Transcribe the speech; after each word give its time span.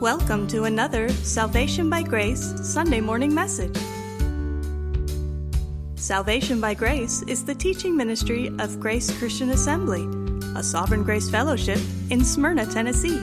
Welcome 0.00 0.46
to 0.48 0.64
another 0.64 1.08
Salvation 1.08 1.88
by 1.88 2.02
Grace 2.02 2.52
Sunday 2.62 3.00
morning 3.00 3.34
message. 3.34 3.74
Salvation 5.94 6.60
by 6.60 6.74
Grace 6.74 7.22
is 7.22 7.46
the 7.46 7.54
teaching 7.54 7.96
ministry 7.96 8.48
of 8.58 8.78
Grace 8.78 9.10
Christian 9.18 9.48
Assembly, 9.50 10.06
a 10.54 10.62
Sovereign 10.62 11.02
Grace 11.02 11.30
Fellowship 11.30 11.80
in 12.10 12.22
Smyrna, 12.22 12.66
Tennessee. 12.66 13.18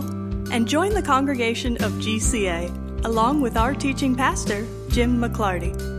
and 0.51 0.67
join 0.67 0.93
the 0.93 1.01
congregation 1.01 1.77
of 1.77 1.93
GCA 1.93 3.05
along 3.05 3.39
with 3.39 3.55
our 3.55 3.73
teaching 3.73 4.15
pastor, 4.15 4.67
Jim 4.89 5.17
McClarty. 5.17 5.96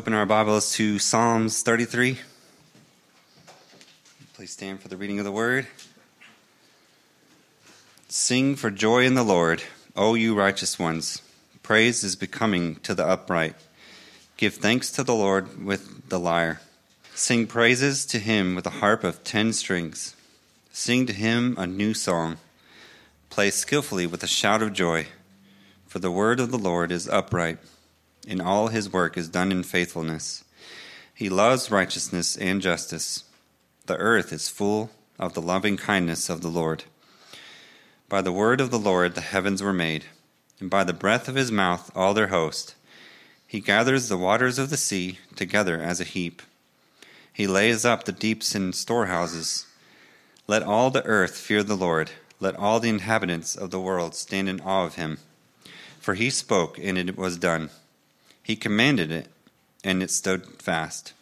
Open 0.00 0.14
our 0.14 0.24
Bibles 0.24 0.72
to 0.72 0.98
Psalms 0.98 1.60
33. 1.60 2.18
Please 4.32 4.50
stand 4.50 4.80
for 4.80 4.88
the 4.88 4.96
reading 4.96 5.18
of 5.18 5.26
the 5.26 5.30
word. 5.30 5.66
Sing 8.08 8.56
for 8.56 8.70
joy 8.70 9.04
in 9.04 9.12
the 9.12 9.22
Lord, 9.22 9.62
O 9.94 10.14
you 10.14 10.34
righteous 10.34 10.78
ones. 10.78 11.20
Praise 11.62 12.02
is 12.02 12.16
becoming 12.16 12.76
to 12.76 12.94
the 12.94 13.06
upright. 13.06 13.54
Give 14.38 14.54
thanks 14.54 14.90
to 14.92 15.04
the 15.04 15.14
Lord 15.14 15.62
with 15.62 16.08
the 16.08 16.18
lyre. 16.18 16.62
Sing 17.14 17.46
praises 17.46 18.06
to 18.06 18.18
him 18.18 18.54
with 18.54 18.66
a 18.66 18.80
harp 18.80 19.04
of 19.04 19.22
ten 19.22 19.52
strings. 19.52 20.16
Sing 20.72 21.04
to 21.04 21.12
him 21.12 21.54
a 21.58 21.66
new 21.66 21.92
song. 21.92 22.38
Play 23.28 23.50
skillfully 23.50 24.06
with 24.06 24.22
a 24.22 24.26
shout 24.26 24.62
of 24.62 24.72
joy. 24.72 25.08
For 25.86 25.98
the 25.98 26.10
word 26.10 26.40
of 26.40 26.50
the 26.50 26.58
Lord 26.58 26.90
is 26.90 27.06
upright 27.06 27.58
and 28.28 28.40
all 28.40 28.68
his 28.68 28.92
work 28.92 29.16
is 29.16 29.28
done 29.28 29.50
in 29.52 29.62
faithfulness. 29.62 30.44
He 31.14 31.28
loves 31.28 31.70
righteousness 31.70 32.36
and 32.36 32.62
justice. 32.62 33.24
The 33.86 33.96
earth 33.96 34.32
is 34.32 34.48
full 34.48 34.90
of 35.18 35.34
the 35.34 35.42
loving 35.42 35.76
kindness 35.76 36.30
of 36.30 36.40
the 36.40 36.48
Lord. 36.48 36.84
By 38.08 38.22
the 38.22 38.32
word 38.32 38.60
of 38.60 38.70
the 38.70 38.78
Lord 38.78 39.14
the 39.14 39.20
heavens 39.20 39.62
were 39.62 39.72
made, 39.72 40.04
and 40.58 40.70
by 40.70 40.84
the 40.84 40.92
breath 40.92 41.28
of 41.28 41.34
his 41.34 41.52
mouth 41.52 41.90
all 41.94 42.14
their 42.14 42.28
host. 42.28 42.74
He 43.46 43.60
gathers 43.60 44.08
the 44.08 44.16
waters 44.16 44.58
of 44.58 44.70
the 44.70 44.76
sea 44.76 45.18
together 45.36 45.80
as 45.80 46.00
a 46.00 46.04
heap. 46.04 46.42
He 47.32 47.46
lays 47.46 47.84
up 47.84 48.04
the 48.04 48.12
deeps 48.12 48.54
in 48.54 48.72
storehouses. 48.72 49.66
Let 50.46 50.62
all 50.62 50.90
the 50.90 51.04
earth 51.04 51.36
fear 51.36 51.62
the 51.62 51.76
Lord. 51.76 52.10
Let 52.38 52.56
all 52.56 52.80
the 52.80 52.88
inhabitants 52.88 53.56
of 53.56 53.70
the 53.70 53.80
world 53.80 54.14
stand 54.14 54.48
in 54.48 54.60
awe 54.60 54.86
of 54.86 54.94
him. 54.94 55.18
For 56.00 56.14
he 56.14 56.30
spoke, 56.30 56.78
and 56.78 56.96
it 56.96 57.16
was 57.16 57.36
done. 57.36 57.70
He 58.50 58.56
commanded 58.56 59.12
it, 59.12 59.28
and 59.84 60.02
it 60.02 60.10
stood 60.10 60.44
fast. 60.60 61.12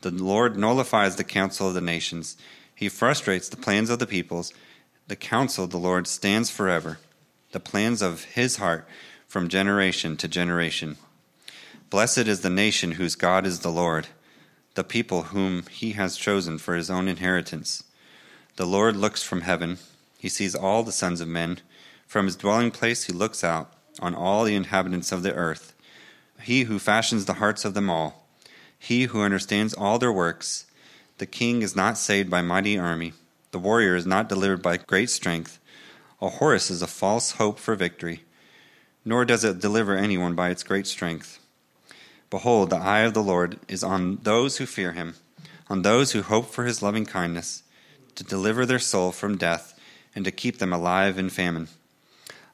The 0.00 0.10
Lord 0.10 0.56
nullifies 0.56 1.16
the 1.16 1.22
counsel 1.22 1.68
of 1.68 1.74
the 1.74 1.82
nations. 1.82 2.34
He 2.74 2.88
frustrates 2.88 3.50
the 3.50 3.58
plans 3.58 3.90
of 3.90 3.98
the 3.98 4.06
peoples. 4.06 4.54
The 5.06 5.14
counsel 5.14 5.64
of 5.64 5.70
the 5.70 5.78
Lord 5.78 6.06
stands 6.06 6.48
forever, 6.48 6.98
the 7.50 7.60
plans 7.60 8.00
of 8.00 8.24
his 8.24 8.56
heart 8.56 8.88
from 9.28 9.50
generation 9.50 10.16
to 10.16 10.26
generation. 10.26 10.96
Blessed 11.90 12.26
is 12.26 12.40
the 12.40 12.48
nation 12.48 12.92
whose 12.92 13.16
God 13.16 13.44
is 13.44 13.60
the 13.60 13.68
Lord, 13.68 14.06
the 14.72 14.82
people 14.82 15.24
whom 15.24 15.66
he 15.66 15.92
has 15.92 16.16
chosen 16.16 16.56
for 16.56 16.74
his 16.74 16.90
own 16.90 17.06
inheritance. 17.06 17.84
The 18.56 18.64
Lord 18.64 18.96
looks 18.96 19.22
from 19.22 19.42
heaven, 19.42 19.76
he 20.18 20.30
sees 20.30 20.54
all 20.54 20.82
the 20.84 20.90
sons 20.90 21.20
of 21.20 21.28
men 21.28 21.58
From 22.06 22.24
his 22.24 22.36
dwelling 22.36 22.70
place 22.70 23.04
he 23.04 23.12
looks 23.12 23.44
out 23.44 23.70
on 24.00 24.14
all 24.14 24.44
the 24.44 24.54
inhabitants 24.54 25.12
of 25.12 25.22
the 25.22 25.34
earth. 25.34 25.71
He 26.42 26.64
who 26.64 26.78
fashions 26.78 27.24
the 27.24 27.34
hearts 27.34 27.64
of 27.64 27.74
them 27.74 27.88
all, 27.88 28.26
he 28.78 29.04
who 29.04 29.22
understands 29.22 29.74
all 29.74 29.98
their 29.98 30.12
works. 30.12 30.66
The 31.18 31.26
king 31.26 31.62
is 31.62 31.76
not 31.76 31.96
saved 31.96 32.28
by 32.28 32.42
mighty 32.42 32.76
army, 32.76 33.12
the 33.52 33.58
warrior 33.58 33.94
is 33.94 34.06
not 34.06 34.28
delivered 34.28 34.62
by 34.62 34.78
great 34.78 35.10
strength. 35.10 35.58
A 36.20 36.28
horse 36.28 36.70
is 36.70 36.82
a 36.82 36.86
false 36.86 37.32
hope 37.32 37.58
for 37.58 37.74
victory, 37.74 38.22
nor 39.04 39.24
does 39.24 39.44
it 39.44 39.60
deliver 39.60 39.96
anyone 39.96 40.34
by 40.34 40.50
its 40.50 40.62
great 40.62 40.86
strength. 40.86 41.38
Behold, 42.30 42.70
the 42.70 42.76
eye 42.76 43.00
of 43.00 43.14
the 43.14 43.22
Lord 43.22 43.58
is 43.68 43.84
on 43.84 44.18
those 44.22 44.56
who 44.56 44.66
fear 44.66 44.92
him, 44.92 45.14
on 45.68 45.82
those 45.82 46.12
who 46.12 46.22
hope 46.22 46.50
for 46.50 46.64
his 46.64 46.82
loving 46.82 47.06
kindness, 47.06 47.62
to 48.14 48.24
deliver 48.24 48.64
their 48.64 48.78
soul 48.78 49.12
from 49.12 49.36
death 49.36 49.78
and 50.14 50.24
to 50.24 50.30
keep 50.30 50.58
them 50.58 50.72
alive 50.72 51.18
in 51.18 51.30
famine. 51.30 51.68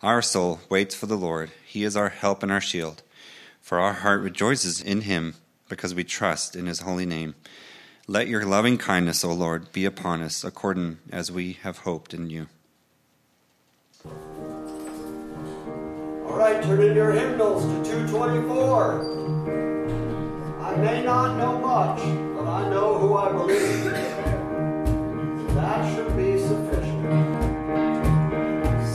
Our 0.03 0.23
soul 0.23 0.61
waits 0.69 0.95
for 0.95 1.07
the 1.07 1.17
Lord. 1.17 1.51
He 1.67 1.85
is 1.85 1.97
our 1.97 2.09
help 2.09 2.43
and 2.43 2.53
our 2.53 2.61
shield. 2.61 3.03
For 3.69 3.79
our 3.79 3.93
heart 3.93 4.23
rejoices 4.23 4.81
in 4.81 5.03
him 5.03 5.35
because 5.69 5.95
we 5.95 6.03
trust 6.03 6.57
in 6.57 6.65
his 6.65 6.81
holy 6.81 7.05
name. 7.05 7.35
Let 8.07 8.27
your 8.27 8.47
loving 8.47 8.79
kindness, 8.79 9.23
O 9.25 9.33
Lord, 9.35 9.71
be 9.75 9.85
upon 9.85 10.23
us 10.23 10.43
according 10.43 11.01
as 11.13 11.31
we 11.31 11.59
have 11.65 11.81
hoped 11.81 12.15
in 12.15 12.31
you. 12.31 12.47
All 14.07 14.13
right, 16.35 16.63
turn 16.63 16.81
in 16.81 16.97
your 16.97 17.13
hymnals 17.13 17.65
to 17.65 17.85
224. 18.07 20.63
I 20.63 20.77
may 20.77 21.03
not 21.03 21.37
know 21.37 21.59
much, 21.59 21.99
but 22.39 22.49
I 22.49 22.71
know 22.71 22.97
who 22.97 23.19
I 23.19 23.33
believe. 23.33 23.85
That 25.57 25.95
should 25.95 26.17
be 26.17 26.39
sufficient. 26.39 27.05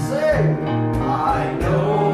Sing! 0.10 0.58
I 1.04 1.54
know 1.60 2.13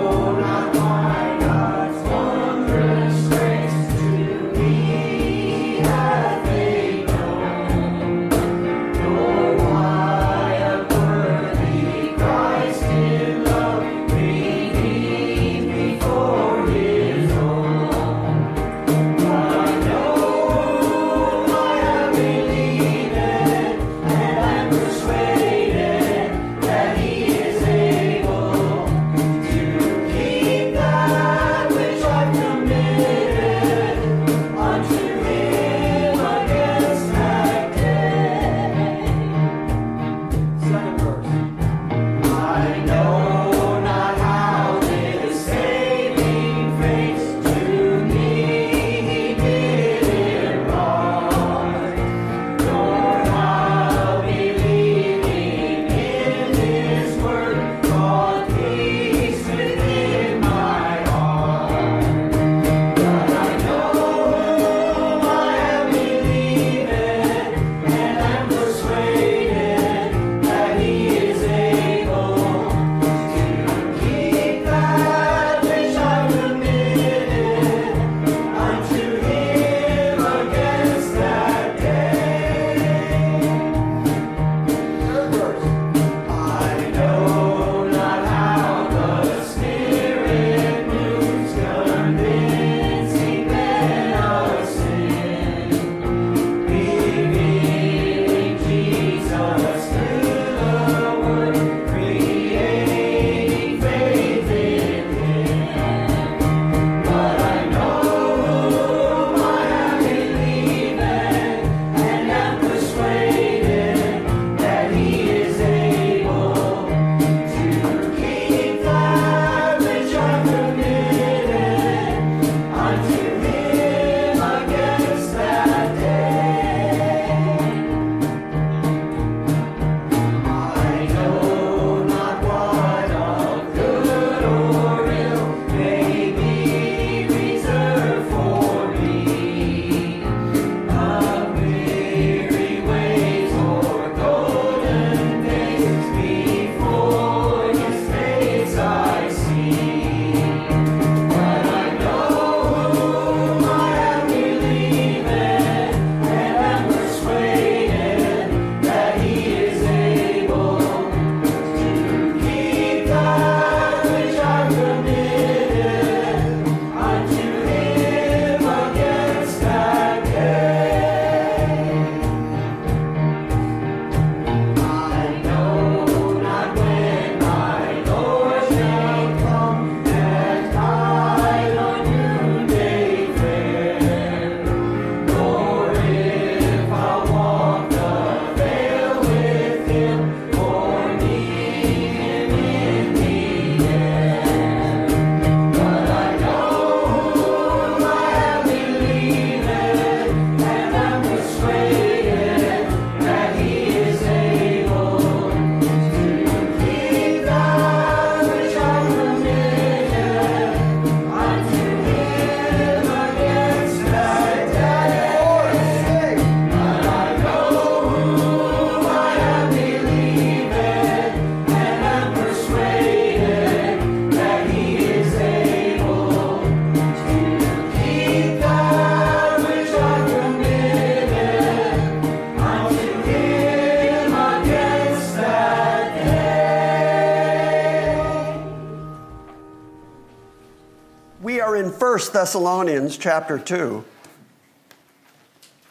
Thessalonians 242.50 243.16
chapter 243.20 243.60
2, 243.60 244.04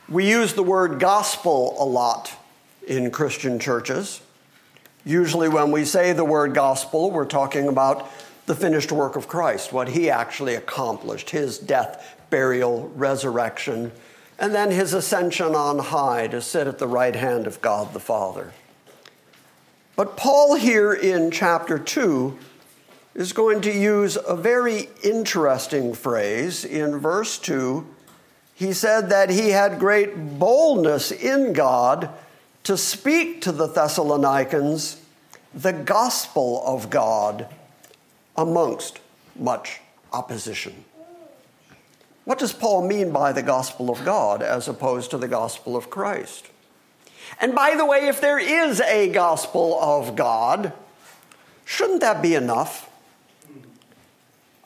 we 0.08 0.28
use 0.28 0.54
the 0.54 0.62
word 0.64 0.98
gospel 0.98 1.76
a 1.78 1.86
lot 1.86 2.32
in 2.84 3.12
Christian 3.12 3.60
churches. 3.60 4.20
Usually, 5.04 5.48
when 5.48 5.70
we 5.70 5.84
say 5.84 6.12
the 6.12 6.24
word 6.24 6.54
gospel, 6.54 7.12
we're 7.12 7.26
talking 7.26 7.68
about 7.68 8.10
the 8.46 8.56
finished 8.56 8.90
work 8.90 9.14
of 9.14 9.28
Christ, 9.28 9.72
what 9.72 9.90
he 9.90 10.10
actually 10.10 10.56
accomplished, 10.56 11.30
his 11.30 11.58
death, 11.58 12.18
burial, 12.28 12.88
resurrection, 12.96 13.92
and 14.36 14.52
then 14.52 14.72
his 14.72 14.92
ascension 14.94 15.54
on 15.54 15.78
high 15.78 16.26
to 16.26 16.42
sit 16.42 16.66
at 16.66 16.80
the 16.80 16.88
right 16.88 17.14
hand 17.14 17.46
of 17.46 17.62
God 17.62 17.92
the 17.92 18.00
Father. 18.00 18.52
But 19.94 20.16
Paul, 20.16 20.56
here 20.56 20.92
in 20.92 21.30
chapter 21.30 21.78
2, 21.78 22.36
is 23.18 23.32
going 23.32 23.60
to 23.60 23.72
use 23.72 24.16
a 24.28 24.36
very 24.36 24.88
interesting 25.02 25.92
phrase 25.92 26.64
in 26.64 26.96
verse 26.98 27.36
2. 27.36 27.84
He 28.54 28.72
said 28.72 29.10
that 29.10 29.28
he 29.28 29.48
had 29.48 29.80
great 29.80 30.38
boldness 30.38 31.10
in 31.10 31.52
God 31.52 32.10
to 32.62 32.76
speak 32.76 33.40
to 33.42 33.50
the 33.50 33.66
Thessalonians 33.66 35.00
the 35.52 35.72
gospel 35.72 36.62
of 36.64 36.90
God 36.90 37.48
amongst 38.36 39.00
much 39.34 39.80
opposition. 40.12 40.84
What 42.24 42.38
does 42.38 42.52
Paul 42.52 42.86
mean 42.86 43.10
by 43.10 43.32
the 43.32 43.42
gospel 43.42 43.90
of 43.90 44.04
God 44.04 44.42
as 44.42 44.68
opposed 44.68 45.10
to 45.10 45.18
the 45.18 45.26
gospel 45.26 45.76
of 45.76 45.90
Christ? 45.90 46.46
And 47.40 47.52
by 47.52 47.74
the 47.74 47.84
way, 47.84 48.06
if 48.06 48.20
there 48.20 48.38
is 48.38 48.80
a 48.80 49.08
gospel 49.08 49.76
of 49.80 50.14
God, 50.14 50.72
shouldn't 51.64 52.02
that 52.02 52.22
be 52.22 52.36
enough? 52.36 52.87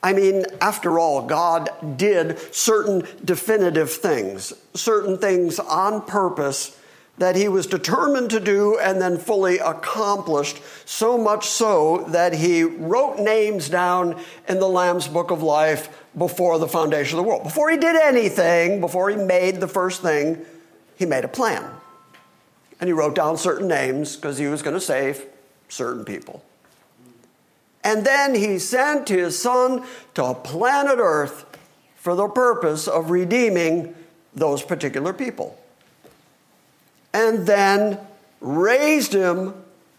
I 0.03 0.13
mean, 0.13 0.45
after 0.61 0.99
all, 0.99 1.27
God 1.27 1.97
did 1.97 2.39
certain 2.53 3.07
definitive 3.25 3.91
things, 3.93 4.53
certain 4.75 5.17
things 5.17 5.59
on 5.61 6.03
purpose 6.03 6.77
that 7.19 7.37
he 7.37 7.47
was 7.47 7.67
determined 7.67 8.31
to 8.31 8.41
do 8.41 8.79
and 8.79 9.01
then 9.01 9.17
fully 9.19 9.59
accomplished, 9.59 10.61
so 10.85 11.17
much 11.17 11.47
so 11.47 12.05
that 12.09 12.35
he 12.35 12.65
wrote 12.65 13.19
names 13.19 13.69
down 13.69 14.21
in 14.49 14.59
the 14.59 14.69
Lamb's 14.69 15.07
Book 15.07 15.31
of 15.31 15.43
Life 15.43 16.05
before 16.17 16.59
the 16.59 16.67
foundation 16.67 17.19
of 17.19 17.25
the 17.25 17.29
world. 17.29 17.45
Before 17.45 17.71
he 17.71 17.77
did 17.77 17.95
anything, 17.95 18.81
before 18.81 19.09
he 19.11 19.17
made 19.17 19.61
the 19.61 19.69
first 19.69 20.03
thing, 20.03 20.45
he 20.97 21.07
made 21.07 21.25
a 21.25 21.29
plan. 21.29 21.65
And 22.81 22.89
he 22.89 22.93
wrote 22.93 23.15
down 23.15 23.37
certain 23.37 23.69
names 23.69 24.17
because 24.17 24.39
he 24.39 24.47
was 24.47 24.63
going 24.63 24.75
to 24.75 24.81
save 24.81 25.25
certain 25.69 26.05
people. 26.05 26.43
And 27.85 28.05
then 28.05 28.35
he 28.35 28.59
sent 28.59 29.09
his 29.09 29.41
son 29.41 29.85
to 30.15 30.35
planet 30.35 30.99
Earth 30.99 31.45
for 31.97 32.15
the 32.15 32.29
purpose 32.29 32.87
of 32.89 33.11
redeeming 33.11 33.95
those 34.35 34.63
particular 34.63 35.13
people. 35.13 35.59
And 37.13 37.47
then 37.47 37.99
raised 38.41 39.13
him, 39.13 39.55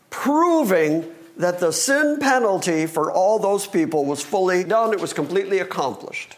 proving 0.09 1.09
that 1.37 1.59
the 1.59 1.71
sin 1.71 2.19
penalty 2.19 2.85
for 2.85 3.11
all 3.11 3.39
those 3.39 3.67
people 3.67 4.05
was 4.05 4.21
fully 4.21 4.63
done, 4.63 4.93
it 4.93 4.99
was 4.99 5.13
completely 5.13 5.59
accomplished. 5.59 6.35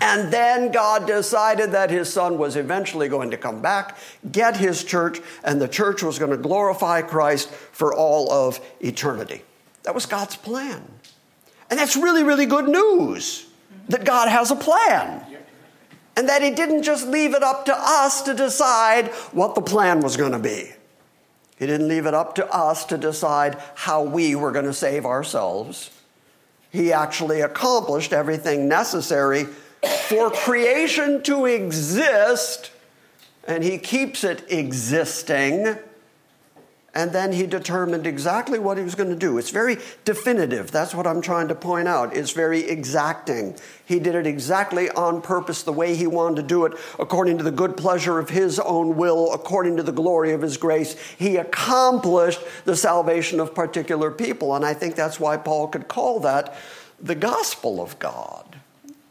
And 0.00 0.32
then 0.32 0.72
God 0.72 1.06
decided 1.06 1.70
that 1.72 1.90
his 1.90 2.12
son 2.12 2.36
was 2.36 2.56
eventually 2.56 3.08
going 3.08 3.30
to 3.30 3.36
come 3.36 3.62
back, 3.62 3.96
get 4.32 4.56
his 4.56 4.82
church, 4.82 5.20
and 5.44 5.60
the 5.60 5.68
church 5.68 6.02
was 6.02 6.18
going 6.18 6.32
to 6.32 6.36
glorify 6.36 7.02
Christ 7.02 7.48
for 7.50 7.94
all 7.94 8.32
of 8.32 8.60
eternity. 8.80 9.42
That 9.82 9.94
was 9.94 10.06
God's 10.06 10.36
plan. 10.36 10.82
And 11.70 11.78
that's 11.78 11.96
really, 11.96 12.22
really 12.22 12.46
good 12.46 12.68
news 12.68 13.46
that 13.88 14.04
God 14.04 14.28
has 14.28 14.50
a 14.50 14.56
plan. 14.56 15.24
And 16.16 16.28
that 16.28 16.42
He 16.42 16.50
didn't 16.50 16.82
just 16.82 17.06
leave 17.06 17.34
it 17.34 17.42
up 17.42 17.64
to 17.66 17.74
us 17.74 18.22
to 18.22 18.34
decide 18.34 19.08
what 19.32 19.54
the 19.54 19.62
plan 19.62 20.00
was 20.00 20.16
going 20.16 20.32
to 20.32 20.38
be. 20.38 20.70
He 21.58 21.66
didn't 21.66 21.88
leave 21.88 22.06
it 22.06 22.14
up 22.14 22.34
to 22.34 22.46
us 22.52 22.84
to 22.86 22.98
decide 22.98 23.56
how 23.74 24.02
we 24.02 24.34
were 24.34 24.52
going 24.52 24.64
to 24.66 24.74
save 24.74 25.06
ourselves. 25.06 25.90
He 26.70 26.92
actually 26.92 27.40
accomplished 27.40 28.12
everything 28.12 28.68
necessary 28.68 29.44
for 30.08 30.30
creation 30.30 31.22
to 31.22 31.46
exist, 31.46 32.70
and 33.46 33.62
He 33.62 33.78
keeps 33.78 34.24
it 34.24 34.44
existing 34.50 35.78
and 36.94 37.12
then 37.12 37.32
he 37.32 37.46
determined 37.46 38.06
exactly 38.06 38.58
what 38.58 38.76
he 38.76 38.84
was 38.84 38.94
going 38.94 39.08
to 39.08 39.16
do. 39.16 39.38
It's 39.38 39.50
very 39.50 39.78
definitive. 40.04 40.70
That's 40.70 40.94
what 40.94 41.06
I'm 41.06 41.22
trying 41.22 41.48
to 41.48 41.54
point 41.54 41.88
out. 41.88 42.14
It's 42.14 42.32
very 42.32 42.60
exacting. 42.60 43.56
He 43.84 43.98
did 43.98 44.14
it 44.14 44.26
exactly 44.26 44.90
on 44.90 45.22
purpose, 45.22 45.62
the 45.62 45.72
way 45.72 45.94
he 45.94 46.06
wanted 46.06 46.36
to 46.36 46.42
do 46.42 46.66
it, 46.66 46.74
according 46.98 47.38
to 47.38 47.44
the 47.44 47.50
good 47.50 47.78
pleasure 47.78 48.18
of 48.18 48.28
his 48.28 48.58
own 48.58 48.96
will, 48.96 49.32
according 49.32 49.78
to 49.78 49.82
the 49.82 49.92
glory 49.92 50.32
of 50.32 50.42
his 50.42 50.58
grace. 50.58 50.94
He 51.18 51.36
accomplished 51.36 52.40
the 52.66 52.76
salvation 52.76 53.40
of 53.40 53.54
particular 53.54 54.10
people. 54.10 54.54
And 54.54 54.64
I 54.64 54.74
think 54.74 54.94
that's 54.94 55.18
why 55.18 55.38
Paul 55.38 55.68
could 55.68 55.88
call 55.88 56.20
that 56.20 56.54
the 57.00 57.14
gospel 57.14 57.80
of 57.80 57.98
God 57.98 58.51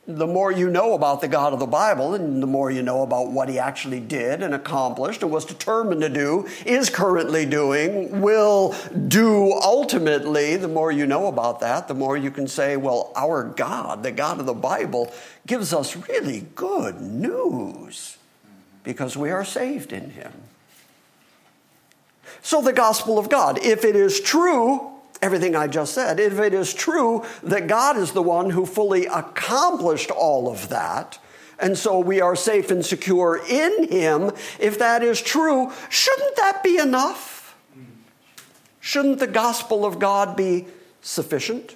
the 0.08 0.26
more 0.26 0.52
you 0.52 0.70
know 0.70 0.94
about 0.94 1.22
the 1.22 1.28
God 1.28 1.54
of 1.54 1.60
the 1.60 1.68
Bible 1.68 2.16
and 2.16 2.42
the 2.42 2.48
more 2.48 2.72
you 2.72 2.82
know 2.82 3.04
about 3.04 3.32
what 3.32 3.50
he 3.50 3.60
actually 3.60 4.00
did 4.00 4.42
and 4.42 4.54
accomplished 4.54 5.22
and 5.22 5.32
was 5.32 5.46
determined 5.46 6.02
to 6.02 6.10
do, 6.10 6.48
is 6.66 6.90
currently 6.90 7.46
doing, 7.46 8.20
will 8.20 8.76
do 9.08 9.54
ultimately, 9.54 10.56
the 10.56 10.68
more 10.68 10.92
you 10.92 11.06
know 11.06 11.28
about 11.28 11.60
that, 11.60 11.88
the 11.88 11.94
more 11.94 12.18
you 12.18 12.32
can 12.32 12.48
say, 12.48 12.78
well, 12.78 13.12
our 13.16 13.44
God, 13.44 14.02
the 14.02 14.12
God 14.12 14.40
of 14.40 14.48
the 14.48 14.56
Bible, 14.56 15.14
gives 15.46 15.72
us 15.72 15.96
really 15.96 16.48
good 16.56 17.00
news 17.00 18.18
because 18.84 19.16
we 19.16 19.30
are 19.30 19.46
saved 19.46 19.94
in 19.94 20.10
him. 20.10 20.32
So, 22.42 22.60
the 22.60 22.74
gospel 22.74 23.20
of 23.20 23.30
God, 23.30 23.64
if 23.64 23.86
it 23.86 23.96
is 23.96 24.20
true, 24.20 24.91
everything 25.22 25.56
I 25.56 25.68
just 25.68 25.94
said, 25.94 26.20
if 26.20 26.40
it 26.40 26.54
is 26.54 26.74
true 26.74 27.24
that 27.44 27.68
God 27.68 27.98
is 27.98 28.12
the 28.12 28.24
one 28.24 28.50
who 28.50 28.66
fully 28.66 29.06
accomplished 29.06 30.12
all 30.12 30.50
of 30.50 30.70
that, 30.70 31.20
and 31.60 31.78
so 31.78 32.00
we 32.00 32.22
are 32.22 32.36
safe 32.36 32.72
and 32.72 32.84
secure 32.84 33.40
in 33.48 33.88
Him, 33.88 34.32
if 34.60 34.80
that 34.80 35.04
is 35.04 35.22
true, 35.22 35.72
shouldn't 35.90 36.36
that 36.38 36.64
be 36.64 36.78
enough? 36.78 37.56
Shouldn't 38.80 39.20
the 39.20 39.28
gospel 39.28 39.86
of 39.86 40.00
God 40.00 40.36
be 40.36 40.66
sufficient? 41.02 41.76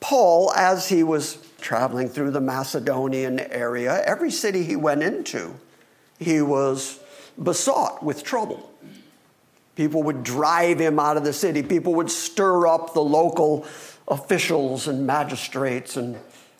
Paul, 0.00 0.52
as 0.52 0.88
he 0.88 1.02
was 1.02 1.38
traveling 1.60 2.08
through 2.08 2.32
the 2.32 2.40
Macedonian 2.40 3.40
area, 3.40 4.02
every 4.04 4.30
city 4.30 4.64
he 4.64 4.76
went 4.76 5.02
into, 5.02 5.54
he 6.18 6.40
was 6.42 7.00
besought 7.40 8.02
with 8.02 8.22
trouble. 8.24 8.72
People 9.76 10.02
would 10.04 10.24
drive 10.24 10.80
him 10.80 10.98
out 10.98 11.16
of 11.16 11.24
the 11.24 11.32
city. 11.32 11.62
People 11.62 11.94
would 11.96 12.10
stir 12.10 12.66
up 12.66 12.94
the 12.94 13.02
local 13.02 13.66
officials 14.08 14.88
and 14.88 15.06
magistrates 15.06 15.96
and 15.96 16.18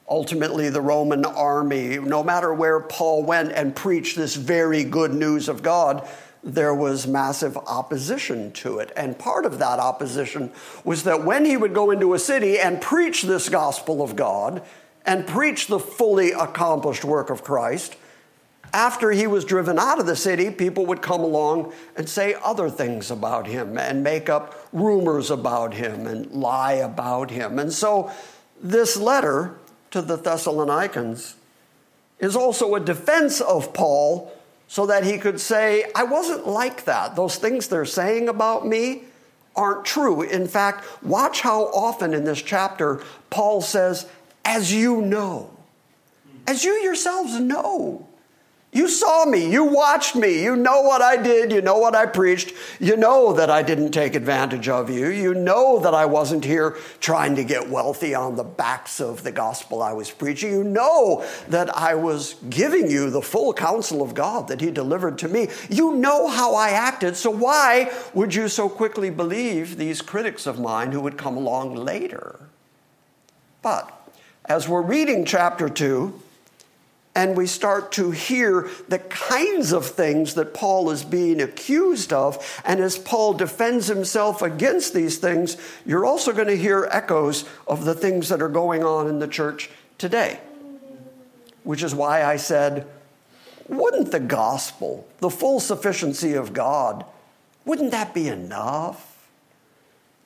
ultimately 0.08 0.68
the 0.68 0.80
Roman 0.80 1.24
army. 1.24 1.98
No 1.98 2.22
matter 2.22 2.52
where 2.52 2.80
Paul 2.80 3.24
went 3.24 3.52
and 3.52 3.74
preached 3.74 4.16
this 4.16 4.36
very 4.36 4.84
good 4.84 5.14
news 5.14 5.48
of 5.48 5.62
God, 5.62 6.06
there 6.44 6.74
was 6.74 7.06
massive 7.06 7.56
opposition 7.56 8.52
to 8.52 8.78
it. 8.78 8.92
And 8.96 9.18
part 9.18 9.46
of 9.46 9.58
that 9.58 9.80
opposition 9.80 10.52
was 10.84 11.02
that 11.04 11.24
when 11.24 11.44
he 11.44 11.56
would 11.56 11.74
go 11.74 11.90
into 11.90 12.14
a 12.14 12.18
city 12.18 12.58
and 12.58 12.80
preach 12.80 13.22
this 13.22 13.48
gospel 13.48 14.02
of 14.02 14.14
God 14.14 14.62
and 15.04 15.26
preach 15.26 15.66
the 15.66 15.80
fully 15.80 16.32
accomplished 16.32 17.04
work 17.04 17.30
of 17.30 17.42
Christ, 17.42 17.96
after 18.76 19.10
he 19.10 19.26
was 19.26 19.46
driven 19.46 19.78
out 19.78 19.98
of 19.98 20.04
the 20.04 20.14
city, 20.14 20.50
people 20.50 20.84
would 20.84 21.00
come 21.00 21.22
along 21.22 21.72
and 21.96 22.06
say 22.06 22.34
other 22.44 22.68
things 22.68 23.10
about 23.10 23.46
him 23.46 23.78
and 23.78 24.04
make 24.04 24.28
up 24.28 24.68
rumors 24.70 25.30
about 25.30 25.72
him 25.72 26.06
and 26.06 26.30
lie 26.30 26.74
about 26.74 27.30
him. 27.30 27.58
And 27.58 27.72
so, 27.72 28.10
this 28.62 28.98
letter 28.98 29.54
to 29.92 30.02
the 30.02 30.16
Thessalonians 30.16 31.36
is 32.18 32.36
also 32.36 32.74
a 32.74 32.80
defense 32.80 33.40
of 33.40 33.72
Paul 33.72 34.30
so 34.68 34.84
that 34.84 35.04
he 35.04 35.16
could 35.16 35.40
say, 35.40 35.90
I 35.94 36.04
wasn't 36.04 36.46
like 36.46 36.84
that. 36.84 37.16
Those 37.16 37.36
things 37.36 37.68
they're 37.68 37.86
saying 37.86 38.28
about 38.28 38.66
me 38.66 39.04
aren't 39.54 39.86
true. 39.86 40.20
In 40.20 40.46
fact, 40.46 41.02
watch 41.02 41.40
how 41.40 41.64
often 41.68 42.12
in 42.12 42.24
this 42.24 42.42
chapter 42.42 43.00
Paul 43.30 43.62
says, 43.62 44.06
as 44.44 44.70
you 44.70 45.00
know, 45.00 45.50
as 46.46 46.62
you 46.62 46.72
yourselves 46.74 47.40
know. 47.40 48.06
You 48.72 48.88
saw 48.88 49.24
me. 49.24 49.50
You 49.50 49.64
watched 49.64 50.16
me. 50.16 50.42
You 50.42 50.54
know 50.54 50.82
what 50.82 51.00
I 51.00 51.16
did. 51.16 51.50
You 51.50 51.62
know 51.62 51.78
what 51.78 51.94
I 51.94 52.04
preached. 52.04 52.52
You 52.78 52.96
know 52.96 53.32
that 53.32 53.48
I 53.48 53.62
didn't 53.62 53.92
take 53.92 54.14
advantage 54.14 54.68
of 54.68 54.90
you. 54.90 55.08
You 55.08 55.32
know 55.32 55.78
that 55.78 55.94
I 55.94 56.04
wasn't 56.04 56.44
here 56.44 56.76
trying 57.00 57.36
to 57.36 57.44
get 57.44 57.70
wealthy 57.70 58.14
on 58.14 58.36
the 58.36 58.44
backs 58.44 59.00
of 59.00 59.22
the 59.22 59.32
gospel 59.32 59.82
I 59.82 59.94
was 59.94 60.10
preaching. 60.10 60.52
You 60.52 60.62
know 60.64 61.24
that 61.48 61.74
I 61.74 61.94
was 61.94 62.34
giving 62.50 62.90
you 62.90 63.08
the 63.08 63.22
full 63.22 63.54
counsel 63.54 64.02
of 64.02 64.14
God 64.14 64.48
that 64.48 64.60
He 64.60 64.70
delivered 64.70 65.16
to 65.18 65.28
me. 65.28 65.48
You 65.70 65.94
know 65.94 66.28
how 66.28 66.54
I 66.54 66.70
acted. 66.70 67.16
So 67.16 67.30
why 67.30 67.90
would 68.12 68.34
you 68.34 68.46
so 68.46 68.68
quickly 68.68 69.08
believe 69.08 69.78
these 69.78 70.02
critics 70.02 70.46
of 70.46 70.60
mine 70.60 70.92
who 70.92 71.00
would 71.00 71.16
come 71.16 71.38
along 71.38 71.76
later? 71.76 72.40
But 73.62 73.90
as 74.44 74.68
we're 74.68 74.82
reading 74.82 75.24
chapter 75.24 75.70
2 75.70 76.22
and 77.16 77.34
we 77.34 77.46
start 77.46 77.92
to 77.92 78.10
hear 78.10 78.68
the 78.88 78.98
kinds 78.98 79.72
of 79.72 79.86
things 79.86 80.34
that 80.34 80.52
Paul 80.52 80.90
is 80.90 81.02
being 81.02 81.40
accused 81.40 82.12
of, 82.12 82.60
and 82.62 82.78
as 82.78 82.98
Paul 82.98 83.32
defends 83.32 83.86
himself 83.86 84.42
against 84.42 84.92
these 84.92 85.16
things, 85.16 85.56
you're 85.86 86.04
also 86.04 86.32
going 86.32 86.48
to 86.48 86.56
hear 86.58 86.86
echoes 86.92 87.46
of 87.66 87.86
the 87.86 87.94
things 87.94 88.28
that 88.28 88.42
are 88.42 88.50
going 88.50 88.84
on 88.84 89.08
in 89.08 89.18
the 89.18 89.26
church 89.26 89.70
today. 89.96 90.38
Which 91.64 91.82
is 91.82 91.94
why 91.94 92.22
I 92.22 92.36
said, 92.36 92.86
wouldn't 93.66 94.12
the 94.12 94.20
gospel, 94.20 95.08
the 95.20 95.30
full 95.30 95.58
sufficiency 95.58 96.34
of 96.34 96.52
God, 96.52 97.06
wouldn't 97.64 97.92
that 97.92 98.12
be 98.12 98.28
enough? 98.28 99.26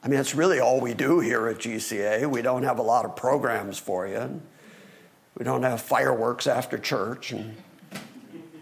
I 0.03 0.09
mean, 0.09 0.19
it's 0.19 0.35
really 0.35 0.59
all 0.59 0.81
we 0.81 0.95
do 0.95 1.21
here 1.21 1.47
at 1.47 1.59
GCA. 1.59 2.29
We 2.29 2.43
don't 2.43 2.65
have 2.65 2.81
a 2.81 2.83
lot 2.83 3.05
of 3.05 3.15
programs 3.15 3.79
for 3.79 4.09
you. 4.09 4.41
We 5.41 5.45
don't 5.45 5.63
have 5.63 5.81
fireworks 5.81 6.47
after 6.47 6.77
church. 6.77 7.33
And 7.33 7.57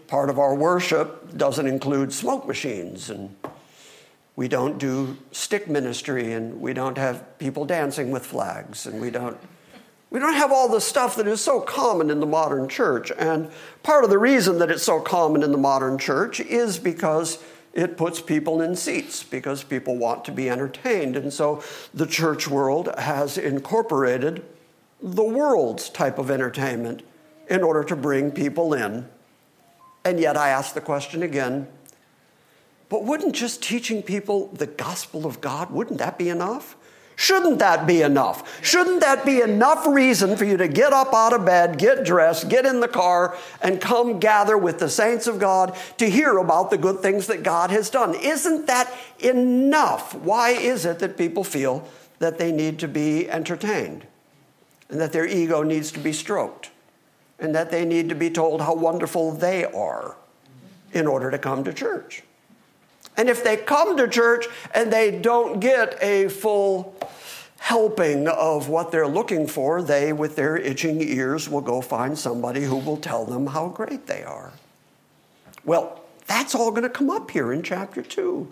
part 0.07 0.29
of 0.29 0.39
our 0.39 0.55
worship 0.55 1.35
doesn't 1.35 1.67
include 1.67 2.13
smoke 2.13 2.47
machines. 2.47 3.09
And 3.09 3.35
we 4.37 4.47
don't 4.47 4.77
do 4.77 5.17
stick 5.33 5.67
ministry. 5.67 6.31
And 6.31 6.61
we 6.61 6.71
don't 6.71 6.97
have 6.97 7.37
people 7.37 7.65
dancing 7.65 8.11
with 8.11 8.25
flags. 8.25 8.85
And 8.87 9.01
we 9.01 9.11
don't. 9.11 9.37
We 10.09 10.21
don't 10.21 10.35
have 10.35 10.53
all 10.53 10.69
the 10.69 10.79
stuff 10.79 11.17
that 11.17 11.27
is 11.27 11.41
so 11.41 11.59
common 11.59 12.09
in 12.09 12.21
the 12.21 12.25
modern 12.25 12.69
church. 12.69 13.11
And 13.19 13.51
part 13.83 14.05
of 14.05 14.09
the 14.09 14.17
reason 14.17 14.59
that 14.59 14.71
it's 14.71 14.81
so 14.81 15.01
common 15.01 15.43
in 15.43 15.51
the 15.51 15.57
modern 15.57 15.97
church 15.97 16.39
is 16.39 16.79
because 16.79 17.43
it 17.73 17.97
puts 17.97 18.21
people 18.21 18.61
in 18.61 18.77
seats 18.77 19.21
because 19.21 19.63
people 19.65 19.97
want 19.97 20.23
to 20.25 20.31
be 20.31 20.49
entertained. 20.49 21.17
And 21.17 21.31
so 21.33 21.61
the 21.93 22.07
church 22.07 22.47
world 22.47 22.89
has 22.97 23.37
incorporated 23.37 24.45
the 25.01 25.23
world's 25.23 25.89
type 25.89 26.17
of 26.17 26.29
entertainment 26.29 27.03
in 27.49 27.63
order 27.63 27.83
to 27.83 27.95
bring 27.95 28.31
people 28.31 28.73
in. 28.73 29.07
And 30.05 30.19
yet 30.19 30.37
I 30.37 30.49
ask 30.49 30.73
the 30.73 30.81
question 30.81 31.23
again 31.23 31.67
but 32.89 33.05
wouldn't 33.05 33.35
just 33.35 33.61
teaching 33.61 34.01
people 34.01 34.47
the 34.47 34.65
gospel 34.65 35.25
of 35.25 35.39
God, 35.39 35.69
wouldn't 35.69 35.99
that 35.99 36.17
be 36.17 36.27
enough? 36.27 36.75
Shouldn't 37.15 37.59
that 37.59 37.85
be 37.85 38.01
enough? 38.01 38.63
Shouldn't 38.65 39.01
that 39.01 39.25
be 39.25 39.41
enough 39.41 39.85
reason 39.85 40.37
for 40.37 40.45
you 40.45 40.55
to 40.57 40.69
get 40.69 40.93
up 40.93 41.13
out 41.13 41.33
of 41.33 41.45
bed, 41.45 41.77
get 41.77 42.05
dressed, 42.05 42.49
get 42.49 42.65
in 42.65 42.79
the 42.79 42.87
car, 42.87 43.37
and 43.61 43.81
come 43.81 44.19
gather 44.19 44.57
with 44.57 44.79
the 44.79 44.89
saints 44.89 45.27
of 45.27 45.37
God 45.37 45.77
to 45.97 46.09
hear 46.09 46.37
about 46.37 46.71
the 46.71 46.77
good 46.77 47.01
things 47.01 47.27
that 47.27 47.43
God 47.43 47.71
has 47.71 47.89
done? 47.89 48.15
Isn't 48.15 48.67
that 48.67 48.91
enough? 49.19 50.15
Why 50.15 50.51
is 50.51 50.85
it 50.85 50.99
that 50.99 51.17
people 51.17 51.43
feel 51.43 51.87
that 52.19 52.37
they 52.37 52.53
need 52.53 52.79
to 52.79 52.87
be 52.87 53.29
entertained 53.29 54.07
and 54.89 54.99
that 54.99 55.11
their 55.11 55.25
ego 55.25 55.63
needs 55.63 55.91
to 55.91 55.99
be 55.99 56.13
stroked 56.13 56.71
and 57.39 57.55
that 57.55 57.71
they 57.71 57.85
need 57.85 58.09
to 58.09 58.15
be 58.15 58.29
told 58.29 58.61
how 58.61 58.73
wonderful 58.73 59.31
they 59.31 59.63
are 59.65 60.15
in 60.91 61.07
order 61.07 61.31
to 61.31 61.37
come 61.37 61.63
to 61.63 61.73
church? 61.73 62.23
And 63.15 63.29
if 63.29 63.43
they 63.43 63.57
come 63.57 63.97
to 63.97 64.07
church 64.07 64.47
and 64.73 64.91
they 64.91 65.11
don't 65.19 65.59
get 65.59 66.01
a 66.01 66.29
full 66.29 66.95
helping 67.59 68.27
of 68.27 68.69
what 68.69 68.91
they're 68.91 69.07
looking 69.07 69.45
for, 69.45 69.81
they, 69.81 70.13
with 70.13 70.35
their 70.35 70.57
itching 70.57 71.01
ears, 71.01 71.49
will 71.49 71.61
go 71.61 71.81
find 71.81 72.17
somebody 72.17 72.63
who 72.63 72.77
will 72.77 72.97
tell 72.97 73.25
them 73.25 73.47
how 73.47 73.67
great 73.67 74.07
they 74.07 74.23
are. 74.23 74.53
Well, 75.65 76.01
that's 76.27 76.55
all 76.55 76.71
going 76.71 76.83
to 76.83 76.89
come 76.89 77.09
up 77.09 77.31
here 77.31 77.51
in 77.51 77.61
chapter 77.61 78.01
2. 78.01 78.51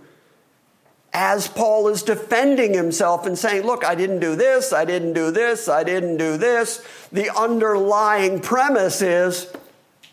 As 1.14 1.48
Paul 1.48 1.88
is 1.88 2.04
defending 2.04 2.74
himself 2.74 3.26
and 3.26 3.38
saying, 3.38 3.66
Look, 3.66 3.84
I 3.84 3.96
didn't 3.96 4.20
do 4.20 4.36
this, 4.36 4.74
I 4.74 4.86
didn't 4.86 5.14
do 5.14 5.32
this, 5.32 5.68
I 5.68 5.84
didn't 5.84 6.18
do 6.18 6.38
this, 6.38 6.86
the 7.12 7.36
underlying 7.36 8.40
premise 8.40 9.02
is, 9.02 9.52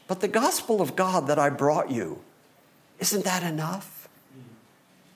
But 0.06 0.20
the 0.20 0.28
gospel 0.28 0.80
of 0.80 0.96
God 0.96 1.26
that 1.26 1.38
I 1.38 1.50
brought 1.50 1.90
you, 1.90 2.20
isn't 3.00 3.24
that 3.24 3.42
enough? 3.42 4.08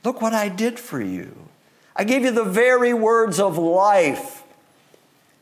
Look 0.04 0.20
what 0.20 0.32
I 0.32 0.48
did 0.48 0.78
for 0.78 1.00
you. 1.00 1.48
I 1.94 2.04
gave 2.04 2.22
you 2.22 2.30
the 2.30 2.44
very 2.44 2.94
words 2.94 3.40
of 3.40 3.58
life. 3.58 4.37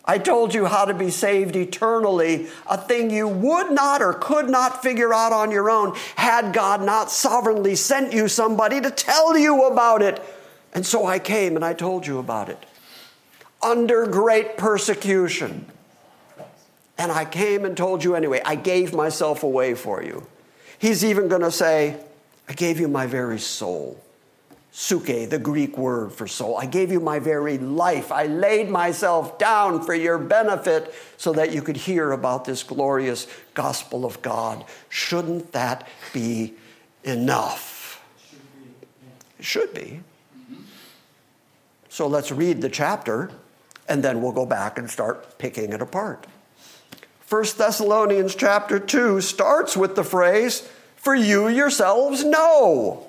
I 0.07 0.19
told 0.19 0.55
you 0.55 0.67
how 0.67 0.85
to 0.85 0.95
be 0.95 1.11
saved 1.11 1.57
eternally, 1.57 2.47
a 2.71 2.79
thing 2.79 3.11
you 3.11 3.27
would 3.27 3.73
not 3.73 4.01
or 4.01 4.13
could 4.13 4.49
not 4.49 4.83
figure 4.83 5.13
out 5.13 5.33
on 5.33 5.51
your 5.51 5.69
own 5.69 5.97
had 6.15 6.55
God 6.55 6.81
not 6.81 7.11
sovereignly 7.11 7.75
sent 7.75 8.13
you 8.13 8.29
somebody 8.29 8.81
to 8.81 8.91
tell 8.91 9.37
you 9.37 9.65
about 9.65 10.03
it. 10.03 10.23
And 10.73 10.87
so 10.87 11.07
I 11.07 11.19
came 11.19 11.57
and 11.57 11.65
I 11.65 11.73
told 11.73 12.07
you 12.07 12.19
about 12.19 12.49
it. 12.49 12.65
Under 13.61 14.07
great 14.07 14.57
persecution. 14.57 15.67
And 16.99 17.11
I 17.11 17.25
came 17.25 17.65
and 17.65 17.77
told 17.77 18.05
you 18.05 18.15
anyway. 18.15 18.41
I 18.45 18.55
gave 18.55 18.95
myself 18.95 19.43
away 19.43 19.75
for 19.75 20.03
you. 20.03 20.27
He's 20.79 21.05
even 21.05 21.27
going 21.29 21.43
to 21.43 21.51
say, 21.51 21.97
I 22.49 22.53
gave 22.53 22.79
you 22.79 22.87
my 22.87 23.07
very 23.07 23.41
soul. 23.41 24.01
Psuche, 24.77 25.31
the 25.31 25.39
Greek 25.39 25.79
word 25.79 26.13
for 26.13 26.27
soul. 26.27 26.59
I 26.59 26.67
gave 26.67 26.93
you 26.93 27.01
my 27.01 27.19
very 27.19 27.57
life. 27.57 28.13
I 28.13 28.27
laid 28.27 28.69
myself 28.69 29.39
down 29.39 29.83
for 29.83 29.95
your 29.95 30.19
benefit 30.19 30.95
so 31.17 31.33
that 31.33 31.51
you 31.51 31.63
could 31.63 31.79
hear 31.79 32.13
about 32.13 32.45
this 32.45 32.63
glorious 32.63 33.27
gospel 33.55 34.05
of 34.05 34.21
God. 34.21 34.67
Shouldn't 34.91 35.53
that 35.53 35.89
be 36.13 36.53
enough? 37.05 38.05
It 39.39 39.47
should 39.47 39.73
be. 39.73 40.01
So 41.89 42.07
let's 42.07 42.31
read 42.31 42.61
the 42.61 42.69
chapter 42.69 43.31
and 43.89 44.05
then 44.05 44.21
we'll 44.21 44.33
go 44.33 44.45
back 44.45 44.77
and 44.77 44.91
start 44.91 45.39
picking 45.39 45.73
it 45.73 45.81
apart. 45.81 46.27
1 47.31 47.45
Thessalonians 47.57 48.35
chapter 48.35 48.79
2 48.79 49.23
starts 49.23 49.75
with 49.75 49.97
the 49.97 50.05
phrase, 50.05 50.69
For 50.97 51.15
you 51.15 51.49
yourselves 51.49 52.25
know. 52.25 53.07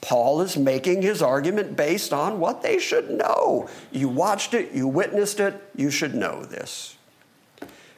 Paul 0.00 0.40
is 0.40 0.56
making 0.56 1.02
his 1.02 1.20
argument 1.20 1.76
based 1.76 2.12
on 2.12 2.40
what 2.40 2.62
they 2.62 2.78
should 2.78 3.10
know. 3.10 3.68
You 3.90 4.08
watched 4.08 4.54
it, 4.54 4.72
you 4.72 4.86
witnessed 4.86 5.40
it, 5.40 5.60
you 5.74 5.90
should 5.90 6.14
know 6.14 6.44
this. 6.44 6.96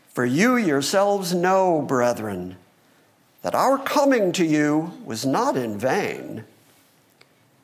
For 0.09 0.25
you 0.25 0.57
yourselves 0.57 1.35
know, 1.35 1.83
brethren, 1.83 2.57
that 3.43 3.55
our 3.55 3.79
coming 3.79 4.33
to 4.33 4.45
you 4.45 4.93
was 5.05 5.25
not 5.25 5.57
in 5.57 5.79
vain. 5.79 6.45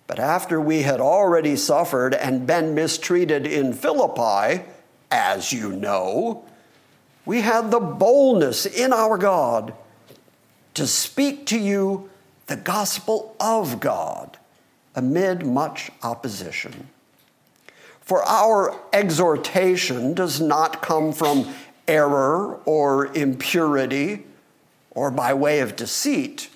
But 0.06 0.18
after 0.18 0.60
we 0.60 0.82
had 0.82 1.00
already 1.00 1.56
suffered 1.56 2.14
and 2.14 2.46
been 2.46 2.74
mistreated 2.74 3.46
in 3.46 3.72
Philippi, 3.72 4.64
as 5.10 5.52
you 5.52 5.72
know, 5.72 6.44
we 7.24 7.40
had 7.40 7.70
the 7.70 7.80
boldness 7.80 8.66
in 8.66 8.92
our 8.92 9.18
God 9.18 9.74
to 10.74 10.86
speak 10.86 11.46
to 11.46 11.58
you 11.58 12.08
the 12.46 12.56
gospel 12.56 13.34
of 13.40 13.80
God 13.80 14.38
amid 14.94 15.44
much 15.44 15.90
opposition. 16.02 16.88
For 18.00 18.22
our 18.22 18.78
exhortation 18.92 20.14
does 20.14 20.40
not 20.40 20.80
come 20.80 21.12
from 21.12 21.52
error 21.88 22.60
or 22.64 23.06
impurity 23.16 24.24
or 24.90 25.10
by 25.10 25.34
way 25.34 25.60
of 25.60 25.76
deceit. 25.76 26.48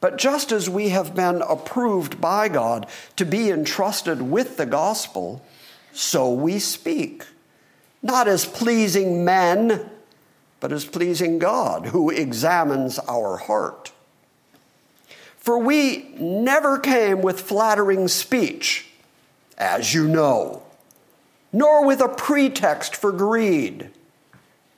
But 0.00 0.18
just 0.18 0.52
as 0.52 0.70
we 0.70 0.90
have 0.90 1.14
been 1.14 1.42
approved 1.42 2.20
by 2.20 2.48
God 2.48 2.86
to 3.16 3.24
be 3.24 3.50
entrusted 3.50 4.22
with 4.22 4.56
the 4.56 4.66
gospel, 4.66 5.44
so 5.92 6.32
we 6.32 6.58
speak, 6.58 7.24
not 8.02 8.28
as 8.28 8.44
pleasing 8.44 9.24
men, 9.24 9.90
but 10.60 10.70
as 10.72 10.84
pleasing 10.84 11.38
God, 11.38 11.86
who 11.86 12.10
examines 12.10 12.98
our 13.00 13.36
heart. 13.36 13.92
For 15.46 15.60
we 15.60 16.08
never 16.18 16.76
came 16.76 17.22
with 17.22 17.40
flattering 17.40 18.08
speech, 18.08 18.88
as 19.56 19.94
you 19.94 20.08
know, 20.08 20.64
nor 21.52 21.86
with 21.86 22.00
a 22.00 22.08
pretext 22.08 22.96
for 22.96 23.12
greed. 23.12 23.90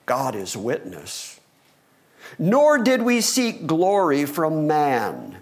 God 0.05 0.35
is 0.35 0.59
witness. 0.59 1.41
Nor 2.39 2.77
did 2.77 3.01
we 3.01 3.23
seek 3.23 3.67
glory 3.67 4.27
from 4.27 4.67
man, 4.67 5.39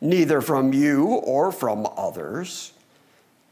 neither 0.00 0.40
from 0.40 0.72
you 0.72 1.04
or 1.04 1.52
from 1.52 1.86
others, 1.98 2.72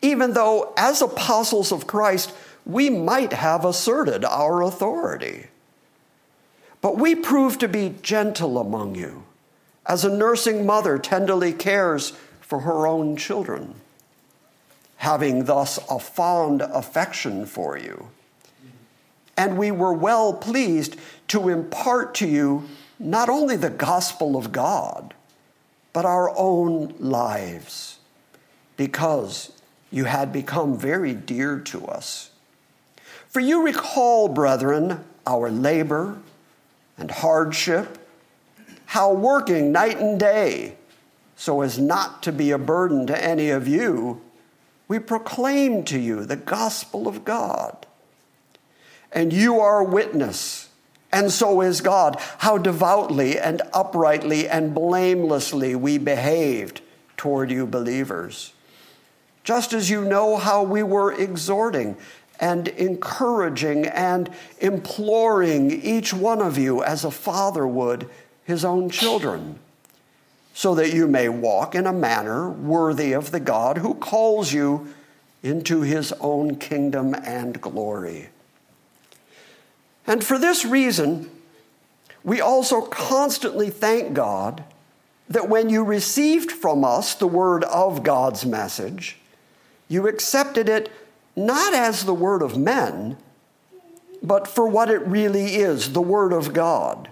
even 0.01 0.33
though, 0.33 0.73
as 0.79 1.03
apostles 1.03 1.71
of 1.71 1.87
Christ, 1.87 2.33
we 2.65 2.89
might 2.89 3.35
have 3.35 3.67
asserted 3.67 4.25
our 4.25 4.63
authority. 4.63 5.49
But 6.81 6.97
we 6.97 7.15
proved 7.15 7.61
to 7.61 7.69
be 7.69 7.97
gentle 8.01 8.57
among 8.57 8.95
you 8.95 9.28
as 9.89 10.05
a 10.05 10.15
nursing 10.15 10.67
mother 10.67 10.99
tenderly 10.99 11.53
cares 11.53 12.11
for 12.41 12.61
her 12.61 12.87
own 12.87 13.17
children, 13.17 13.75
having 14.97 15.45
thus 15.45 15.79
a 15.91 15.99
fond 15.99 16.61
affection 16.61 17.47
for 17.47 17.77
you. 17.79 18.09
And 19.37 19.57
we 19.57 19.71
were 19.71 19.93
well 19.93 20.35
pleased 20.35 20.97
to 21.29 21.49
impart 21.49 22.15
to 22.17 22.29
you 22.29 22.69
not 22.99 23.29
only 23.29 23.57
the 23.57 23.71
gospel 23.71 24.37
of 24.37 24.53
God, 24.53 25.15
but 25.93 26.05
our 26.05 26.37
own 26.37 26.95
lives, 26.99 27.99
because 28.77 29.53
you 29.91 30.05
had 30.05 30.33
become 30.33 30.77
very 30.77 31.15
dear 31.15 31.59
to 31.61 31.87
us. 31.87 32.31
For 33.29 33.41
you 33.41 33.65
recall, 33.65 34.29
brethren, 34.29 35.05
our 35.27 35.51
labor 35.51 36.19
and 36.97 37.11
hardship, 37.11 37.98
how 38.89 39.13
working 39.13 39.71
night 39.71 39.99
and 39.99 40.19
day, 40.19 40.75
so 41.37 41.61
as 41.61 41.79
not 41.79 42.23
to 42.23 42.33
be 42.33 42.51
a 42.51 42.57
burden 42.57 43.07
to 43.07 43.23
any 43.23 43.51
of 43.51 43.69
you, 43.69 44.23
we 44.89 44.99
proclaim 44.99 45.85
to 45.85 45.99
you 45.99 46.25
the 46.25 46.37
gospel 46.37 47.07
of 47.07 47.23
God. 47.23 47.87
And 49.13 49.31
you 49.31 49.61
are 49.61 49.85
witness, 49.85 50.71
and 51.13 51.31
so 51.31 51.61
is 51.61 51.83
God, 51.83 52.17
how 52.39 52.57
devoutly 52.57 53.39
and 53.39 53.61
uprightly 53.75 54.49
and 54.49 54.75
blamelessly 54.75 55.75
we 55.75 55.99
behaved 55.99 56.81
toward 57.19 57.51
you 57.51 57.67
believers. 57.67 58.55
Just 59.45 59.75
as 59.75 59.91
you 59.91 60.03
know 60.03 60.39
how 60.39 60.63
we 60.63 60.83
were 60.83 61.13
exhorting 61.13 61.99
and 62.41 62.69
encouraging 62.69 63.87
and 63.87 64.31
imploring 64.61 65.73
each 65.73 66.15
one 66.15 66.41
of 66.41 66.57
you 66.57 66.83
as 66.83 67.05
a 67.05 67.11
father 67.11 67.67
would 67.67 68.09
his 68.49 68.65
own 68.65 68.89
children, 68.89 69.59
so 70.55 70.75
that 70.75 70.95
you 70.95 71.07
may 71.07 71.29
walk 71.29 71.75
in 71.75 71.87
a 71.87 71.93
manner 71.93 72.49
worthy 72.49 73.13
of 73.13 73.31
the 73.31 73.39
God 73.39 73.77
who 73.77 73.93
calls 73.93 74.55
you 74.55 74.89
into 75.43 75.83
his 75.83 76.13
own 76.15 76.57
kingdom 76.57 77.15
and 77.15 77.61
glory. 77.61 78.31
And 80.07 80.25
for 80.25 80.39
this 80.39 80.65
reason, 80.65 81.31
we 82.25 82.41
also 82.41 82.81
constantly 82.81 83.69
thank 83.69 84.15
God 84.15 84.65
that 85.29 85.51
when 85.51 85.69
you 85.69 85.85
received 85.85 86.51
from 86.51 86.87
us 86.87 87.15
the 87.15 87.27
word 87.27 87.65
of 87.65 88.03
God's 88.03 88.47
message, 88.47 89.19
you 89.89 90.09
accepted 90.09 90.71
it 90.71 90.91
not 91.37 91.75
as 91.75 92.07
the 92.07 92.15
word 92.15 92.41
of 92.41 92.57
men, 92.57 93.19
but 94.23 94.49
for 94.49 94.67
what 94.67 94.91
it 94.91 95.07
really 95.07 95.57
is 95.57 95.93
the 95.93 96.01
word 96.01 96.33
of 96.33 96.55
God, 96.55 97.11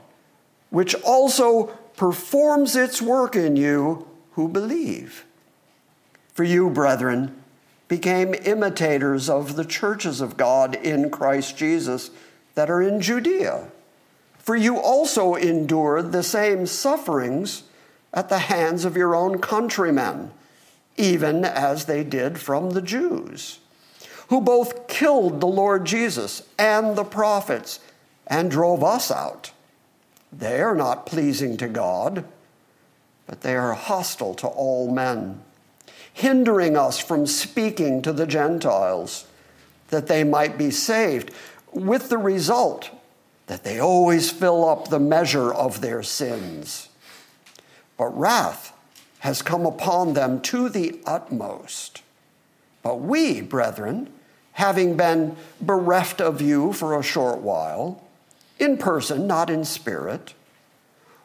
which 0.70 0.94
also 0.96 1.66
performs 1.96 2.76
its 2.76 3.00
work 3.00 3.35
in 3.37 3.57
you 3.57 4.07
who 4.33 4.48
believe. 4.48 5.24
For 6.35 6.44
you, 6.44 6.68
brethren, 6.70 7.42
became 7.88 8.35
imitators 8.35 9.31
of 9.31 9.57
the 9.57 9.64
churches 9.64 10.20
of 10.20 10.37
God 10.37 10.74
in 10.74 11.11
Christ 11.11 11.57
Jesus 11.57 12.11
that 12.55 12.68
are 12.68 12.83
in 12.83 13.00
Judea. 13.00 13.68
For 14.38 14.57
you 14.57 14.79
also 14.79 15.35
endured 15.35 16.12
the 16.12 16.22
same 16.22 16.66
sufferings 16.66 17.64
at 18.12 18.29
the 18.29 18.38
hands 18.38 18.85
of 18.85 18.96
your 18.96 19.14
own 19.14 19.38
countrymen, 19.38 20.31
even 20.96 21.44
as 21.44 21.87
they 21.87 22.05
did 22.05 22.38
from 22.38 22.70
the 22.70 22.83
Jews 22.83 23.61
who 24.29 24.40
both 24.40 24.88
killed 24.88 25.40
the 25.40 25.46
Lord 25.46 25.85
Jesus 25.85 26.42
and 26.59 26.96
the 26.96 27.05
prophets 27.05 27.81
and 28.26 28.50
drove 28.50 28.83
us 28.83 29.11
out. 29.11 29.52
They 30.38 30.61
are 30.61 30.75
not 30.75 31.07
pleasing 31.07 31.57
to 31.59 31.68
God, 31.68 32.25
but 33.27 33.40
they 33.40 33.57
are 33.57 33.72
hostile 33.72 34.35
to 34.35 34.46
all 34.46 34.90
men, 34.90 35.40
hindering 36.12 36.77
us 36.77 36.99
from 36.99 37.27
speaking 37.27 38.03
to 38.03 38.12
the 38.12 38.27
Gentiles 38.27 39.27
that 39.88 40.09
they 40.09 40.25
might 40.25 40.59
be 40.59 40.70
saved, 40.70 41.31
with 41.72 42.09
the 42.09 42.18
result 42.18 42.90
that 43.46 43.64
they 43.64 43.79
always 43.79 44.31
fill 44.31 44.68
up 44.68 44.88
the 44.88 45.01
measure 45.01 45.53
of 45.53 45.81
their 45.81 46.03
sins. 46.03 46.88
But 47.96 48.18
wrath 48.18 48.72
has 49.20 49.42
come 49.42 49.64
upon 49.64 50.14
them 50.14 50.40
to 50.42 50.68
the 50.68 51.01
utmost. 51.07 52.03
But 52.83 53.01
we, 53.01 53.40
brethren, 53.40 54.11
having 54.53 54.96
been 54.96 55.37
bereft 55.61 56.20
of 56.20 56.40
you 56.40 56.72
for 56.72 56.99
a 56.99 57.03
short 57.03 57.38
while, 57.38 58.03
in 58.59 58.77
person, 58.77 59.27
not 59.27 59.51
in 59.51 59.64
spirit, 59.64 60.35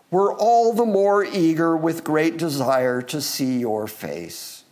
were 0.10 0.34
all 0.34 0.74
the 0.74 0.86
more 0.86 1.24
eager 1.24 1.76
with 1.76 2.04
great 2.04 2.38
desire 2.38 3.02
to 3.02 3.22
see 3.22 3.60
your 3.60 3.88
face. 3.88 4.63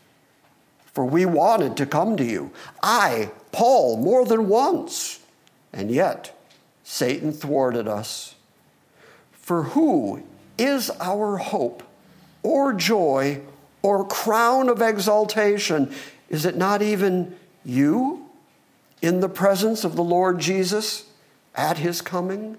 For 0.93 1.05
we 1.05 1.25
wanted 1.25 1.77
to 1.77 1.85
come 1.85 2.17
to 2.17 2.25
you, 2.25 2.51
I, 2.83 3.31
Paul, 3.51 3.97
more 3.97 4.25
than 4.25 4.49
once, 4.49 5.19
and 5.71 5.89
yet 5.89 6.37
Satan 6.83 7.31
thwarted 7.31 7.87
us. 7.87 8.35
For 9.31 9.63
who 9.63 10.23
is 10.57 10.89
our 10.99 11.37
hope, 11.37 11.83
or 12.43 12.73
joy, 12.73 13.41
or 13.81 14.05
crown 14.05 14.67
of 14.67 14.81
exaltation? 14.81 15.93
Is 16.27 16.45
it 16.45 16.57
not 16.57 16.81
even 16.81 17.35
you? 17.63 18.29
in 19.01 19.19
the 19.19 19.29
presence 19.29 19.83
of 19.83 19.95
the 19.95 20.03
Lord 20.03 20.39
Jesus 20.39 21.05
at 21.55 21.77
his 21.77 22.01
coming? 22.01 22.57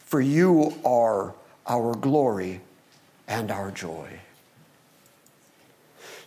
For 0.00 0.20
you 0.20 0.74
are 0.84 1.34
our 1.66 1.94
glory 1.94 2.60
and 3.26 3.50
our 3.50 3.70
joy. 3.70 4.20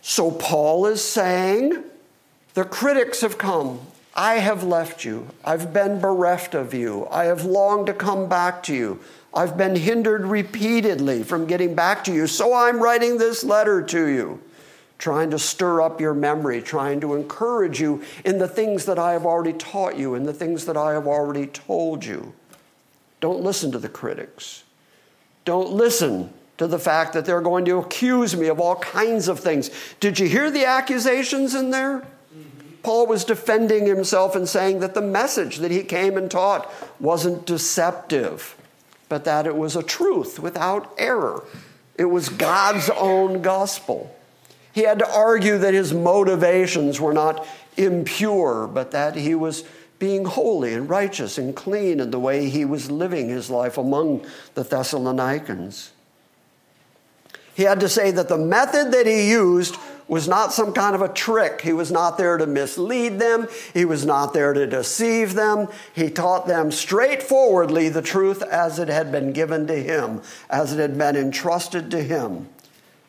So 0.00 0.30
Paul 0.30 0.86
is 0.86 1.02
saying, 1.02 1.84
the 2.54 2.64
critics 2.64 3.20
have 3.22 3.38
come. 3.38 3.80
I 4.14 4.34
have 4.34 4.62
left 4.62 5.04
you. 5.04 5.28
I've 5.44 5.72
been 5.72 6.00
bereft 6.00 6.54
of 6.54 6.74
you. 6.74 7.08
I 7.10 7.24
have 7.24 7.44
longed 7.44 7.86
to 7.86 7.94
come 7.94 8.28
back 8.28 8.62
to 8.64 8.74
you. 8.74 9.00
I've 9.32 9.56
been 9.56 9.76
hindered 9.76 10.26
repeatedly 10.26 11.22
from 11.22 11.46
getting 11.46 11.74
back 11.74 12.04
to 12.04 12.12
you. 12.12 12.26
So 12.26 12.52
I'm 12.52 12.82
writing 12.82 13.16
this 13.16 13.42
letter 13.42 13.82
to 13.82 14.06
you 14.06 14.40
trying 15.02 15.32
to 15.32 15.38
stir 15.38 15.80
up 15.80 16.00
your 16.00 16.14
memory, 16.14 16.62
trying 16.62 17.00
to 17.00 17.16
encourage 17.16 17.80
you 17.80 18.00
in 18.24 18.38
the 18.38 18.46
things 18.46 18.84
that 18.84 19.00
I 19.00 19.14
have 19.14 19.26
already 19.26 19.52
taught 19.52 19.96
you, 19.96 20.14
in 20.14 20.22
the 20.22 20.32
things 20.32 20.64
that 20.66 20.76
I 20.76 20.92
have 20.92 21.08
already 21.08 21.48
told 21.48 22.04
you. 22.04 22.32
Don't 23.18 23.42
listen 23.42 23.72
to 23.72 23.80
the 23.80 23.88
critics. 23.88 24.62
Don't 25.44 25.72
listen 25.72 26.32
to 26.56 26.68
the 26.68 26.78
fact 26.78 27.14
that 27.14 27.24
they're 27.24 27.40
going 27.40 27.64
to 27.64 27.78
accuse 27.78 28.36
me 28.36 28.46
of 28.46 28.60
all 28.60 28.76
kinds 28.76 29.26
of 29.26 29.40
things. 29.40 29.70
Did 29.98 30.20
you 30.20 30.28
hear 30.28 30.52
the 30.52 30.66
accusations 30.66 31.56
in 31.56 31.70
there? 31.70 32.06
Paul 32.84 33.08
was 33.08 33.24
defending 33.24 33.86
himself 33.86 34.36
and 34.36 34.48
saying 34.48 34.78
that 34.78 34.94
the 34.94 35.02
message 35.02 35.56
that 35.56 35.72
he 35.72 35.82
came 35.82 36.16
and 36.16 36.30
taught 36.30 36.72
wasn't 37.00 37.44
deceptive, 37.44 38.56
but 39.08 39.24
that 39.24 39.48
it 39.48 39.56
was 39.56 39.74
a 39.74 39.82
truth 39.82 40.38
without 40.38 40.94
error. 40.96 41.42
It 41.98 42.04
was 42.04 42.28
God's 42.28 42.88
own 42.90 43.42
gospel. 43.42 44.16
He 44.72 44.82
had 44.82 44.98
to 45.00 45.10
argue 45.10 45.58
that 45.58 45.74
his 45.74 45.92
motivations 45.92 47.00
were 47.00 47.12
not 47.12 47.46
impure, 47.76 48.66
but 48.66 48.90
that 48.92 49.16
he 49.16 49.34
was 49.34 49.64
being 49.98 50.24
holy 50.24 50.74
and 50.74 50.88
righteous 50.88 51.38
and 51.38 51.54
clean 51.54 52.00
in 52.00 52.10
the 52.10 52.18
way 52.18 52.48
he 52.48 52.64
was 52.64 52.90
living 52.90 53.28
his 53.28 53.48
life 53.50 53.78
among 53.78 54.26
the 54.54 54.64
Thessalonians. 54.64 55.92
He 57.54 57.64
had 57.64 57.80
to 57.80 57.88
say 57.88 58.10
that 58.10 58.28
the 58.28 58.38
method 58.38 58.92
that 58.92 59.06
he 59.06 59.30
used 59.30 59.76
was 60.08 60.26
not 60.26 60.52
some 60.52 60.72
kind 60.72 60.94
of 60.94 61.02
a 61.02 61.08
trick. 61.08 61.60
He 61.60 61.72
was 61.72 61.90
not 61.90 62.18
there 62.18 62.36
to 62.36 62.46
mislead 62.46 63.18
them. 63.18 63.46
He 63.72 63.84
was 63.84 64.04
not 64.04 64.32
there 64.32 64.52
to 64.52 64.66
deceive 64.66 65.34
them. 65.34 65.68
He 65.94 66.10
taught 66.10 66.46
them 66.46 66.72
straightforwardly 66.72 67.88
the 67.88 68.02
truth 68.02 68.42
as 68.42 68.78
it 68.78 68.88
had 68.88 69.12
been 69.12 69.32
given 69.32 69.66
to 69.68 69.82
him, 69.82 70.22
as 70.50 70.72
it 70.72 70.78
had 70.78 70.98
been 70.98 71.16
entrusted 71.16 71.90
to 71.92 72.02
him. 72.02 72.48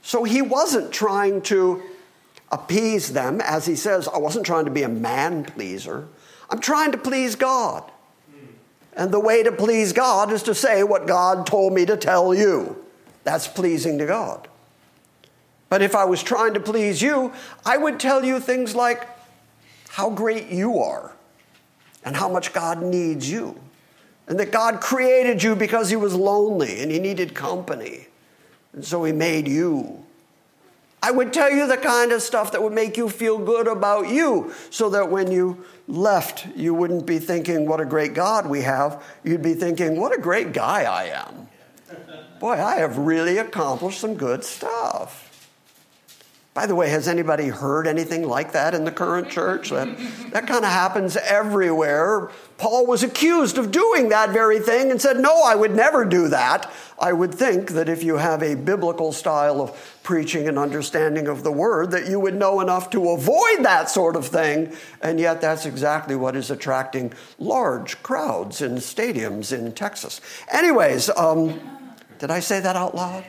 So 0.04 0.26
he 0.26 0.42
wasn't 0.42 0.92
trying 0.92 1.42
to 1.44 1.82
appease 2.52 3.14
them, 3.14 3.42
as 3.42 3.66
he 3.66 3.76
says, 3.76 4.08
I 4.08 4.20
wasn't 4.20 4.46
trying 4.46 4.66
to 4.66 4.72
be 4.72 4.84
a 4.84 4.90
man 4.90 5.46
pleaser. 5.46 6.08
I'm 6.50 6.60
trying 6.60 6.92
to 6.92 6.98
please 6.98 7.36
God. 7.36 7.90
And 8.96 9.12
the 9.12 9.20
way 9.20 9.42
to 9.42 9.52
please 9.52 9.92
God 9.92 10.32
is 10.32 10.44
to 10.44 10.54
say 10.54 10.84
what 10.84 11.08
God 11.08 11.48
told 11.48 11.74
me 11.74 11.86
to 11.86 11.98
tell 11.98 12.36
you. 12.36 12.86
That's 13.24 13.48
pleasing 13.48 13.98
to 13.98 14.06
God. 14.06 14.48
But 15.70 15.82
if 15.82 15.96
I 15.96 16.06
was 16.06 16.22
trying 16.22 16.54
to 16.54 16.60
please 16.60 17.02
you, 17.02 17.34
I 17.66 17.78
would 17.78 18.00
tell 18.00 18.24
you 18.24 18.40
things 18.40 18.76
like 18.76 19.08
how 19.90 20.10
great 20.12 20.50
you 20.50 20.80
are 20.80 21.16
and 22.04 22.16
how 22.16 22.30
much 22.30 22.54
God 22.54 22.84
needs 22.84 23.32
you. 23.32 23.60
And 24.28 24.40
that 24.40 24.52
God 24.52 24.82
created 24.82 25.42
you 25.42 25.56
because 25.56 25.90
he 25.90 25.96
was 25.96 26.14
lonely 26.14 26.82
and 26.82 26.92
he 26.92 27.00
needed 27.00 27.34
company. 27.34 28.08
And 28.74 28.84
so 28.84 29.04
he 29.04 29.14
made 29.14 29.48
you. 29.48 30.04
I 31.02 31.12
would 31.12 31.34
tell 31.34 31.52
you 31.52 31.68
the 31.68 31.78
kind 31.78 32.12
of 32.12 32.22
stuff 32.22 32.54
that 32.54 32.64
would 32.64 32.72
make 32.72 32.96
you 32.96 33.10
feel 33.10 33.38
good 33.38 33.68
about 33.68 34.08
you 34.08 34.54
so 34.70 34.90
that 34.92 35.12
when 35.12 35.32
you 35.32 35.66
left, 35.88 36.48
you 36.56 36.74
wouldn't 36.74 37.06
be 37.06 37.20
thinking, 37.20 37.68
what 37.68 37.82
a 37.82 37.86
great 37.86 38.14
God 38.14 38.48
we 38.48 38.62
have. 38.62 39.04
You'd 39.24 39.42
be 39.42 39.54
thinking, 39.54 40.00
what 40.00 40.18
a 40.18 40.22
great 40.22 40.54
guy 40.54 40.84
I 40.84 41.26
am. 41.28 41.48
Boy, 42.40 42.54
I 42.54 42.78
have 42.78 42.98
really 42.98 43.38
accomplished 43.38 44.00
some 44.00 44.16
good 44.16 44.44
stuff. 44.44 45.23
By 46.54 46.68
the 46.68 46.76
way, 46.76 46.88
has 46.90 47.08
anybody 47.08 47.48
heard 47.48 47.88
anything 47.88 48.28
like 48.28 48.52
that 48.52 48.76
in 48.76 48.84
the 48.86 48.92
current 48.92 49.28
church? 49.28 49.72
That, 49.72 49.88
that 50.30 50.46
kind 50.46 50.64
of 50.64 50.72
happens 50.72 51.18
everywhere. 51.18 52.30
Paul 52.60 52.86
was 52.86 53.02
accused 53.02 53.58
of 53.58 53.72
doing 53.72 54.10
that 54.10 54.30
very 54.30 54.60
thing 54.60 54.92
and 54.92 55.02
said, 55.02 55.18
No, 55.18 55.42
I 55.44 55.56
would 55.56 55.76
never 55.76 56.06
do 56.06 56.28
that. 56.28 56.72
I 57.00 57.12
would 57.12 57.34
think 57.34 57.72
that 57.72 57.90
if 57.90 58.04
you 58.04 58.18
have 58.18 58.44
a 58.44 58.54
biblical 58.54 59.12
style 59.12 59.62
of 59.62 60.00
preaching 60.04 60.48
and 60.48 60.60
understanding 60.60 61.28
of 61.28 61.44
the 61.44 61.52
word, 61.52 61.90
that 61.90 62.08
you 62.08 62.20
would 62.20 62.36
know 62.36 62.62
enough 62.62 62.92
to 62.92 63.10
avoid 63.10 63.66
that 63.66 63.90
sort 63.90 64.16
of 64.16 64.28
thing. 64.28 64.76
And 65.02 65.20
yet, 65.20 65.42
that's 65.42 65.66
exactly 65.66 66.16
what 66.16 66.36
is 66.36 66.52
attracting 66.52 67.14
large 67.40 68.02
crowds 68.04 68.62
in 68.62 68.74
stadiums 68.76 69.52
in 69.52 69.72
Texas. 69.72 70.22
Anyways, 70.52 71.10
um, 71.18 71.60
did 72.20 72.30
I 72.30 72.42
say 72.42 72.60
that 72.60 72.76
out 72.76 72.94
loud? 72.94 73.26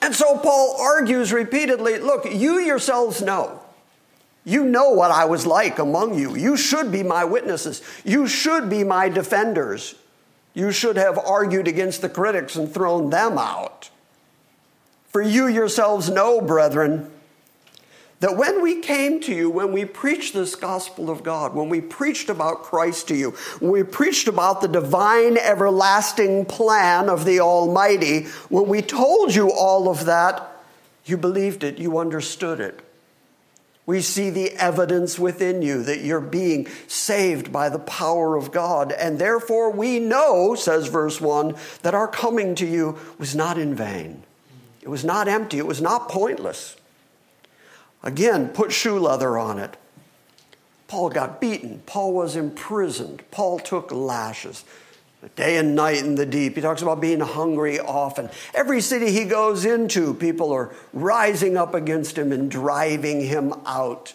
And 0.00 0.07
so 0.18 0.36
Paul 0.36 0.76
argues 0.80 1.32
repeatedly 1.32 1.98
look, 1.98 2.24
you 2.24 2.58
yourselves 2.58 3.22
know. 3.22 3.60
You 4.44 4.64
know 4.64 4.90
what 4.90 5.12
I 5.12 5.26
was 5.26 5.46
like 5.46 5.78
among 5.78 6.18
you. 6.18 6.34
You 6.34 6.56
should 6.56 6.90
be 6.90 7.04
my 7.04 7.24
witnesses. 7.24 7.82
You 8.04 8.26
should 8.26 8.68
be 8.68 8.82
my 8.82 9.08
defenders. 9.08 9.94
You 10.54 10.72
should 10.72 10.96
have 10.96 11.18
argued 11.18 11.68
against 11.68 12.02
the 12.02 12.08
critics 12.08 12.56
and 12.56 12.72
thrown 12.72 13.10
them 13.10 13.38
out. 13.38 13.90
For 15.06 15.22
you 15.22 15.46
yourselves 15.46 16.10
know, 16.10 16.40
brethren, 16.40 17.12
that 18.20 18.36
when 18.36 18.62
we 18.62 18.80
came 18.80 19.20
to 19.20 19.34
you, 19.34 19.48
when 19.48 19.72
we 19.72 19.84
preached 19.84 20.34
this 20.34 20.56
gospel 20.56 21.08
of 21.08 21.22
God, 21.22 21.54
when 21.54 21.68
we 21.68 21.80
preached 21.80 22.28
about 22.28 22.64
Christ 22.64 23.08
to 23.08 23.14
you, 23.14 23.30
when 23.60 23.70
we 23.70 23.84
preached 23.84 24.26
about 24.26 24.60
the 24.60 24.68
divine 24.68 25.36
everlasting 25.36 26.44
plan 26.46 27.08
of 27.08 27.24
the 27.24 27.38
Almighty, 27.40 28.24
when 28.48 28.66
we 28.66 28.82
told 28.82 29.34
you 29.34 29.52
all 29.52 29.88
of 29.88 30.06
that, 30.06 30.56
you 31.04 31.16
believed 31.16 31.62
it, 31.62 31.78
you 31.78 31.98
understood 31.98 32.60
it. 32.60 32.80
We 33.86 34.02
see 34.02 34.28
the 34.28 34.50
evidence 34.52 35.18
within 35.18 35.62
you 35.62 35.82
that 35.84 36.02
you're 36.02 36.20
being 36.20 36.66
saved 36.88 37.50
by 37.50 37.70
the 37.70 37.78
power 37.78 38.36
of 38.36 38.52
God. 38.52 38.92
And 38.92 39.18
therefore, 39.18 39.70
we 39.70 39.98
know, 39.98 40.54
says 40.54 40.88
verse 40.88 41.22
1, 41.22 41.54
that 41.82 41.94
our 41.94 42.06
coming 42.06 42.54
to 42.56 42.66
you 42.66 42.98
was 43.16 43.34
not 43.34 43.56
in 43.56 43.74
vain. 43.74 44.24
It 44.82 44.88
was 44.88 45.04
not 45.04 45.26
empty. 45.26 45.56
It 45.56 45.66
was 45.66 45.80
not 45.80 46.10
pointless. 46.10 46.76
Again, 48.02 48.48
put 48.48 48.72
shoe 48.72 48.98
leather 48.98 49.36
on 49.36 49.58
it. 49.58 49.76
Paul 50.86 51.10
got 51.10 51.40
beaten. 51.40 51.82
Paul 51.84 52.14
was 52.14 52.36
imprisoned. 52.36 53.22
Paul 53.30 53.58
took 53.58 53.92
lashes. 53.92 54.64
Day 55.34 55.56
and 55.56 55.74
night 55.74 55.98
in 55.98 56.14
the 56.14 56.24
deep. 56.24 56.54
He 56.54 56.60
talks 56.60 56.80
about 56.80 57.00
being 57.00 57.20
hungry 57.20 57.80
often. 57.80 58.30
Every 58.54 58.80
city 58.80 59.10
he 59.10 59.24
goes 59.24 59.64
into, 59.64 60.14
people 60.14 60.52
are 60.52 60.72
rising 60.92 61.56
up 61.56 61.74
against 61.74 62.16
him 62.16 62.30
and 62.30 62.48
driving 62.50 63.20
him 63.20 63.52
out. 63.66 64.14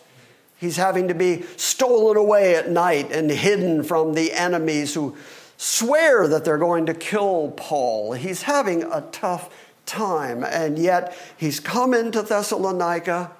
He's 0.57 0.77
having 0.77 1.09
to 1.09 1.13
be 1.13 1.43
stolen 1.57 2.15
away 2.15 2.55
at 2.55 2.69
night 2.69 3.11
and 3.11 3.29
hidden 3.29 3.83
from 3.83 4.13
the 4.13 4.31
enemies 4.31 4.93
who 4.93 5.17
swear 5.57 6.25
that 6.29 6.45
they're 6.45 6.57
going 6.57 6.85
to 6.85 6.93
kill 6.93 7.51
Paul. 7.57 8.13
He's 8.13 8.43
having 8.43 8.83
a 8.83 9.01
tough 9.11 9.53
time, 9.85 10.43
and 10.43 10.79
yet 10.79 11.15
he's 11.35 11.59
come 11.59 11.93
into 11.93 12.21
Thessalonica 12.21 13.31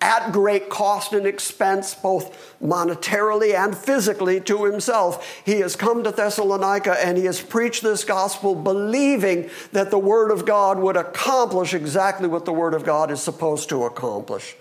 at 0.00 0.32
great 0.32 0.68
cost 0.68 1.12
and 1.12 1.26
expense, 1.26 1.94
both 1.94 2.56
monetarily 2.62 3.54
and 3.54 3.76
physically, 3.76 4.40
to 4.40 4.64
himself. 4.64 5.42
He 5.44 5.60
has 5.60 5.76
come 5.76 6.04
to 6.04 6.10
Thessalonica 6.10 7.04
and 7.04 7.18
he 7.18 7.26
has 7.26 7.40
preached 7.40 7.82
this 7.82 8.04
gospel, 8.04 8.54
believing 8.54 9.50
that 9.72 9.90
the 9.90 9.98
Word 9.98 10.30
of 10.30 10.46
God 10.46 10.78
would 10.78 10.96
accomplish 10.96 11.74
exactly 11.74 12.28
what 12.28 12.44
the 12.44 12.52
Word 12.52 12.74
of 12.74 12.84
God 12.84 13.10
is 13.10 13.22
supposed 13.22 13.68
to 13.68 13.84
accomplish. 13.84 14.56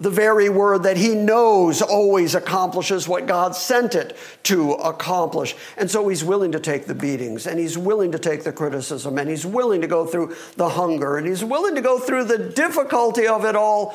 The 0.00 0.10
very 0.10 0.48
word 0.48 0.84
that 0.84 0.96
he 0.96 1.14
knows 1.14 1.82
always 1.82 2.34
accomplishes 2.34 3.06
what 3.06 3.26
God 3.26 3.54
sent 3.54 3.94
it 3.94 4.16
to 4.44 4.72
accomplish. 4.72 5.54
And 5.76 5.90
so 5.90 6.08
he's 6.08 6.24
willing 6.24 6.52
to 6.52 6.60
take 6.60 6.86
the 6.86 6.94
beatings, 6.94 7.46
and 7.46 7.58
he's 7.58 7.76
willing 7.76 8.10
to 8.12 8.18
take 8.18 8.42
the 8.42 8.52
criticism, 8.52 9.18
and 9.18 9.28
he's 9.28 9.44
willing 9.46 9.82
to 9.82 9.86
go 9.86 10.06
through 10.06 10.34
the 10.56 10.70
hunger, 10.70 11.18
and 11.18 11.26
he's 11.26 11.44
willing 11.44 11.74
to 11.74 11.82
go 11.82 11.98
through 11.98 12.24
the 12.24 12.38
difficulty 12.38 13.26
of 13.26 13.44
it 13.44 13.54
all 13.54 13.94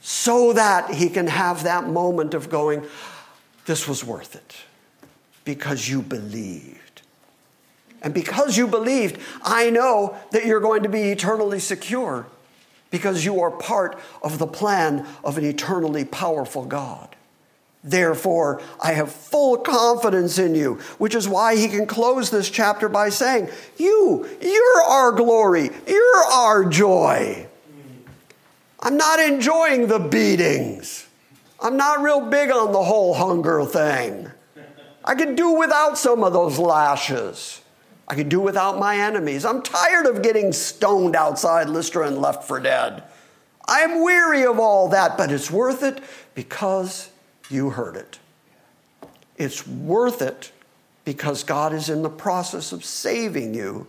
so 0.00 0.52
that 0.52 0.94
he 0.94 1.08
can 1.08 1.26
have 1.26 1.64
that 1.64 1.88
moment 1.88 2.34
of 2.34 2.48
going, 2.50 2.84
This 3.66 3.86
was 3.86 4.04
worth 4.04 4.34
it 4.34 4.56
because 5.44 5.88
you 5.88 6.02
believed. 6.02 7.02
And 8.02 8.14
because 8.14 8.56
you 8.56 8.66
believed, 8.66 9.20
I 9.42 9.70
know 9.70 10.16
that 10.30 10.46
you're 10.46 10.60
going 10.60 10.84
to 10.84 10.88
be 10.88 11.10
eternally 11.10 11.60
secure 11.60 12.26
because 12.90 13.24
you 13.24 13.40
are 13.40 13.50
part 13.50 13.98
of 14.22 14.38
the 14.38 14.46
plan 14.46 15.06
of 15.22 15.38
an 15.38 15.44
eternally 15.44 16.04
powerful 16.04 16.64
God. 16.64 17.14
Therefore, 17.82 18.60
I 18.82 18.92
have 18.92 19.10
full 19.10 19.56
confidence 19.58 20.38
in 20.38 20.54
you, 20.54 20.74
which 20.98 21.14
is 21.14 21.26
why 21.28 21.56
he 21.56 21.68
can 21.68 21.86
close 21.86 22.30
this 22.30 22.50
chapter 22.50 22.88
by 22.88 23.08
saying, 23.08 23.48
You, 23.78 24.28
you're 24.40 24.82
our 24.82 25.12
glory, 25.12 25.70
you're 25.86 26.24
our 26.30 26.64
joy. 26.68 27.46
I'm 28.82 28.96
not 28.96 29.20
enjoying 29.20 29.88
the 29.88 29.98
beatings. 29.98 31.06
I'm 31.60 31.76
not 31.76 32.00
real 32.00 32.22
big 32.22 32.50
on 32.50 32.72
the 32.72 32.82
whole 32.82 33.12
hunger 33.12 33.64
thing. 33.66 34.30
I 35.04 35.14
could 35.14 35.36
do 35.36 35.52
without 35.52 35.98
some 35.98 36.24
of 36.24 36.32
those 36.32 36.58
lashes. 36.58 37.60
I 38.08 38.14
could 38.14 38.30
do 38.30 38.40
without 38.40 38.78
my 38.78 38.96
enemies. 38.96 39.44
I'm 39.44 39.62
tired 39.62 40.06
of 40.06 40.22
getting 40.22 40.52
stoned 40.52 41.14
outside 41.14 41.68
Lystra 41.68 42.06
and 42.06 42.18
left 42.18 42.44
for 42.44 42.58
dead. 42.58 43.02
I'm 43.68 44.02
weary 44.02 44.44
of 44.46 44.58
all 44.58 44.88
that, 44.88 45.16
but 45.16 45.30
it's 45.30 45.50
worth 45.50 45.82
it 45.82 46.02
because 46.34 47.10
you 47.50 47.70
heard 47.70 47.96
it. 47.96 48.18
It's 49.36 49.66
worth 49.66 50.22
it 50.22 50.52
because 51.04 51.44
God 51.44 51.72
is 51.72 51.88
in 51.88 52.02
the 52.02 52.10
process 52.10 52.72
of 52.72 52.84
saving 52.84 53.54
you, 53.54 53.86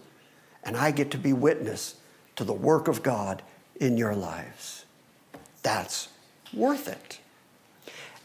and 0.64 0.76
I 0.76 0.92
get 0.92 1.12
to 1.12 1.18
be 1.18 1.34
witness 1.34 1.96
to 2.36 2.44
the 2.44 2.54
work 2.54 2.88
of 2.88 3.04
God 3.04 3.42
in 3.80 3.98
your 3.98 4.16
lives 4.16 4.81
that's 5.64 6.10
worth 6.54 6.88
it. 6.88 7.20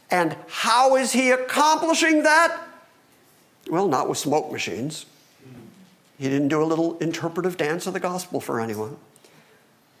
And 0.09 0.35
how 0.47 0.95
is 0.95 1.11
he 1.11 1.31
accomplishing 1.31 2.23
that? 2.23 2.57
Well, 3.69 3.87
not 3.87 4.07
with 4.07 4.17
smoke 4.17 4.51
machines. 4.51 5.05
He 6.17 6.29
didn't 6.29 6.47
do 6.47 6.61
a 6.61 6.65
little 6.65 6.97
interpretive 6.97 7.57
dance 7.57 7.85
of 7.85 7.93
the 7.93 7.99
gospel 7.99 8.39
for 8.39 8.59
anyone. 8.59 8.97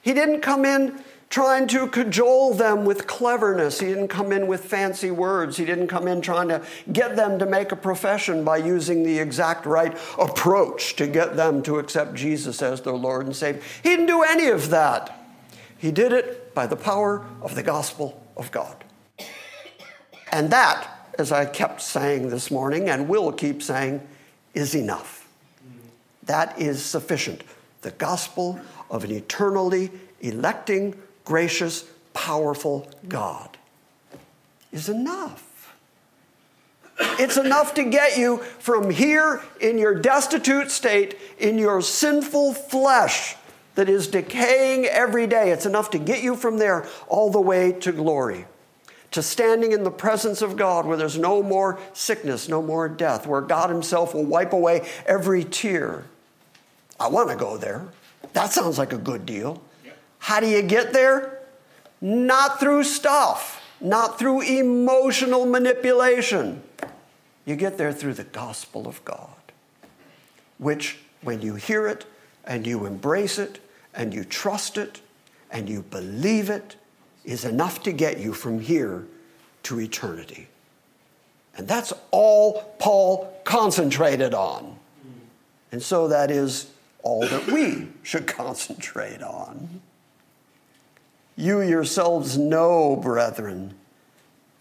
He 0.01 0.13
didn't 0.13 0.41
come 0.41 0.65
in 0.65 0.99
trying 1.29 1.67
to 1.67 1.87
cajole 1.87 2.53
them 2.53 2.85
with 2.85 3.05
cleverness. 3.05 3.81
He 3.81 3.87
didn't 3.87 4.07
come 4.07 4.31
in 4.31 4.47
with 4.47 4.63
fancy 4.63 5.11
words. 5.11 5.57
He 5.57 5.65
didn't 5.65 5.87
come 5.87 6.07
in 6.07 6.21
trying 6.21 6.47
to 6.47 6.65
get 6.91 7.17
them 7.17 7.37
to 7.39 7.45
make 7.45 7.71
a 7.73 7.75
profession 7.75 8.45
by 8.45 8.57
using 8.57 9.03
the 9.03 9.19
exact 9.19 9.65
right 9.65 9.95
approach 10.17 10.95
to 10.95 11.07
get 11.07 11.35
them 11.35 11.61
to 11.63 11.79
accept 11.79 12.13
Jesus 12.13 12.61
as 12.61 12.81
their 12.81 12.93
Lord 12.93 13.25
and 13.25 13.35
Savior. 13.35 13.61
He 13.83 13.89
didn't 13.89 14.05
do 14.05 14.23
any 14.23 14.47
of 14.47 14.69
that. 14.69 15.16
He 15.77 15.91
did 15.91 16.11
it 16.11 16.53
by 16.53 16.67
the 16.67 16.75
power 16.75 17.25
of 17.41 17.55
the 17.55 17.63
gospel 17.63 18.21
of 18.35 18.51
God. 18.51 18.83
And 20.31 20.49
that, 20.51 21.11
as 21.17 21.31
I 21.31 21.45
kept 21.45 21.81
saying 21.81 22.29
this 22.29 22.51
morning 22.51 22.89
and 22.89 23.07
will 23.07 23.31
keep 23.31 23.61
saying, 23.61 24.05
is 24.53 24.75
enough. 24.75 25.27
That 26.23 26.59
is 26.59 26.83
sufficient. 26.83 27.43
The 27.81 27.91
gospel 27.91 28.59
of 28.89 29.03
an 29.03 29.11
eternally 29.11 29.91
electing, 30.21 30.95
gracious, 31.23 31.85
powerful 32.13 32.89
God 33.07 33.57
is 34.71 34.89
enough. 34.89 35.75
It's 37.19 37.37
enough 37.37 37.75
to 37.75 37.83
get 37.83 38.17
you 38.17 38.37
from 38.37 38.89
here 38.89 39.43
in 39.61 39.77
your 39.77 39.93
destitute 39.93 40.71
state, 40.71 41.15
in 41.37 41.57
your 41.57 41.81
sinful 41.81 42.53
flesh, 42.53 43.35
that 43.77 43.89
is 43.89 44.07
decaying 44.07 44.85
every 44.85 45.27
day. 45.27 45.51
It's 45.51 45.67
enough 45.67 45.91
to 45.91 45.99
get 45.99 46.23
you 46.23 46.35
from 46.35 46.57
there 46.57 46.87
all 47.07 47.29
the 47.29 47.39
way 47.39 47.71
to 47.73 47.91
glory, 47.91 48.47
to 49.11 49.21
standing 49.21 49.71
in 49.71 49.83
the 49.83 49.91
presence 49.91 50.41
of 50.41 50.57
God 50.57 50.87
where 50.87 50.97
there's 50.97 51.19
no 51.19 51.43
more 51.43 51.79
sickness, 51.93 52.49
no 52.49 52.63
more 52.63 52.89
death, 52.89 53.27
where 53.27 53.39
God 53.39 53.69
Himself 53.69 54.15
will 54.15 54.25
wipe 54.25 54.51
away 54.51 54.87
every 55.05 55.43
tear. 55.43 56.05
I 56.99 57.07
want 57.09 57.29
to 57.29 57.35
go 57.35 57.55
there. 57.55 57.87
That 58.33 58.51
sounds 58.51 58.79
like 58.79 58.93
a 58.93 58.97
good 58.97 59.27
deal. 59.27 59.61
How 60.17 60.39
do 60.39 60.47
you 60.47 60.63
get 60.63 60.91
there? 60.91 61.39
Not 62.01 62.59
through 62.59 62.83
stuff, 62.83 63.61
not 63.79 64.17
through 64.17 64.41
emotional 64.41 65.45
manipulation. 65.45 66.63
You 67.45 67.55
get 67.55 67.77
there 67.77 67.93
through 67.93 68.15
the 68.15 68.23
gospel 68.23 68.87
of 68.87 69.05
God, 69.05 69.29
which, 70.57 70.97
when 71.21 71.43
you 71.43 71.53
hear 71.53 71.87
it 71.87 72.05
and 72.43 72.65
you 72.65 72.87
embrace 72.87 73.37
it 73.37 73.59
and 73.97 74.13
you 74.13 74.23
trust 74.23 74.77
it 74.77 75.01
and 75.51 75.67
you 75.67 75.81
believe 75.81 76.49
it 76.49 76.75
is 77.25 77.43
enough 77.43 77.83
to 77.83 77.91
get 77.91 78.19
you 78.19 78.31
from 78.31 78.59
here 78.59 79.05
to 79.63 79.79
eternity. 79.81 80.47
And 81.57 81.67
that's 81.67 81.91
all 82.11 82.75
Paul 82.79 83.41
concentrated 83.43 84.33
on. 84.33 84.77
And 85.71 85.81
so 85.81 86.07
that 86.07 86.31
is 86.31 86.69
all 87.01 87.21
that 87.21 87.47
we 87.47 87.87
should 88.03 88.27
concentrate 88.27 89.21
on. 89.21 89.81
You 91.35 91.61
yourselves 91.61 92.37
know, 92.37 92.95
brethren, 92.95 93.73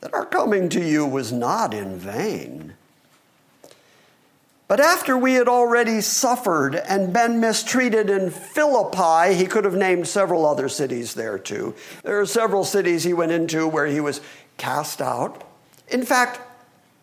that 0.01 0.12
our 0.14 0.27
coming 0.27 0.68
to 0.70 0.81
you 0.83 1.07
was 1.07 1.33
not 1.33 1.75
in 1.75 1.99
vain. 1.99 2.75
But 4.68 4.81
after 4.81 5.16
we 5.16 5.35
had 5.35 5.46
already 5.46 6.00
suffered 6.00 6.74
and 6.74 7.12
been 7.12 7.38
mistreated 7.38 8.11
in 8.11 8.31
Philippi, 8.31 9.35
he 9.35 9.46
could 9.46 9.64
have 9.64 9.76
named 9.76 10.09
several 10.09 10.44
other 10.44 10.68
cities 10.68 11.14
there 11.14 11.38
too. 11.38 11.74
There 12.02 12.20
are 12.20 12.26
several 12.26 12.64
cities 12.64 13.05
he 13.05 13.12
went 13.12 13.31
into 13.31 13.68
where 13.68 13.87
he 13.87 14.00
was 14.00 14.20
cast 14.57 15.00
out. 15.00 15.44
In 15.88 16.05
fact, 16.05 16.40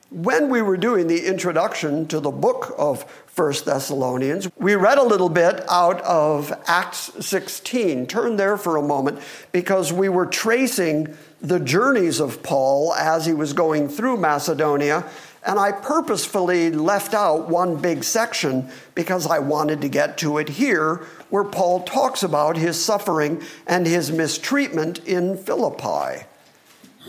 when 0.10 0.50
we 0.50 0.62
were 0.62 0.78
doing 0.78 1.08
the 1.08 1.26
introduction 1.26 2.06
to 2.08 2.20
the 2.20 2.32
book 2.32 2.76
of 2.78 3.04
First 3.26 3.66
Thessalonians, 3.66 4.48
we 4.58 4.76
read 4.76 5.00
a 5.00 5.04
little 5.04 5.30
bit 5.30 5.64
out 5.70 6.02
of 6.02 6.54
Acts 6.68 7.12
16. 7.26 8.06
Turn 8.06 8.36
there 8.36 8.58
for 8.58 8.76
a 8.76 8.82
moment 8.84 9.20
because 9.52 9.92
we 9.92 10.10
were 10.10 10.28
tracing 10.28 11.18
the 11.42 11.60
journeys 11.60 12.20
of 12.20 12.44
Paul 12.44 12.94
as 12.94 13.26
he 13.26 13.34
was 13.34 13.54
going 13.54 13.90
through 13.90 14.18
Macedonia. 14.18 15.06
And 15.46 15.60
I 15.60 15.72
purposefully 15.74 16.72
left 16.72 17.14
out 17.14 17.50
one 17.50 17.76
big 17.76 18.04
section 18.04 18.70
because 18.96 19.28
I 19.28 19.40
wanted 19.40 19.82
to 19.82 19.90
get 19.90 20.18
to 20.20 20.38
it 20.38 20.48
here, 20.48 21.06
where 21.30 21.44
Paul 21.44 21.84
talks 21.84 22.24
about 22.24 22.56
his 22.56 22.84
suffering 22.84 23.42
and 23.68 23.86
his 23.86 24.12
mistreatment 24.12 25.00
in 25.06 25.38
Philippi. 25.38 26.26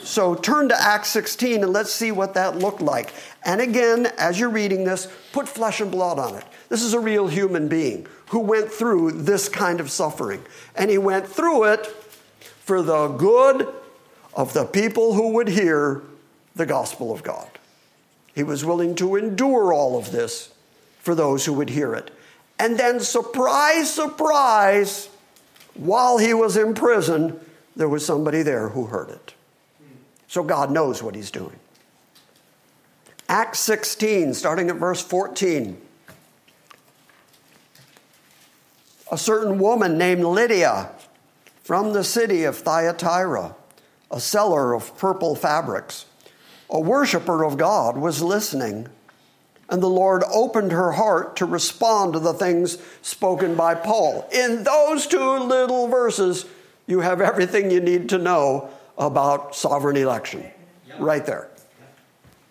So 0.03 0.35
turn 0.35 0.69
to 0.69 0.81
Acts 0.81 1.09
16 1.11 1.63
and 1.63 1.73
let's 1.73 1.93
see 1.93 2.11
what 2.11 2.35
that 2.35 2.59
looked 2.59 2.83
like. 2.83 3.13
And 3.45 3.61
again, 3.61 4.07
as 4.19 4.39
you're 4.39 4.51
reading 4.51 4.85
this, 4.85 5.09
put 5.33 5.49
flesh 5.49 5.81
and 5.81 5.91
blood 5.91 6.19
on 6.19 6.35
it. 6.35 6.45
This 6.69 6.83
is 6.83 6.93
a 6.93 7.01
real 7.01 7.29
human 7.29 7.69
being 7.69 8.07
who 8.31 8.41
went 8.41 8.71
through 8.71 9.13
this 9.13 9.49
kind 9.49 9.81
of 9.81 9.91
suffering. 9.91 10.43
And 10.75 10.91
he 10.91 10.99
went 10.99 11.27
through 11.27 11.65
it 11.65 11.87
for 11.87 12.83
the 12.83 13.09
good 13.09 13.73
of 14.35 14.53
the 14.53 14.65
people 14.65 15.15
who 15.15 15.35
would 15.35 15.49
hear 15.49 16.03
the 16.57 16.67
gospel 16.67 17.13
of 17.13 17.23
God. 17.23 17.49
He 18.35 18.43
was 18.43 18.65
willing 18.65 18.95
to 18.97 19.17
endure 19.17 19.73
all 19.73 19.97
of 19.97 20.11
this 20.11 20.53
for 20.99 21.15
those 21.15 21.45
who 21.45 21.53
would 21.55 21.71
hear 21.71 21.95
it. 21.95 22.11
And 22.59 22.79
then, 22.79 23.01
surprise, 23.01 23.93
surprise, 23.93 25.09
while 25.75 26.19
he 26.19 26.35
was 26.35 26.57
in 26.57 26.75
prison, 26.75 27.39
there 27.77 27.89
was 27.89 28.05
somebody 28.05 28.43
there 28.43 28.71
who 28.71 28.87
heard 28.87 29.11
it. 29.11 29.35
So 30.29 30.43
God 30.43 30.71
knows 30.71 31.03
what 31.03 31.15
he's 31.15 31.31
doing. 31.31 31.59
Acts 33.29 33.61
16, 33.61 34.35
starting 34.35 34.69
at 34.71 34.77
verse 34.77 35.01
14. 35.03 35.81
A 39.11 39.19
certain 39.19 39.59
woman 39.59 39.97
named 39.97 40.25
Lydia 40.25 40.91
from 41.63 41.93
the 41.93 42.05
city 42.05 42.45
of 42.45 42.59
Thyatira, 42.59 43.55
a 44.11 44.21
seller 44.21 44.75
of 44.75 44.97
purple 44.99 45.35
fabrics, 45.35 46.07
a 46.71 46.81
worshiper 46.81 47.45
of 47.45 47.57
God, 47.57 47.97
was 47.97 48.23
listening. 48.23 48.89
And 49.69 49.83
the 49.83 49.89
Lord 49.89 50.23
opened 50.31 50.73
her 50.73 50.93
heart 50.93 51.37
to 51.37 51.47
respond 51.47 52.13
to 52.13 52.19
the 52.19 52.35
things 52.35 52.79
spoken 53.03 53.55
by 53.55 53.75
Paul. 53.75 54.29
In 54.33 54.65
those 54.65 55.07
two 55.07 55.39
little 55.39 55.89
verses, 55.89 56.45
you 56.87 57.01
have 57.01 57.21
everything 57.21 57.71
you 57.71 57.81
need 57.81 58.09
to 58.11 58.19
know 58.19 58.71
about 58.99 59.57
sovereign 59.57 59.97
election. 59.97 60.45
Right 60.99 61.25
there. 61.25 61.49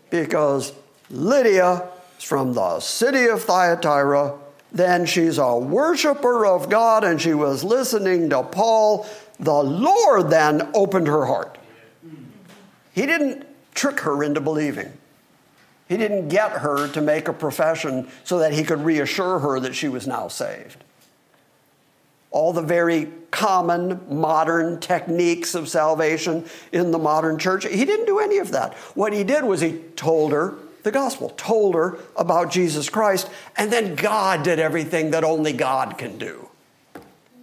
Because 0.10 0.74
Lydia 1.10 1.88
is 2.18 2.24
from 2.24 2.54
the 2.54 2.80
city 2.80 3.28
of 3.28 3.44
Thyatira. 3.44 4.38
Then 4.72 5.06
she's 5.06 5.38
a 5.38 5.56
worshiper 5.56 6.46
of 6.46 6.70
God 6.70 7.04
and 7.04 7.22
she 7.22 7.34
was 7.34 7.64
listening 7.64 8.32
to 8.32 8.44
Paul. 8.44 9.08
The 9.40 9.64
Lord 9.64 10.30
then 10.30 10.70
opened 10.74 11.08
her 11.08 11.26
heart. 11.26 11.58
He 12.92 13.06
didn't 13.06 13.46
trick 13.74 14.02
her 14.02 14.24
into 14.24 14.42
believing. 14.42 14.94
He 15.90 15.98
didn't 15.98 16.30
get 16.30 16.52
her 16.52 16.88
to 16.90 17.02
make 17.02 17.28
a 17.28 17.34
profession 17.34 18.08
so 18.24 18.40
that 18.40 18.54
he 18.54 18.64
could 18.64 18.84
reassure 18.84 19.40
her 19.40 19.60
that 19.60 19.76
she 19.76 19.90
was 19.90 20.08
now 20.08 20.28
saved 20.28 20.84
all 22.34 22.52
the 22.52 22.62
very 22.62 23.08
common 23.32 24.02
modern 24.10 24.80
techniques 24.80 25.56
of 25.56 25.70
salvation 25.70 26.44
in 26.72 26.92
the 26.92 26.98
modern 26.98 27.38
church. 27.38 27.66
He 27.66 27.86
didn't 27.86 28.08
do 28.08 28.20
any 28.20 28.40
of 28.40 28.52
that. 28.52 28.74
What 28.96 29.14
he 29.14 29.24
did 29.24 29.46
was 29.46 29.62
he 29.62 29.78
told 29.96 30.34
her 30.34 30.56
the 30.82 30.92
gospel, 30.92 31.30
told 31.30 31.76
her 31.76 31.98
about 32.18 32.52
Jesus 32.52 32.90
Christ, 32.90 33.30
and 33.56 33.72
then 33.72 33.96
God 33.96 34.44
did 34.44 34.60
everything 34.60 35.12
that 35.12 35.24
only 35.24 35.54
God 35.54 35.98
can 35.98 36.18
do. 36.18 36.50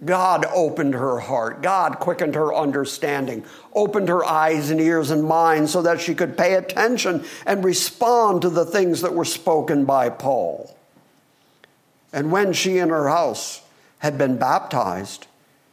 God 0.03 0.45
opened 0.45 0.95
her 0.95 1.19
heart. 1.19 1.61
God 1.61 1.99
quickened 1.99 2.33
her 2.33 2.53
understanding, 2.53 3.45
opened 3.73 4.09
her 4.09 4.25
eyes 4.25 4.71
and 4.71 4.81
ears 4.81 5.11
and 5.11 5.23
mind 5.23 5.69
so 5.69 5.83
that 5.83 6.01
she 6.01 6.15
could 6.15 6.37
pay 6.37 6.55
attention 6.55 7.23
and 7.45 7.63
respond 7.63 8.41
to 8.41 8.49
the 8.49 8.65
things 8.65 9.01
that 9.01 9.13
were 9.13 9.25
spoken 9.25 9.85
by 9.85 10.09
Paul. 10.09 10.75
And 12.11 12.31
when 12.31 12.51
she 12.53 12.79
and 12.79 12.89
her 12.89 13.09
house 13.09 13.61
had 13.99 14.17
been 14.17 14.37
baptized, 14.37 15.27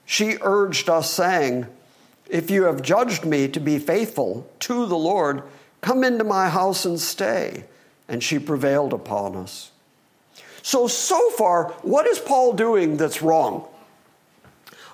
she 0.05 0.37
urged 0.43 0.88
us, 0.88 1.11
saying, 1.11 1.67
If 2.29 2.51
you 2.51 2.64
have 2.64 2.83
judged 2.83 3.25
me 3.25 3.49
to 3.49 3.61
be 3.61 3.79
faithful 3.79 4.49
to 4.61 4.87
the 4.87 4.97
Lord, 4.97 5.43
come 5.81 6.05
into 6.05 6.25
my 6.25 6.51
house 6.51 6.85
and 6.85 7.01
stay. 7.01 7.64
And 8.09 8.23
she 8.23 8.38
prevailed 8.38 8.93
upon 8.93 9.37
us. 9.37 9.71
So, 10.62 10.87
so 10.87 11.31
far, 11.31 11.73
what 11.83 12.07
is 12.07 12.19
Paul 12.19 12.53
doing 12.53 12.99
that's 12.99 13.23
wrong? 13.23 13.67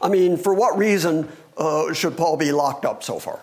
I 0.04 0.10
mean, 0.10 0.36
for 0.36 0.52
what 0.52 0.76
reason 0.76 1.28
uh, 1.56 1.94
should 1.94 2.18
Paul 2.18 2.36
be 2.36 2.52
locked 2.52 2.84
up 2.84 3.02
so 3.02 3.18
far? 3.18 3.40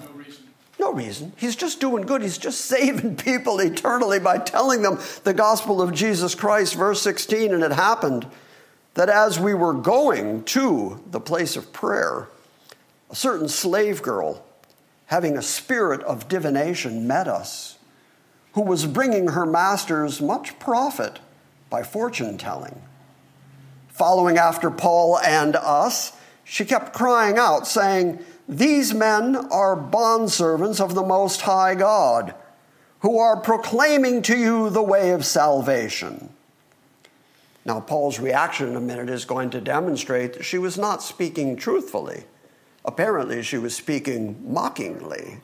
No 0.00 0.10
reason. 0.12 0.44
No 0.80 0.92
reason. 0.94 1.32
He's 1.36 1.54
just 1.54 1.80
doing 1.80 2.06
good. 2.06 2.22
He's 2.22 2.38
just 2.38 2.60
saving 2.64 3.16
people 3.16 3.60
eternally 3.60 4.18
by 4.18 4.38
telling 4.38 4.80
them 4.80 4.98
the 5.24 5.34
gospel 5.34 5.82
of 5.82 5.92
Jesus 5.92 6.34
Christ. 6.34 6.74
Verse 6.74 7.02
16, 7.02 7.52
and 7.52 7.62
it 7.62 7.72
happened 7.72 8.26
that 8.94 9.10
as 9.10 9.38
we 9.38 9.52
were 9.52 9.74
going 9.74 10.44
to 10.44 11.02
the 11.10 11.20
place 11.20 11.56
of 11.56 11.74
prayer, 11.74 12.28
a 13.10 13.14
certain 13.14 13.48
slave 13.48 14.00
girl, 14.00 14.42
having 15.06 15.36
a 15.36 15.42
spirit 15.42 16.00
of 16.04 16.26
divination, 16.26 17.06
met 17.06 17.28
us, 17.28 17.76
who 18.54 18.62
was 18.62 18.86
bringing 18.86 19.28
her 19.28 19.44
masters 19.44 20.22
much 20.22 20.58
profit 20.58 21.18
by 21.68 21.82
fortune 21.82 22.38
telling. 22.38 22.80
Following 23.92 24.38
after 24.38 24.70
Paul 24.70 25.18
and 25.18 25.54
us, 25.54 26.12
she 26.44 26.64
kept 26.64 26.94
crying 26.94 27.38
out, 27.38 27.66
saying, 27.66 28.18
These 28.48 28.94
men 28.94 29.36
are 29.36 29.76
bondservants 29.76 30.80
of 30.80 30.94
the 30.94 31.04
Most 31.04 31.42
High 31.42 31.74
God, 31.74 32.34
who 33.00 33.18
are 33.18 33.36
proclaiming 33.36 34.22
to 34.22 34.36
you 34.36 34.70
the 34.70 34.82
way 34.82 35.10
of 35.10 35.26
salvation. 35.26 36.30
Now, 37.64 37.80
Paul's 37.80 38.18
reaction 38.18 38.68
in 38.68 38.76
a 38.76 38.80
minute 38.80 39.08
is 39.08 39.24
going 39.24 39.50
to 39.50 39.60
demonstrate 39.60 40.34
that 40.34 40.44
she 40.44 40.58
was 40.58 40.78
not 40.78 41.02
speaking 41.02 41.56
truthfully. 41.56 42.24
Apparently, 42.84 43.42
she 43.42 43.58
was 43.58 43.76
speaking 43.76 44.52
mockingly. 44.52 45.38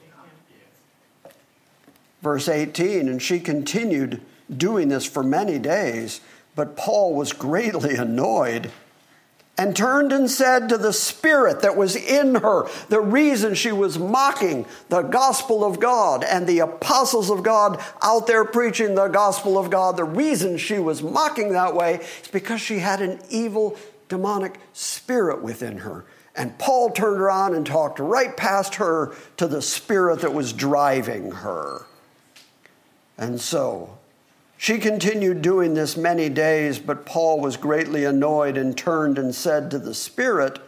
Verse 2.22 2.48
18, 2.48 3.08
and 3.08 3.22
she 3.22 3.38
continued 3.38 4.20
doing 4.54 4.88
this 4.88 5.06
for 5.06 5.22
many 5.22 5.58
days, 5.58 6.20
but 6.58 6.76
Paul 6.76 7.14
was 7.14 7.32
greatly 7.32 7.94
annoyed 7.94 8.72
and 9.56 9.76
turned 9.76 10.10
and 10.12 10.28
said 10.28 10.68
to 10.68 10.76
the 10.76 10.92
spirit 10.92 11.60
that 11.60 11.76
was 11.76 11.94
in 11.94 12.34
her, 12.34 12.66
the 12.88 13.00
reason 13.00 13.54
she 13.54 13.70
was 13.70 13.96
mocking 13.96 14.66
the 14.88 15.02
gospel 15.02 15.64
of 15.64 15.78
God 15.78 16.24
and 16.24 16.48
the 16.48 16.58
apostles 16.58 17.30
of 17.30 17.44
God 17.44 17.80
out 18.02 18.26
there 18.26 18.44
preaching 18.44 18.96
the 18.96 19.06
gospel 19.06 19.56
of 19.56 19.70
God, 19.70 19.96
the 19.96 20.02
reason 20.02 20.58
she 20.58 20.80
was 20.80 21.00
mocking 21.00 21.52
that 21.52 21.76
way 21.76 22.00
is 22.22 22.28
because 22.32 22.60
she 22.60 22.80
had 22.80 23.00
an 23.00 23.20
evil 23.30 23.76
demonic 24.08 24.58
spirit 24.72 25.40
within 25.40 25.78
her. 25.78 26.04
And 26.34 26.58
Paul 26.58 26.90
turned 26.90 27.20
around 27.20 27.54
and 27.54 27.64
talked 27.64 28.00
right 28.00 28.36
past 28.36 28.74
her 28.76 29.14
to 29.36 29.46
the 29.46 29.62
spirit 29.62 30.22
that 30.22 30.34
was 30.34 30.52
driving 30.52 31.30
her. 31.30 31.86
And 33.16 33.40
so 33.40 33.97
she 34.60 34.78
continued 34.78 35.40
doing 35.40 35.74
this 35.74 35.96
many 35.96 36.28
days, 36.28 36.80
but 36.80 37.06
Paul 37.06 37.40
was 37.40 37.56
greatly 37.56 38.04
annoyed 38.04 38.58
and 38.58 38.76
turned 38.76 39.16
and 39.16 39.32
said 39.32 39.70
to 39.70 39.78
the 39.78 39.94
Spirit, 39.94 40.58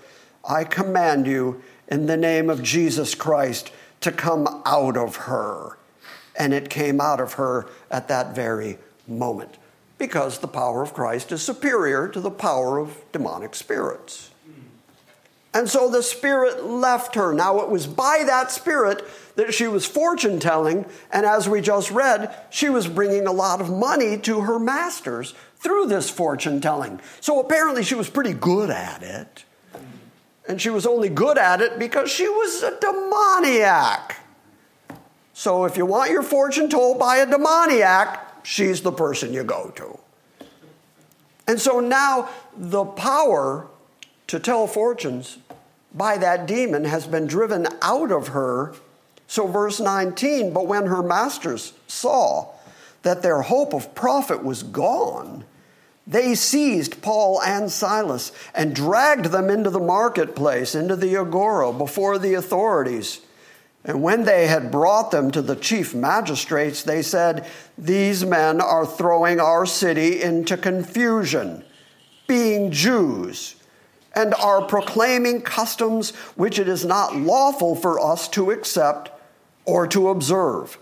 I 0.49 0.63
command 0.63 1.27
you 1.27 1.61
in 1.89 2.07
the 2.07 2.17
name 2.17 2.49
of 2.49 2.63
Jesus 2.63 3.17
Christ 3.17 3.73
to 4.01 4.13
come 4.13 4.63
out 4.65 4.97
of 4.97 5.17
her. 5.17 5.77
And 6.39 6.55
it 6.55 6.71
came 6.71 7.01
out 7.01 7.21
of 7.21 7.33
her 7.35 7.67
at 7.91 8.07
that 8.07 8.33
very 8.33 8.79
moment 9.09 9.59
because 9.99 10.39
the 10.39 10.49
power 10.49 10.83
of 10.83 10.95
Christ 10.95 11.33
is 11.33 11.43
superior 11.43 12.07
to 12.09 12.21
the 12.21 12.31
power 12.31 12.79
of 12.79 12.97
demonic 13.11 13.57
spirits. 13.57 14.31
And 15.53 15.69
so 15.69 15.91
the 15.91 16.05
Spirit 16.05 16.65
left 16.65 17.17
her. 17.17 17.35
Now, 17.35 17.59
it 17.61 17.69
was 17.69 17.89
by 17.89 18.23
that 18.25 18.53
Spirit 18.53 19.05
that 19.41 19.55
she 19.55 19.67
was 19.67 19.87
fortune 19.87 20.39
telling, 20.39 20.85
and 21.11 21.25
as 21.25 21.49
we 21.49 21.63
just 21.63 21.91
read, 21.91 22.35
she 22.51 22.69
was 22.69 22.87
bringing 22.87 23.27
a 23.27 23.33
lot 23.33 23.63
of 23.63 23.71
money 23.71 24.19
to 24.19 24.43
her 24.43 24.59
masters 24.59 25.33
through 25.57 25.87
this 25.87 26.11
fortune 26.11 26.61
telling. 26.61 27.01
So 27.21 27.41
apparently 27.41 27.83
she 27.83 27.95
was 27.95 28.11
pretty 28.11 28.35
good 28.35 28.69
at 28.69 29.03
it. 29.03 29.45
And 30.47 30.61
she 30.61 30.69
was 30.69 30.85
only 30.85 31.09
good 31.09 31.39
at 31.39 31.63
it 31.63 31.79
because 31.79 32.11
she 32.11 32.29
was 32.29 32.63
a 32.63 32.79
demoniac. 32.81 34.17
So 35.33 35.65
if 35.65 35.79
you 35.79 35.87
want 35.87 36.11
your 36.11 36.23
fortune 36.23 36.69
told 36.69 36.99
by 36.99 37.17
a 37.17 37.27
demoniac, 37.27 38.45
she's 38.45 38.83
the 38.83 38.93
person 38.93 39.33
you 39.33 39.43
go 39.43 39.73
to. 39.77 39.99
And 41.49 41.59
so 41.59 41.81
now 41.81 42.29
the 42.55 42.85
power 42.85 43.69
to 44.27 44.39
tell 44.39 44.67
fortunes 44.67 45.39
by 45.95 46.19
that 46.19 46.47
demon 46.47 46.85
has 46.85 47.07
been 47.07 47.27
driven 47.27 47.67
out 47.81 48.13
of 48.13 48.29
her. 48.29 48.75
So, 49.31 49.47
verse 49.47 49.79
19, 49.79 50.53
but 50.53 50.67
when 50.67 50.87
her 50.87 51.05
masters 51.05 51.73
saw 51.87 52.49
that 53.03 53.23
their 53.23 53.43
hope 53.43 53.73
of 53.73 53.95
profit 53.95 54.43
was 54.43 54.65
gone, 54.65 55.45
they 56.05 56.35
seized 56.35 57.01
Paul 57.01 57.41
and 57.41 57.71
Silas 57.71 58.33
and 58.57 58.75
dragged 58.75 59.27
them 59.27 59.49
into 59.49 59.71
the 59.71 59.79
marketplace, 59.79 60.75
into 60.75 60.97
the 60.97 61.15
agora, 61.15 61.73
before 61.73 62.19
the 62.19 62.35
authorities. 62.35 63.21
And 63.85 64.03
when 64.03 64.25
they 64.25 64.49
had 64.49 64.73
brought 64.73 65.13
them 65.13 65.31
to 65.31 65.43
the 65.43 65.55
chief 65.55 65.95
magistrates, 65.95 66.83
they 66.83 67.01
said, 67.01 67.47
These 67.79 68.25
men 68.25 68.61
are 68.61 68.85
throwing 68.85 69.39
our 69.39 69.65
city 69.65 70.21
into 70.21 70.57
confusion, 70.57 71.63
being 72.27 72.73
Jews, 72.73 73.55
and 74.13 74.35
are 74.35 74.65
proclaiming 74.65 75.43
customs 75.43 76.11
which 76.35 76.59
it 76.59 76.67
is 76.67 76.85
not 76.85 77.15
lawful 77.15 77.77
for 77.77 78.01
us 78.01 78.27
to 78.31 78.51
accept 78.51 79.19
or 79.65 79.87
to 79.89 80.09
observe, 80.09 80.79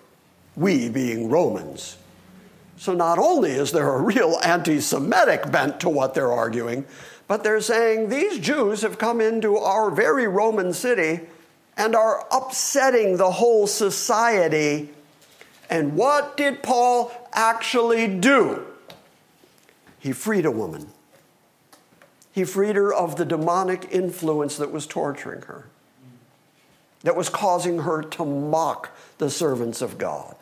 we 0.57 0.89
being 0.89 1.31
Romans. 1.31 1.97
So 2.77 2.95
not 2.95 3.19
only 3.19 3.51
is 3.51 3.73
there 3.73 3.93
a 3.93 4.01
real 4.03 4.39
anti 4.43 4.81
Semitic 4.81 5.51
bent 5.51 5.81
to 5.81 5.89
what 5.89 6.15
they're 6.15 6.33
arguing, 6.33 6.87
but 7.27 7.45
they're 7.45 7.61
saying 7.61 8.09
these 8.09 8.39
Jews 8.39 8.83
have 8.83 8.99
come 8.99 9.21
into 9.21 9.57
our 9.57 9.91
very 9.91 10.27
Roman 10.27 10.73
city 10.73 11.21
and 11.77 11.95
are 11.95 12.27
upsetting 12.33 13.17
the 13.17 13.31
whole 13.33 13.67
society. 13.67 14.91
And 15.71 15.95
what 15.95 16.37
did 16.37 16.63
Paul 16.63 17.13
actually 17.33 18.09
do? 18.09 18.67
He 19.99 20.13
freed 20.13 20.47
a 20.47 20.51
woman. 20.51 20.89
He 22.33 22.45
freed 22.45 22.77
her 22.77 22.93
of 22.93 23.17
the 23.17 23.25
demonic 23.25 23.89
influence 23.91 24.57
that 24.57 24.73
was 24.73 24.87
torturing 24.87 25.43
her, 25.43 25.68
that 27.03 27.17
was 27.17 27.29
causing 27.29 27.81
her 27.81 28.03
to 28.03 28.25
mock 28.25 28.91
the 29.19 29.31
servants 29.31 29.83
of 29.83 29.99
God. 29.99 30.37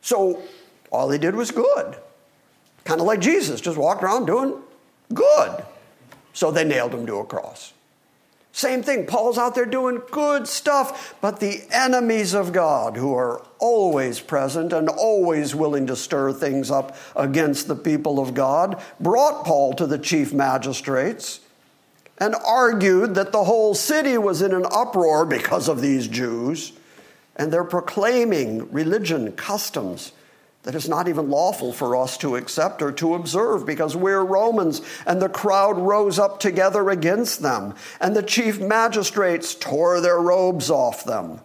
So 0.00 0.42
all 0.90 1.10
he 1.10 1.18
did 1.18 1.34
was 1.34 1.50
good. 1.50 1.96
Kind 2.84 3.00
of 3.00 3.06
like 3.06 3.20
Jesus, 3.20 3.60
just 3.60 3.78
walked 3.78 4.02
around 4.02 4.26
doing 4.26 4.54
good. 5.12 5.64
So 6.32 6.50
they 6.50 6.64
nailed 6.64 6.92
him 6.92 7.06
to 7.06 7.16
a 7.16 7.24
cross. 7.24 7.72
Same 8.52 8.84
thing, 8.84 9.06
Paul's 9.06 9.36
out 9.36 9.56
there 9.56 9.66
doing 9.66 10.00
good 10.12 10.46
stuff, 10.46 11.16
but 11.20 11.40
the 11.40 11.62
enemies 11.72 12.34
of 12.34 12.52
God, 12.52 12.96
who 12.96 13.12
are 13.12 13.42
always 13.58 14.20
present 14.20 14.72
and 14.72 14.88
always 14.88 15.56
willing 15.56 15.88
to 15.88 15.96
stir 15.96 16.32
things 16.32 16.70
up 16.70 16.96
against 17.16 17.66
the 17.66 17.74
people 17.74 18.20
of 18.20 18.32
God, 18.32 18.80
brought 19.00 19.44
Paul 19.44 19.72
to 19.74 19.88
the 19.88 19.98
chief 19.98 20.32
magistrates 20.32 21.40
and 22.18 22.34
argued 22.46 23.14
that 23.14 23.32
the 23.32 23.44
whole 23.44 23.74
city 23.74 24.16
was 24.18 24.42
in 24.42 24.52
an 24.52 24.66
uproar 24.70 25.26
because 25.26 25.68
of 25.68 25.80
these 25.80 26.08
Jews, 26.08 26.72
and 27.36 27.52
they're 27.52 27.64
proclaiming 27.64 28.70
religion, 28.70 29.32
customs, 29.32 30.12
that 30.64 30.74
is 30.74 30.88
not 30.88 31.08
even 31.08 31.28
lawful 31.28 31.72
for 31.72 31.94
us 31.94 32.16
to 32.18 32.36
accept 32.36 32.80
or 32.80 32.90
to 32.92 33.14
observe 33.14 33.66
because 33.66 33.94
we're 33.94 34.24
Romans. 34.24 34.80
And 35.06 35.20
the 35.20 35.28
crowd 35.28 35.78
rose 35.78 36.18
up 36.18 36.40
together 36.40 36.88
against 36.88 37.42
them. 37.42 37.74
And 38.00 38.16
the 38.16 38.22
chief 38.22 38.58
magistrates 38.60 39.54
tore 39.54 40.00
their 40.00 40.18
robes 40.18 40.70
off 40.70 41.04
them 41.04 41.40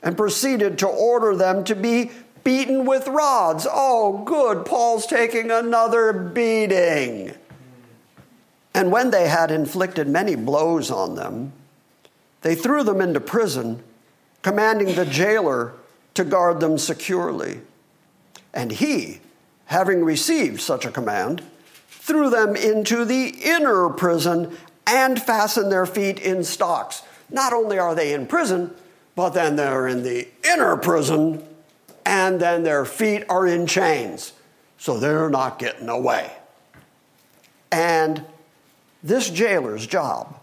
and 0.00 0.16
proceeded 0.16 0.78
to 0.78 0.86
order 0.86 1.34
them 1.34 1.64
to 1.64 1.74
be 1.74 2.12
beaten 2.44 2.84
with 2.84 3.08
rods. 3.08 3.66
Oh, 3.68 4.22
good, 4.24 4.64
Paul's 4.64 5.06
taking 5.06 5.50
another 5.50 6.12
beating. 6.12 7.34
And 8.74 8.90
when 8.90 9.10
they 9.10 9.28
had 9.28 9.50
inflicted 9.50 10.08
many 10.08 10.34
blows 10.34 10.90
on 10.90 11.14
them, 11.14 11.52
they 12.40 12.54
threw 12.54 12.82
them 12.82 13.00
into 13.00 13.20
prison, 13.20 13.82
commanding 14.42 14.94
the 14.94 15.06
jailer 15.06 15.74
to 16.14 16.24
guard 16.24 16.60
them 16.60 16.78
securely. 16.78 17.60
And 18.52 18.72
he, 18.72 19.20
having 19.66 20.04
received 20.04 20.60
such 20.60 20.84
a 20.84 20.90
command, 20.90 21.42
threw 21.88 22.30
them 22.30 22.56
into 22.56 23.04
the 23.04 23.28
inner 23.42 23.88
prison 23.90 24.56
and 24.86 25.22
fastened 25.22 25.70
their 25.70 25.86
feet 25.86 26.18
in 26.18 26.42
stocks. 26.42 27.02
Not 27.30 27.52
only 27.52 27.78
are 27.78 27.94
they 27.94 28.12
in 28.12 28.26
prison, 28.26 28.74
but 29.14 29.30
then 29.30 29.56
they're 29.56 29.86
in 29.86 30.02
the 30.02 30.28
inner 30.44 30.76
prison, 30.76 31.46
and 32.04 32.40
then 32.40 32.62
their 32.62 32.84
feet 32.84 33.24
are 33.28 33.46
in 33.46 33.66
chains. 33.66 34.32
So 34.78 34.98
they're 34.98 35.30
not 35.30 35.58
getting 35.58 35.88
away. 35.88 36.32
And 37.70 38.24
this 39.02 39.30
jailer's 39.30 39.86
job 39.86 40.38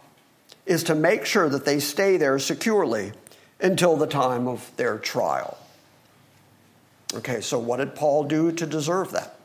is 0.65 0.83
to 0.83 0.95
make 0.95 1.25
sure 1.25 1.49
that 1.49 1.65
they 1.65 1.79
stay 1.79 2.17
there 2.17 2.37
securely 2.39 3.11
until 3.59 3.95
the 3.95 4.07
time 4.07 4.47
of 4.47 4.71
their 4.77 4.97
trial. 4.97 5.57
Okay, 7.13 7.41
so 7.41 7.57
what 7.57 7.77
did 7.77 7.95
Paul 7.95 8.25
do 8.25 8.51
to 8.51 8.65
deserve 8.65 9.11
that? 9.11 9.35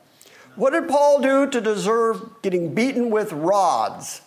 What 0.55 0.71
did 0.71 0.87
Paul 0.87 1.19
do 1.21 1.49
to 1.49 1.59
deserve 1.59 2.41
getting 2.41 2.73
beaten 2.73 3.09
with 3.09 3.31
rods? 3.33 4.21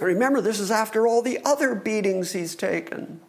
remember, 0.00 0.40
this 0.40 0.60
is 0.60 0.70
after 0.70 1.06
all 1.06 1.20
the 1.20 1.40
other 1.44 1.74
beatings 1.74 2.32
he's 2.32 2.54
taken. 2.54 3.20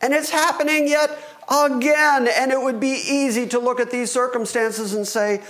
And 0.00 0.14
it's 0.14 0.30
happening 0.30 0.86
yet 0.86 1.10
again. 1.50 2.28
And 2.28 2.52
it 2.52 2.60
would 2.60 2.78
be 2.78 3.02
easy 3.08 3.46
to 3.48 3.58
look 3.58 3.80
at 3.80 3.90
these 3.90 4.10
circumstances 4.12 4.94
and 4.94 5.06
say, 5.08 5.42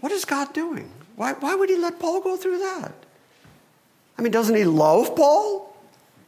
what 0.00 0.12
is 0.12 0.24
God 0.24 0.54
doing? 0.54 0.90
Why, 1.16 1.32
why 1.34 1.54
would 1.54 1.68
he 1.68 1.76
let 1.76 1.98
Paul 1.98 2.20
go 2.20 2.36
through 2.36 2.60
that? 2.60 2.92
I 4.18 4.22
mean, 4.22 4.32
doesn't 4.32 4.56
he 4.56 4.64
love 4.64 5.14
Paul? 5.14 5.76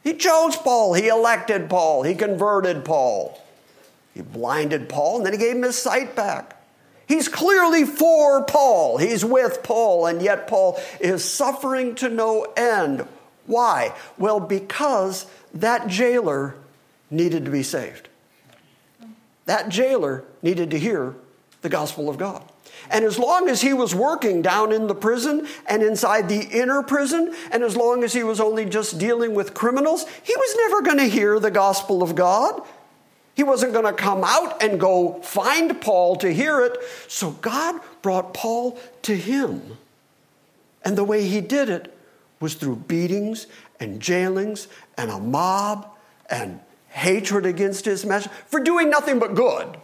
He 0.03 0.13
chose 0.13 0.55
Paul, 0.55 0.93
he 0.93 1.07
elected 1.09 1.69
Paul, 1.69 2.03
he 2.03 2.15
converted 2.15 2.85
Paul. 2.85 3.39
He 4.13 4.21
blinded 4.21 4.89
Paul 4.89 5.17
and 5.17 5.25
then 5.25 5.33
he 5.33 5.39
gave 5.39 5.55
him 5.55 5.63
his 5.63 5.77
sight 5.77 6.15
back. 6.15 6.57
He's 7.11 7.27
clearly 7.27 7.83
for 7.83 8.45
Paul. 8.45 8.97
He's 8.97 9.25
with 9.25 9.63
Paul, 9.63 10.05
and 10.05 10.21
yet 10.21 10.47
Paul 10.47 10.79
is 11.01 11.25
suffering 11.25 11.93
to 11.95 12.07
no 12.07 12.43
end. 12.55 13.05
Why? 13.47 13.93
Well, 14.17 14.39
because 14.39 15.25
that 15.53 15.87
jailer 15.87 16.55
needed 17.09 17.43
to 17.43 17.51
be 17.51 17.63
saved. 17.63 18.07
That 19.45 19.67
jailer 19.67 20.23
needed 20.41 20.71
to 20.71 20.79
hear 20.79 21.13
the 21.61 21.67
gospel 21.67 22.09
of 22.09 22.17
God. 22.17 22.49
And 22.91 23.05
as 23.05 23.17
long 23.17 23.47
as 23.47 23.61
he 23.61 23.73
was 23.73 23.95
working 23.95 24.41
down 24.41 24.73
in 24.73 24.87
the 24.87 24.95
prison 24.95 25.47
and 25.65 25.81
inside 25.81 26.27
the 26.27 26.41
inner 26.41 26.83
prison, 26.83 27.33
and 27.51 27.63
as 27.63 27.77
long 27.77 28.03
as 28.03 28.13
he 28.13 28.23
was 28.23 28.39
only 28.39 28.65
just 28.65 28.99
dealing 28.99 29.33
with 29.33 29.53
criminals, 29.53 30.05
he 30.23 30.35
was 30.35 30.55
never 30.57 30.81
going 30.81 30.97
to 30.97 31.05
hear 31.05 31.39
the 31.39 31.51
gospel 31.51 32.03
of 32.03 32.15
God. 32.15 32.61
He 33.33 33.43
wasn't 33.43 33.71
going 33.71 33.85
to 33.85 33.93
come 33.93 34.23
out 34.25 34.61
and 34.61 34.79
go 34.79 35.21
find 35.21 35.79
Paul 35.79 36.17
to 36.17 36.33
hear 36.33 36.61
it. 36.65 36.77
So 37.07 37.31
God 37.31 37.79
brought 38.01 38.33
Paul 38.33 38.77
to 39.03 39.15
him. 39.15 39.77
And 40.83 40.97
the 40.97 41.05
way 41.05 41.25
he 41.25 41.39
did 41.39 41.69
it 41.69 41.97
was 42.41 42.55
through 42.55 42.75
beatings 42.75 43.47
and 43.79 44.01
jailings 44.01 44.67
and 44.97 45.09
a 45.09 45.19
mob 45.19 45.87
and 46.29 46.59
hatred 46.89 47.45
against 47.45 47.85
his 47.85 48.05
message 48.05 48.31
for 48.47 48.59
doing 48.59 48.89
nothing 48.89 49.17
but 49.17 49.33
good. 49.33 49.77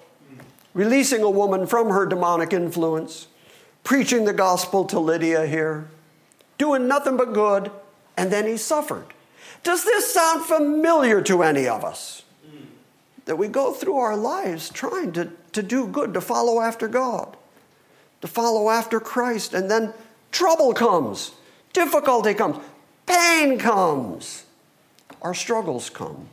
Releasing 0.77 1.23
a 1.23 1.29
woman 1.29 1.65
from 1.65 1.89
her 1.89 2.05
demonic 2.05 2.53
influence, 2.53 3.25
preaching 3.83 4.25
the 4.25 4.33
gospel 4.33 4.85
to 4.85 4.99
Lydia 4.99 5.47
here, 5.47 5.89
doing 6.59 6.87
nothing 6.87 7.17
but 7.17 7.33
good, 7.33 7.71
and 8.15 8.31
then 8.31 8.45
he 8.45 8.57
suffered. 8.57 9.07
Does 9.63 9.83
this 9.83 10.13
sound 10.13 10.43
familiar 10.43 11.21
to 11.23 11.41
any 11.41 11.67
of 11.67 11.83
us? 11.83 12.23
that 13.27 13.35
we 13.35 13.49
go 13.49 13.73
through 13.73 13.97
our 13.97 14.15
lives 14.15 14.69
trying 14.69 15.11
to, 15.11 15.29
to 15.51 15.61
do 15.61 15.85
good, 15.85 16.13
to 16.13 16.21
follow 16.21 16.61
after 16.61 16.87
God, 16.87 17.35
to 18.21 18.27
follow 18.27 18.69
after 18.69 19.01
Christ, 19.01 19.53
and 19.53 19.69
then 19.69 19.93
trouble 20.31 20.73
comes, 20.73 21.33
difficulty 21.73 22.33
comes, 22.33 22.57
pain 23.05 23.59
comes, 23.59 24.45
our 25.21 25.33
struggles 25.33 25.89
come. 25.89 26.29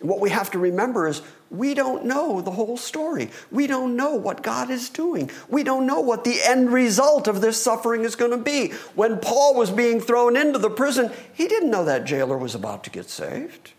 And 0.00 0.08
what 0.08 0.20
we 0.20 0.30
have 0.30 0.50
to 0.52 0.58
remember 0.58 1.06
is 1.06 1.20
we 1.50 1.74
don't 1.74 2.04
know 2.04 2.40
the 2.40 2.52
whole 2.52 2.76
story. 2.76 3.30
We 3.50 3.66
don't 3.66 3.96
know 3.96 4.14
what 4.14 4.42
God 4.42 4.70
is 4.70 4.88
doing. 4.88 5.30
We 5.48 5.64
don't 5.64 5.84
know 5.84 5.98
what 6.00 6.22
the 6.22 6.40
end 6.42 6.72
result 6.72 7.26
of 7.26 7.40
this 7.40 7.60
suffering 7.60 8.04
is 8.04 8.14
going 8.14 8.30
to 8.30 8.36
be. 8.36 8.68
When 8.94 9.18
Paul 9.18 9.56
was 9.56 9.70
being 9.72 10.00
thrown 10.00 10.36
into 10.36 10.60
the 10.60 10.70
prison, 10.70 11.10
he 11.34 11.48
didn't 11.48 11.70
know 11.70 11.84
that 11.84 12.04
jailer 12.04 12.38
was 12.38 12.54
about 12.54 12.84
to 12.84 12.90
get 12.90 13.10
saved. 13.10 13.72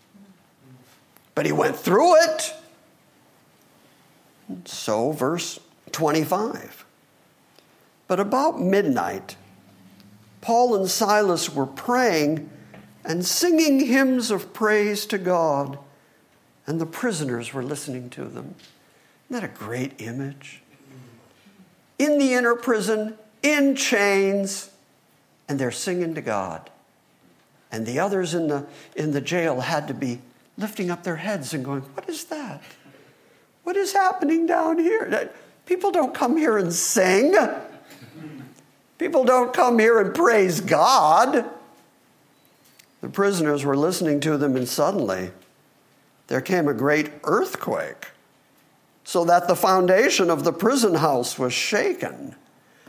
but 1.34 1.46
he 1.46 1.52
went 1.52 1.76
through 1.76 2.14
it. 2.22 2.54
So, 4.66 5.12
verse 5.12 5.58
25. 5.92 6.84
But 8.06 8.20
about 8.20 8.60
midnight, 8.60 9.36
Paul 10.42 10.74
and 10.76 10.90
Silas 10.90 11.54
were 11.54 11.64
praying 11.64 12.50
and 13.02 13.24
singing 13.24 13.80
hymns 13.86 14.30
of 14.30 14.52
praise 14.52 15.06
to 15.06 15.16
God, 15.16 15.78
and 16.66 16.80
the 16.80 16.86
prisoners 16.86 17.52
were 17.52 17.62
listening 17.62 18.10
to 18.10 18.24
them. 18.24 18.54
Isn't 19.28 19.42
that 19.42 19.44
a 19.44 19.48
great 19.48 20.00
image? 20.00 20.62
In 21.98 22.18
the 22.18 22.34
inner 22.34 22.54
prison, 22.54 23.16
in 23.42 23.74
chains, 23.74 24.70
and 25.48 25.58
they're 25.58 25.70
singing 25.70 26.14
to 26.14 26.20
God. 26.20 26.70
And 27.70 27.86
the 27.86 27.98
others 27.98 28.34
in 28.34 28.48
the, 28.48 28.66
in 28.94 29.12
the 29.12 29.20
jail 29.20 29.60
had 29.60 29.88
to 29.88 29.94
be 29.94 30.20
lifting 30.58 30.90
up 30.90 31.02
their 31.02 31.16
heads 31.16 31.54
and 31.54 31.64
going, 31.64 31.80
What 31.80 32.08
is 32.08 32.24
that? 32.24 32.62
What 33.64 33.76
is 33.76 33.92
happening 33.92 34.46
down 34.46 34.78
here? 34.78 35.30
People 35.66 35.90
don't 35.90 36.14
come 36.14 36.36
here 36.36 36.58
and 36.58 36.72
sing. 36.72 37.34
People 38.98 39.24
don't 39.24 39.52
come 39.52 39.78
here 39.78 39.98
and 40.00 40.14
praise 40.14 40.60
God. 40.60 41.48
The 43.00 43.08
prisoners 43.08 43.64
were 43.64 43.76
listening 43.76 44.20
to 44.20 44.36
them, 44.36 44.54
and 44.56 44.68
suddenly 44.68 45.30
there 46.32 46.40
came 46.40 46.66
a 46.66 46.72
great 46.72 47.10
earthquake, 47.24 48.06
so 49.04 49.22
that 49.26 49.48
the 49.48 49.54
foundation 49.54 50.30
of 50.30 50.44
the 50.44 50.52
prison 50.52 50.94
house 50.94 51.38
was 51.38 51.52
shaken. 51.52 52.34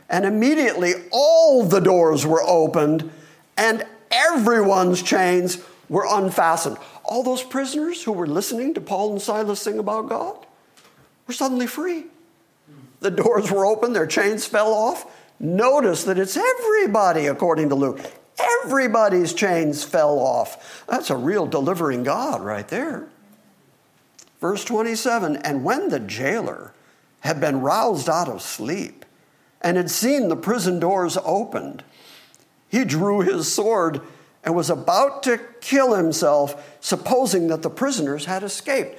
And 0.08 0.24
immediately 0.24 0.94
all 1.10 1.62
the 1.62 1.82
doors 1.82 2.24
were 2.24 2.42
opened, 2.42 3.10
and 3.58 3.84
everyone's 4.10 5.02
chains 5.02 5.58
were 5.90 6.06
unfastened. 6.08 6.78
All 7.04 7.22
those 7.22 7.42
prisoners 7.42 8.02
who 8.02 8.12
were 8.12 8.26
listening 8.26 8.72
to 8.72 8.80
Paul 8.80 9.12
and 9.12 9.20
Silas 9.20 9.60
sing 9.60 9.78
about 9.78 10.08
God 10.08 10.46
were 11.26 11.34
suddenly 11.34 11.66
free. 11.66 12.06
The 13.00 13.10
doors 13.10 13.50
were 13.50 13.66
open, 13.66 13.92
their 13.92 14.06
chains 14.06 14.46
fell 14.46 14.72
off. 14.72 15.04
Notice 15.38 16.04
that 16.04 16.18
it's 16.18 16.38
everybody, 16.38 17.26
according 17.26 17.68
to 17.68 17.74
Luke. 17.74 18.00
Everybody's 18.64 19.34
chains 19.34 19.84
fell 19.84 20.18
off. 20.18 20.86
That's 20.88 21.10
a 21.10 21.16
real 21.18 21.44
delivering 21.44 22.04
God 22.04 22.40
right 22.40 22.66
there. 22.68 23.08
Verse 24.44 24.62
27 24.66 25.36
And 25.36 25.64
when 25.64 25.88
the 25.88 25.98
jailer 25.98 26.74
had 27.20 27.40
been 27.40 27.62
roused 27.62 28.10
out 28.10 28.28
of 28.28 28.42
sleep 28.42 29.06
and 29.62 29.78
had 29.78 29.90
seen 29.90 30.28
the 30.28 30.36
prison 30.36 30.78
doors 30.78 31.16
opened, 31.24 31.82
he 32.68 32.84
drew 32.84 33.20
his 33.20 33.50
sword 33.50 34.02
and 34.44 34.54
was 34.54 34.68
about 34.68 35.22
to 35.22 35.40
kill 35.62 35.94
himself, 35.94 36.76
supposing 36.82 37.48
that 37.48 37.62
the 37.62 37.70
prisoners 37.70 38.26
had 38.26 38.42
escaped. 38.42 38.98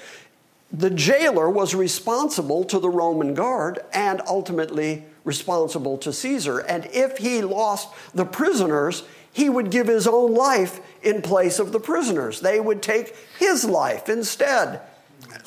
The 0.71 0.89
jailer 0.89 1.47
was 1.47 1.75
responsible 1.75 2.63
to 2.63 2.79
the 2.79 2.89
Roman 2.89 3.35
guard 3.35 3.81
and 3.93 4.23
ultimately 4.25 5.03
responsible 5.23 5.99
to 5.99 6.11
Caesar. 6.11 6.57
And 6.57 6.87
if 6.87 7.19
he 7.19 7.43
lost 7.43 7.89
the 8.15 8.25
prisoners, 8.25 9.03
he 9.31 9.47
would 9.47 9.69
give 9.69 9.85
his 9.85 10.07
own 10.07 10.33
life 10.33 10.79
in 11.03 11.21
place 11.21 11.59
of 11.59 11.71
the 11.71 11.79
prisoners. 11.79 12.41
They 12.41 12.59
would 12.59 12.81
take 12.81 13.15
his 13.37 13.63
life 13.63 14.09
instead. 14.09 14.81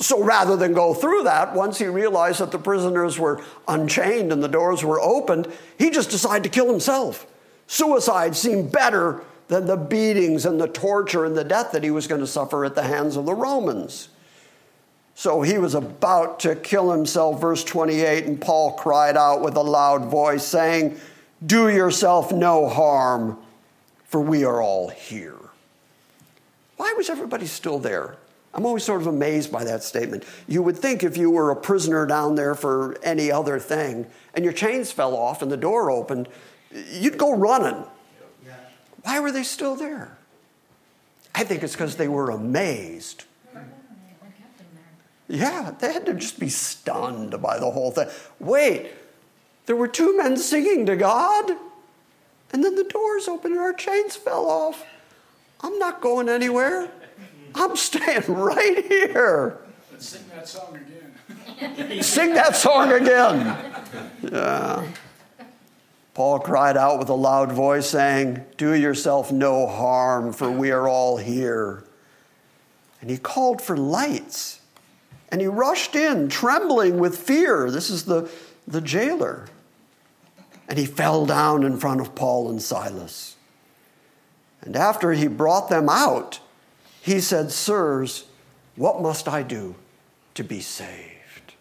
So 0.01 0.22
rather 0.22 0.57
than 0.57 0.74
go 0.74 0.94
through 0.94 1.24
that, 1.24 1.55
once 1.55 1.78
he 1.78 1.86
realized 1.86 2.40
that 2.40 2.53
the 2.53 2.59
prisoners 2.59 3.18
were 3.18 3.42
unchained 3.66 4.32
and 4.32 4.42
the 4.42 4.49
doors 4.49 4.84
were 4.84 5.01
opened, 5.01 5.49
he 5.76 5.90
just 5.90 6.11
decided 6.11 6.44
to 6.44 6.49
kill 6.49 6.70
himself. 6.70 7.26
Suicide 7.66 8.36
seemed 8.36 8.70
better 8.70 9.22
than 9.49 9.66
the 9.66 9.76
beatings 9.76 10.46
and 10.46 10.61
the 10.61 10.68
torture 10.68 11.24
and 11.24 11.36
the 11.36 11.42
death 11.42 11.72
that 11.72 11.82
he 11.82 11.90
was 11.90 12.07
going 12.07 12.20
to 12.20 12.26
suffer 12.26 12.64
at 12.64 12.76
the 12.76 12.82
hands 12.82 13.16
of 13.16 13.26
the 13.26 13.34
Romans. 13.34 14.09
So 15.14 15.42
he 15.42 15.59
was 15.59 15.74
about 15.74 16.38
to 16.40 16.55
kill 16.55 16.92
himself, 16.92 17.40
verse 17.40 17.64
28, 17.64 18.24
and 18.26 18.40
Paul 18.40 18.74
cried 18.74 19.16
out 19.16 19.42
with 19.42 19.57
a 19.57 19.62
loud 19.62 20.05
voice, 20.05 20.44
saying, 20.44 21.01
Do 21.44 21.68
yourself 21.68 22.30
no 22.30 22.68
harm, 22.68 23.36
for 24.05 24.20
we 24.20 24.44
are 24.44 24.62
all 24.62 24.90
here. 24.90 25.34
Why 26.76 26.94
was 26.96 27.11
everybody 27.11 27.46
still 27.46 27.80
there? 27.80 28.16
I'm 28.59 28.67
always 28.67 28.83
sort 28.83 29.01
of 29.01 29.07
amazed 29.07 29.53
by 29.53 29.63
that 29.63 29.85
statement. 29.85 30.25
You 30.49 30.65
would 30.65 30.77
think 30.77 31.05
if 31.05 31.17
you 31.17 31.31
were 31.31 31.53
a 31.53 31.55
prisoner 31.55 32.07
down 32.07 32.35
there 32.35 32.57
for 32.57 32.97
any 33.05 33.31
other 33.31 33.61
thing 33.61 34.09
and 34.35 34.45
your 34.45 34.53
chains 34.53 34.91
fell 34.91 35.15
off 35.15 35.43
and 35.43 35.53
the 35.53 35.57
door 35.57 35.93
opened, 35.93 36.29
you'd 36.91 37.19
go 37.19 37.37
running. 37.37 37.85
Why 39.03 39.21
were 39.21 39.31
they 39.31 39.45
still 39.45 39.77
there? 39.77 40.19
I 41.37 41.45
think 41.45 41.63
it's 41.63 41.75
because 41.75 41.95
they 41.95 42.09
were 42.09 42.31
amazed. 42.31 43.27
Yeah, 45.29 45.71
they 45.79 45.93
had 45.93 46.05
to 46.07 46.15
just 46.15 46.41
be 46.41 46.49
stunned 46.49 47.41
by 47.41 47.61
the 47.61 47.71
whole 47.71 47.93
thing. 47.93 48.09
Wait, 48.41 48.91
there 49.67 49.77
were 49.77 49.87
two 49.87 50.17
men 50.17 50.37
singing 50.37 50.85
to 50.87 50.97
God, 50.97 51.53
and 52.53 52.65
then 52.65 52.75
the 52.75 52.83
doors 52.83 53.29
opened 53.29 53.55
and 53.55 53.63
our 53.63 53.73
chains 53.73 54.17
fell 54.17 54.47
off. 54.47 54.85
I'm 55.61 55.79
not 55.79 56.01
going 56.01 56.29
anywhere. 56.29 56.91
I'm 57.55 57.76
staying 57.76 58.24
right 58.28 58.84
here. 58.84 59.59
Let's 59.92 60.09
sing 60.09 60.24
that 60.34 60.49
song 60.49 60.76
again. 60.76 62.03
Sing 62.03 62.34
that 62.34 62.57
song 62.57 62.92
again. 62.92 63.57
Yeah. 64.22 64.86
Paul 66.14 66.40
cried 66.40 66.76
out 66.76 66.99
with 66.99 67.09
a 67.09 67.14
loud 67.14 67.53
voice, 67.53 67.90
saying, 67.90 68.44
Do 68.57 68.74
yourself 68.74 69.30
no 69.30 69.68
harm, 69.68 70.32
for 70.32 70.51
we 70.51 70.72
are 70.72 70.88
all 70.88 71.16
here. 71.16 71.84
And 73.01 73.09
he 73.09 73.18
called 73.18 73.62
for 73.62 73.76
lights. 73.76 74.61
And 75.30 75.40
he 75.40 75.46
rushed 75.46 75.94
in, 75.94 76.28
trembling 76.28 76.99
with 76.99 77.16
fear. 77.16 77.70
This 77.70 77.90
is 77.90 78.05
the, 78.05 78.28
the 78.66 78.80
jailer. 78.80 79.46
And 80.68 80.78
he 80.78 80.86
fell 80.86 81.24
down 81.24 81.62
in 81.62 81.76
front 81.78 82.01
of 82.01 82.14
Paul 82.14 82.51
and 82.51 82.61
Silas. 82.61 83.36
And 84.62 84.74
after 84.74 85.12
he 85.12 85.28
brought 85.28 85.68
them 85.68 85.88
out, 85.88 86.40
he 87.09 87.21
said, 87.21 87.51
Sirs, 87.51 88.27
what 88.77 89.01
must 89.01 89.29
I 89.29 89.43
do 89.43 89.75
to 90.35 90.45
be 90.45 90.61
saved? 90.61 91.55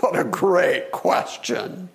What 0.00 0.18
a 0.18 0.24
great 0.24 0.90
question. 0.90 1.88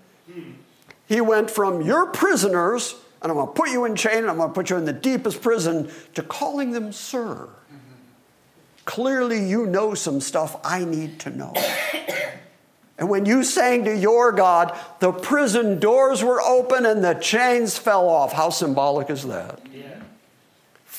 He 1.08 1.22
went 1.22 1.52
from 1.52 1.82
your 1.82 2.08
prisoners, 2.08 2.96
and 3.22 3.32
I'm 3.32 3.38
going 3.38 3.48
to 3.48 3.54
put 3.54 3.70
you 3.70 3.86
in 3.86 3.96
chain, 3.96 4.20
and 4.20 4.30
I'm 4.30 4.38
going 4.38 4.50
to 4.50 4.54
put 4.54 4.70
you 4.70 4.78
in 4.78 4.86
the 4.86 4.94
deepest 4.94 5.42
prison, 5.42 5.92
to 6.14 6.24
calling 6.24 6.72
them 6.72 6.92
sir. 6.92 7.48
Clearly, 8.86 9.48
you 9.48 9.66
know 9.66 9.94
some 9.94 10.22
stuff 10.22 10.58
I 10.64 10.86
need 10.86 11.20
to 11.22 11.30
know. 11.32 11.54
And 12.98 13.10
when 13.10 13.26
you 13.26 13.44
sang 13.44 13.84
to 13.86 13.96
your 13.96 14.32
God, 14.32 14.78
the 15.00 15.12
prison 15.12 15.80
doors 15.80 16.24
were 16.24 16.42
open 16.42 16.86
and 16.86 17.04
the 17.04 17.16
chains 17.16 17.78
fell 17.78 18.08
off. 18.08 18.32
How 18.32 18.50
symbolic 18.50 19.10
is 19.10 19.24
that? 19.24 19.60
Yeah. 19.74 19.95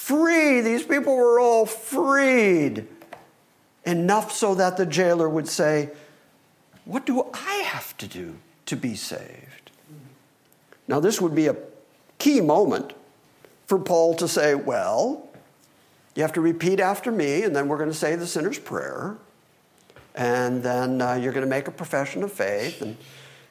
Free. 0.06 0.60
These 0.60 0.84
people 0.84 1.16
were 1.16 1.40
all 1.40 1.66
freed. 1.66 2.86
Enough 3.84 4.30
so 4.30 4.54
that 4.54 4.76
the 4.76 4.86
jailer 4.86 5.28
would 5.28 5.48
say, 5.48 5.90
What 6.84 7.04
do 7.04 7.26
I 7.34 7.54
have 7.66 7.96
to 7.96 8.06
do 8.06 8.36
to 8.66 8.76
be 8.76 8.94
saved? 8.94 9.72
Now, 10.86 11.00
this 11.00 11.20
would 11.20 11.34
be 11.34 11.48
a 11.48 11.56
key 12.20 12.40
moment 12.40 12.92
for 13.66 13.80
Paul 13.80 14.14
to 14.14 14.28
say, 14.28 14.54
Well, 14.54 15.28
you 16.14 16.22
have 16.22 16.34
to 16.34 16.40
repeat 16.40 16.78
after 16.78 17.10
me, 17.10 17.42
and 17.42 17.56
then 17.56 17.66
we're 17.66 17.76
going 17.76 17.90
to 17.90 17.96
say 17.96 18.14
the 18.14 18.28
sinner's 18.28 18.60
prayer. 18.60 19.16
And 20.14 20.62
then 20.62 21.02
uh, 21.02 21.14
you're 21.14 21.32
going 21.32 21.44
to 21.44 21.50
make 21.50 21.66
a 21.66 21.72
profession 21.72 22.22
of 22.22 22.30
faith. 22.32 22.80
And 22.80 22.96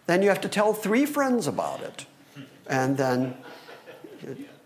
then 0.05 0.21
you 0.21 0.29
have 0.29 0.39
to 0.39 0.47
tell 0.47 0.73
three 0.73 1.05
friends 1.05 1.47
about 1.47 1.81
it. 1.81 2.05
And 2.65 2.95
then, 2.95 3.35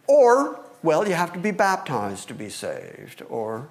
or, 0.05 0.68
well, 0.83 1.07
you 1.07 1.13
have 1.13 1.33
to 1.33 1.39
be 1.39 1.51
baptized 1.51 2.27
to 2.29 2.33
be 2.33 2.49
saved. 2.49 3.23
Or 3.29 3.69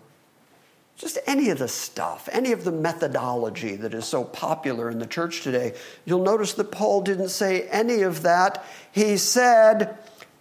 just 0.97 1.19
any 1.27 1.51
of 1.51 1.59
the 1.59 1.69
stuff, 1.69 2.29
any 2.33 2.53
of 2.53 2.65
the 2.65 2.73
methodology 2.73 3.77
that 3.77 3.95
is 3.95 4.05
so 4.05 4.25
popular 4.25 4.91
in 4.91 4.99
the 4.99 5.07
church 5.07 5.43
today. 5.43 5.75
You'll 6.05 6.25
notice 6.25 6.55
that 6.55 6.73
Paul 6.73 7.03
didn't 7.03 7.29
say 7.29 7.63
any 7.69 8.03
of 8.03 8.23
that. 8.23 8.65
He 8.91 9.17
said, 9.17 9.97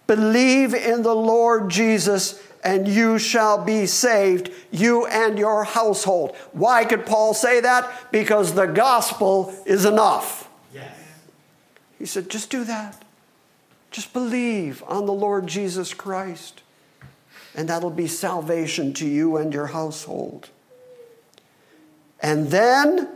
Believe 0.06 0.74
in 0.74 1.02
the 1.02 1.14
Lord 1.14 1.70
Jesus 1.70 2.42
and 2.64 2.88
you 2.88 3.18
shall 3.18 3.64
be 3.64 3.86
saved, 3.86 4.50
you 4.70 5.06
and 5.06 5.38
your 5.38 5.64
household. 5.64 6.36
Why 6.52 6.84
could 6.84 7.06
Paul 7.06 7.34
say 7.34 7.60
that? 7.60 8.10
Because 8.10 8.54
the 8.54 8.66
gospel 8.66 9.54
is 9.64 9.84
enough. 9.84 10.48
Yes. 10.74 10.94
He 11.98 12.06
said, 12.06 12.28
just 12.28 12.50
do 12.50 12.64
that. 12.64 13.04
Just 13.90 14.12
believe 14.12 14.82
on 14.86 15.06
the 15.06 15.12
Lord 15.12 15.46
Jesus 15.46 15.94
Christ, 15.94 16.62
and 17.54 17.68
that'll 17.68 17.90
be 17.90 18.06
salvation 18.06 18.92
to 18.94 19.06
you 19.06 19.36
and 19.36 19.52
your 19.52 19.68
household. 19.68 20.50
And 22.20 22.48
then 22.50 23.08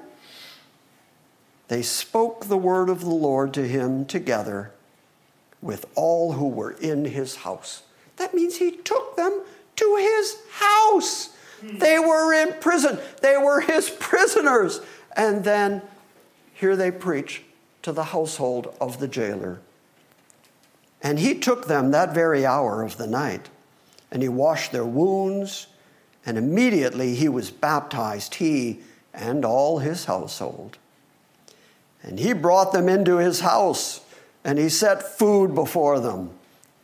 they 1.69 1.83
spoke 1.83 2.47
the 2.47 2.57
word 2.57 2.89
of 2.89 3.01
the 3.01 3.11
Lord 3.11 3.55
to 3.55 3.67
him 3.67 4.05
together 4.05 4.73
with 5.61 5.87
all 5.95 6.33
who 6.33 6.49
were 6.49 6.73
in 6.73 7.05
his 7.05 7.37
house. 7.37 7.83
That 8.17 8.35
means 8.35 8.57
he 8.57 8.73
took 8.73 9.17
them 9.17 9.43
to 9.77 9.97
his 9.97 10.37
house. 10.51 11.31
They 11.63 11.99
were 11.99 12.35
in 12.35 12.55
prison. 12.61 12.99
They 13.21 13.37
were 13.37 13.61
his 13.61 13.89
prisoners. 13.89 14.81
And 15.17 15.45
then 15.45 15.83
here 16.55 16.77
they 16.77 16.91
preach 16.91 17.43
to 17.83 17.93
the 17.93 18.05
household 18.05 18.75
of 18.81 18.99
the 18.99 19.09
jailer. 19.09 19.61
And 21.03 21.19
he 21.19 21.35
took 21.35 21.67
them 21.67 21.91
that 21.91 22.15
very 22.15 22.47
hour 22.47 22.83
of 22.83 22.97
the 22.97 23.09
night, 23.09 23.51
and 24.11 24.23
he 24.23 24.29
washed 24.29 24.71
their 24.71 24.85
wounds, 24.85 25.67
and 26.25 26.39
immediately 26.39 27.17
he 27.17 27.29
was 27.29 27.51
baptized, 27.51 28.37
he 28.37 28.81
and 29.13 29.45
all 29.45 29.81
his 29.81 30.05
household. 30.05 30.79
And 32.05 32.21
he 32.21 32.33
brought 32.33 32.73
them 32.73 32.89
into 32.89 33.17
his 33.19 33.41
house, 33.41 34.01
and 34.45 34.59
he 34.59 34.69
set 34.69 35.19
food 35.19 35.55
before 35.55 35.99
them, 35.99 36.31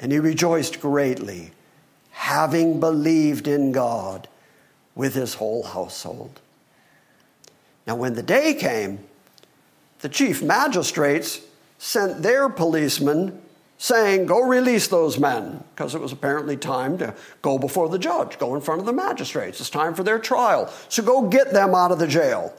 and 0.00 0.10
he 0.10 0.18
rejoiced 0.18 0.80
greatly, 0.80 1.52
having 2.10 2.80
believed 2.80 3.46
in 3.46 3.70
God 3.70 4.28
with 4.96 5.14
his 5.14 5.34
whole 5.34 5.62
household. 5.62 6.40
Now, 7.86 7.94
when 7.94 8.14
the 8.14 8.22
day 8.22 8.54
came, 8.54 8.98
the 10.00 10.08
chief 10.08 10.42
magistrates 10.42 11.40
sent 11.78 12.22
their 12.22 12.48
policemen 12.48 13.40
saying, 13.78 14.26
Go 14.26 14.42
release 14.42 14.88
those 14.88 15.18
men, 15.18 15.64
because 15.74 15.94
it 15.94 16.00
was 16.00 16.12
apparently 16.12 16.56
time 16.56 16.98
to 16.98 17.14
go 17.40 17.58
before 17.58 17.88
the 17.88 17.98
judge, 17.98 18.38
go 18.38 18.54
in 18.54 18.60
front 18.60 18.80
of 18.80 18.86
the 18.86 18.92
magistrates. 18.92 19.60
It's 19.60 19.70
time 19.70 19.94
for 19.94 20.02
their 20.02 20.18
trial. 20.18 20.70
So 20.88 21.02
go 21.02 21.28
get 21.28 21.52
them 21.52 21.74
out 21.74 21.92
of 21.92 21.98
the 21.98 22.08
jail. 22.08 22.52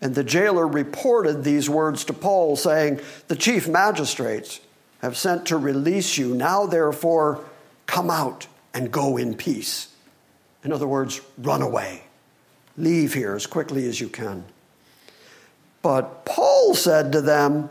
And 0.00 0.14
the 0.14 0.24
jailer 0.24 0.66
reported 0.66 1.44
these 1.44 1.70
words 1.70 2.04
to 2.06 2.12
Paul, 2.12 2.56
saying, 2.56 3.00
The 3.28 3.36
chief 3.36 3.68
magistrates 3.68 4.60
have 5.00 5.16
sent 5.16 5.46
to 5.46 5.56
release 5.56 6.18
you. 6.18 6.34
Now, 6.34 6.66
therefore, 6.66 7.44
come 7.86 8.10
out 8.10 8.46
and 8.72 8.90
go 8.90 9.16
in 9.16 9.34
peace. 9.34 9.94
In 10.64 10.72
other 10.72 10.86
words, 10.86 11.20
run 11.38 11.62
away. 11.62 12.04
Leave 12.76 13.14
here 13.14 13.34
as 13.34 13.46
quickly 13.46 13.86
as 13.86 14.00
you 14.00 14.08
can. 14.08 14.44
But 15.82 16.24
Paul 16.24 16.74
said 16.74 17.12
to 17.12 17.20
them, 17.20 17.68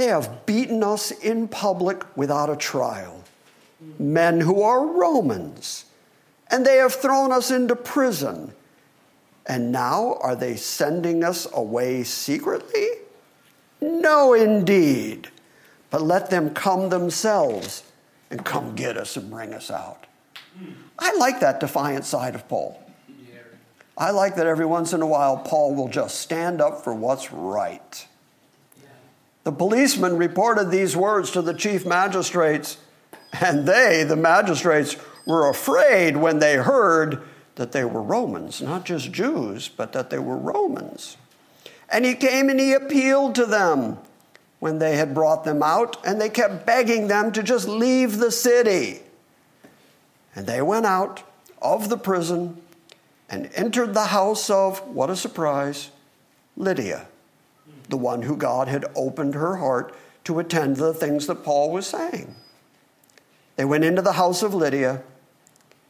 They 0.00 0.06
have 0.06 0.46
beaten 0.46 0.82
us 0.82 1.10
in 1.10 1.46
public 1.46 2.16
without 2.16 2.48
a 2.48 2.56
trial, 2.56 3.22
men 3.98 4.40
who 4.40 4.62
are 4.62 4.86
Romans, 4.86 5.84
and 6.50 6.64
they 6.64 6.76
have 6.76 6.94
thrown 6.94 7.32
us 7.32 7.50
into 7.50 7.76
prison. 7.76 8.54
And 9.44 9.70
now 9.70 10.14
are 10.22 10.34
they 10.34 10.56
sending 10.56 11.22
us 11.22 11.46
away 11.52 12.02
secretly? 12.04 12.86
No, 13.82 14.32
indeed. 14.32 15.28
But 15.90 16.00
let 16.00 16.30
them 16.30 16.54
come 16.54 16.88
themselves 16.88 17.82
and 18.30 18.42
come 18.42 18.74
get 18.74 18.96
us 18.96 19.18
and 19.18 19.30
bring 19.30 19.52
us 19.52 19.70
out. 19.70 20.06
I 20.98 21.14
like 21.16 21.40
that 21.40 21.60
defiant 21.60 22.06
side 22.06 22.34
of 22.34 22.48
Paul. 22.48 22.82
I 23.98 24.12
like 24.12 24.36
that 24.36 24.46
every 24.46 24.64
once 24.64 24.94
in 24.94 25.02
a 25.02 25.06
while 25.06 25.36
Paul 25.36 25.74
will 25.74 25.88
just 25.88 26.20
stand 26.20 26.62
up 26.62 26.84
for 26.84 26.94
what's 26.94 27.30
right. 27.34 28.06
The 29.44 29.52
policeman 29.52 30.16
reported 30.16 30.70
these 30.70 30.96
words 30.96 31.30
to 31.30 31.42
the 31.42 31.54
chief 31.54 31.86
magistrates, 31.86 32.76
and 33.32 33.66
they, 33.66 34.04
the 34.04 34.16
magistrates, 34.16 34.96
were 35.26 35.48
afraid 35.48 36.16
when 36.16 36.38
they 36.38 36.56
heard 36.56 37.22
that 37.54 37.72
they 37.72 37.84
were 37.84 38.02
Romans, 38.02 38.60
not 38.60 38.84
just 38.84 39.12
Jews, 39.12 39.68
but 39.68 39.92
that 39.92 40.10
they 40.10 40.18
were 40.18 40.36
Romans. 40.36 41.16
And 41.88 42.04
he 42.04 42.14
came 42.14 42.48
and 42.48 42.60
he 42.60 42.72
appealed 42.72 43.34
to 43.34 43.46
them 43.46 43.98
when 44.60 44.78
they 44.78 44.96
had 44.96 45.14
brought 45.14 45.44
them 45.44 45.62
out, 45.62 45.96
and 46.06 46.20
they 46.20 46.28
kept 46.28 46.66
begging 46.66 47.08
them 47.08 47.32
to 47.32 47.42
just 47.42 47.66
leave 47.66 48.18
the 48.18 48.30
city. 48.30 49.00
And 50.36 50.46
they 50.46 50.60
went 50.60 50.86
out 50.86 51.22
of 51.62 51.88
the 51.88 51.96
prison 51.96 52.60
and 53.28 53.50
entered 53.54 53.94
the 53.94 54.06
house 54.06 54.50
of, 54.50 54.86
what 54.86 55.08
a 55.08 55.16
surprise, 55.16 55.90
Lydia, 56.56 57.06
the 57.90 57.96
one 57.96 58.22
who 58.22 58.36
God 58.36 58.68
had 58.68 58.84
opened 58.94 59.34
her 59.34 59.56
heart 59.56 59.94
to 60.24 60.38
attend 60.38 60.76
to 60.76 60.82
the 60.82 60.94
things 60.94 61.26
that 61.26 61.44
Paul 61.44 61.72
was 61.72 61.86
saying. 61.86 62.34
They 63.56 63.64
went 63.64 63.84
into 63.84 64.02
the 64.02 64.12
house 64.12 64.42
of 64.42 64.54
Lydia, 64.54 65.02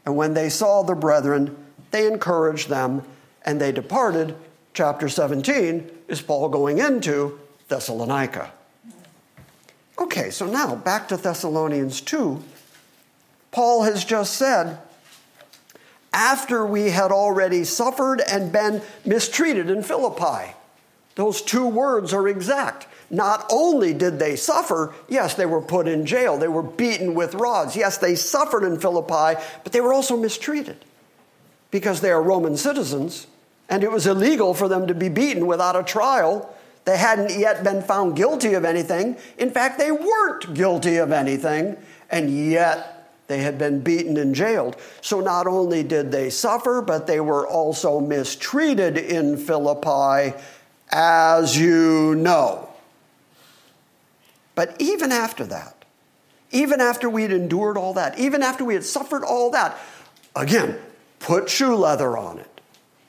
and 0.04 0.16
when 0.16 0.34
they 0.34 0.48
saw 0.48 0.82
the 0.82 0.94
brethren, 0.94 1.56
they 1.90 2.06
encouraged 2.06 2.68
them, 2.68 3.02
and 3.44 3.60
they 3.60 3.72
departed. 3.72 4.34
Chapter 4.72 5.08
17 5.08 5.90
is 6.08 6.20
Paul 6.20 6.48
going 6.48 6.78
into 6.78 7.38
Thessalonica. 7.68 8.52
Okay, 9.98 10.30
so 10.30 10.46
now 10.46 10.74
back 10.74 11.08
to 11.08 11.16
Thessalonians 11.16 12.00
2. 12.00 12.42
Paul 13.50 13.82
has 13.82 14.04
just 14.04 14.34
said, 14.34 14.78
after 16.12 16.66
we 16.66 16.90
had 16.90 17.12
already 17.12 17.64
suffered 17.64 18.20
and 18.20 18.50
been 18.50 18.82
mistreated 19.04 19.70
in 19.70 19.82
Philippi. 19.82 20.54
Those 21.14 21.42
two 21.42 21.66
words 21.66 22.12
are 22.12 22.28
exact. 22.28 22.86
Not 23.10 23.44
only 23.50 23.92
did 23.92 24.18
they 24.18 24.36
suffer, 24.36 24.94
yes, 25.08 25.34
they 25.34 25.46
were 25.46 25.60
put 25.60 25.88
in 25.88 26.06
jail, 26.06 26.38
they 26.38 26.48
were 26.48 26.62
beaten 26.62 27.14
with 27.14 27.34
rods. 27.34 27.74
Yes, 27.74 27.98
they 27.98 28.14
suffered 28.14 28.64
in 28.64 28.78
Philippi, 28.78 29.40
but 29.64 29.72
they 29.72 29.80
were 29.80 29.92
also 29.92 30.16
mistreated 30.16 30.84
because 31.70 32.00
they 32.00 32.10
are 32.10 32.22
Roman 32.22 32.56
citizens, 32.56 33.26
and 33.68 33.82
it 33.82 33.90
was 33.90 34.06
illegal 34.06 34.54
for 34.54 34.68
them 34.68 34.86
to 34.86 34.94
be 34.94 35.08
beaten 35.08 35.46
without 35.46 35.76
a 35.76 35.82
trial. 35.82 36.54
They 36.84 36.96
hadn't 36.96 37.38
yet 37.38 37.62
been 37.64 37.82
found 37.82 38.16
guilty 38.16 38.54
of 38.54 38.64
anything. 38.64 39.16
In 39.38 39.50
fact, 39.50 39.78
they 39.78 39.92
weren't 39.92 40.54
guilty 40.54 40.96
of 40.96 41.12
anything, 41.12 41.76
and 42.10 42.50
yet 42.50 43.00
they 43.26 43.38
had 43.38 43.58
been 43.58 43.80
beaten 43.80 44.16
and 44.16 44.34
jailed. 44.34 44.76
So 45.00 45.20
not 45.20 45.46
only 45.46 45.82
did 45.82 46.10
they 46.10 46.30
suffer, 46.30 46.82
but 46.82 47.06
they 47.06 47.20
were 47.20 47.46
also 47.46 48.00
mistreated 48.00 48.96
in 48.98 49.36
Philippi, 49.36 50.36
as 50.90 51.56
you 51.56 52.14
know. 52.16 52.68
But 54.54 54.76
even 54.78 55.12
after 55.12 55.44
that, 55.46 55.84
even 56.50 56.80
after 56.80 57.08
we 57.08 57.22
had 57.22 57.32
endured 57.32 57.76
all 57.76 57.94
that, 57.94 58.18
even 58.18 58.42
after 58.42 58.64
we 58.64 58.74
had 58.74 58.84
suffered 58.84 59.24
all 59.24 59.50
that, 59.52 59.78
again, 60.34 60.78
put 61.20 61.48
shoe 61.48 61.76
leather 61.76 62.16
on 62.18 62.38
it. 62.38 62.60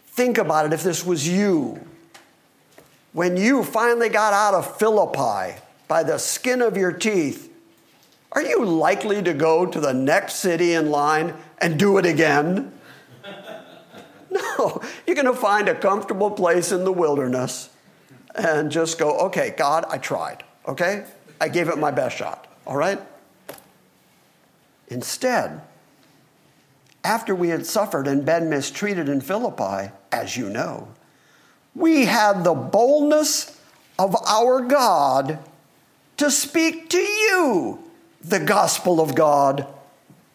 Think 0.08 0.38
about 0.38 0.66
it 0.66 0.74
if 0.74 0.84
this 0.84 1.06
was 1.06 1.28
you. 1.28 1.86
When 3.14 3.36
you 3.36 3.64
finally 3.64 4.10
got 4.10 4.34
out 4.34 4.54
of 4.54 4.78
Philippi 4.78 5.60
by 5.88 6.04
the 6.04 6.18
skin 6.18 6.62
of 6.62 6.78
your 6.78 6.92
teeth, 6.92 7.52
are 8.32 8.44
you 8.44 8.64
likely 8.64 9.22
to 9.24 9.34
go 9.34 9.66
to 9.66 9.80
the 9.80 9.94
next 9.94 10.36
city 10.36 10.74
in 10.74 10.90
line 10.90 11.34
and 11.58 11.78
do 11.78 11.98
it 11.98 12.06
again? 12.06 12.74
No, 14.34 14.82
you're 15.06 15.18
going 15.18 15.26
to 15.26 15.34
find 15.34 15.68
a 15.68 15.76
comfortable 15.76 16.32
place 16.32 16.72
in 16.72 16.86
the 16.86 16.92
wilderness 16.94 17.71
and 18.36 18.72
just 18.72 18.98
go, 18.98 19.18
okay, 19.20 19.54
God, 19.58 19.86
I 19.90 19.98
tried, 19.98 20.44
okay? 20.68 21.06
I 21.40 21.50
gave 21.50 21.68
it 21.68 21.78
my 21.78 21.92
best 21.92 22.18
shot, 22.18 22.48
all 22.66 22.76
right? 22.76 23.00
Instead, 24.88 25.62
after 27.04 27.34
we 27.34 27.50
had 27.50 27.66
suffered 27.66 28.08
and 28.08 28.26
been 28.26 28.50
mistreated 28.50 29.10
in 29.10 29.22
Philippi, 29.22 29.92
as 30.12 30.38
you 30.38 30.50
know, 30.50 30.88
we 31.74 32.06
had 32.06 32.44
the 32.44 32.54
boldness 32.54 33.60
of 33.98 34.16
our 34.28 34.62
God 34.62 35.40
to 36.18 36.30
speak 36.30 36.90
to 36.90 37.00
you 37.00 37.80
the 38.24 38.40
gospel 38.40 39.02
of 39.02 39.16
God 39.16 39.68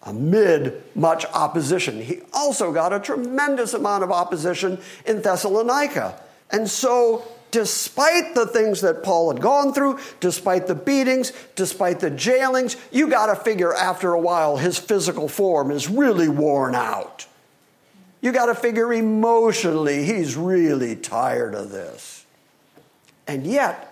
amid 0.02 0.82
much 0.94 1.24
opposition. 1.26 2.00
He 2.00 2.20
also 2.32 2.72
got 2.72 2.92
a 2.92 3.00
tremendous 3.00 3.74
amount 3.74 4.04
of 4.04 4.10
opposition 4.10 4.80
in 5.04 5.22
Thessalonica. 5.22 6.20
And 6.50 6.68
so, 6.68 7.26
despite 7.56 8.34
the 8.34 8.46
things 8.46 8.82
that 8.82 9.02
Paul 9.02 9.32
had 9.32 9.40
gone 9.40 9.72
through, 9.72 9.98
despite 10.20 10.66
the 10.66 10.74
beatings, 10.74 11.32
despite 11.54 12.00
the 12.00 12.10
jailings, 12.10 12.76
you 12.92 13.08
got 13.08 13.34
to 13.34 13.34
figure 13.34 13.72
after 13.72 14.12
a 14.12 14.20
while 14.20 14.58
his 14.58 14.78
physical 14.78 15.26
form 15.26 15.70
is 15.70 15.88
really 15.88 16.28
worn 16.28 16.74
out. 16.74 17.26
You 18.20 18.30
got 18.32 18.46
to 18.46 18.54
figure 18.54 18.92
emotionally 18.92 20.04
he's 20.04 20.36
really 20.36 20.96
tired 20.96 21.54
of 21.54 21.70
this. 21.70 22.26
And 23.26 23.46
yet, 23.46 23.85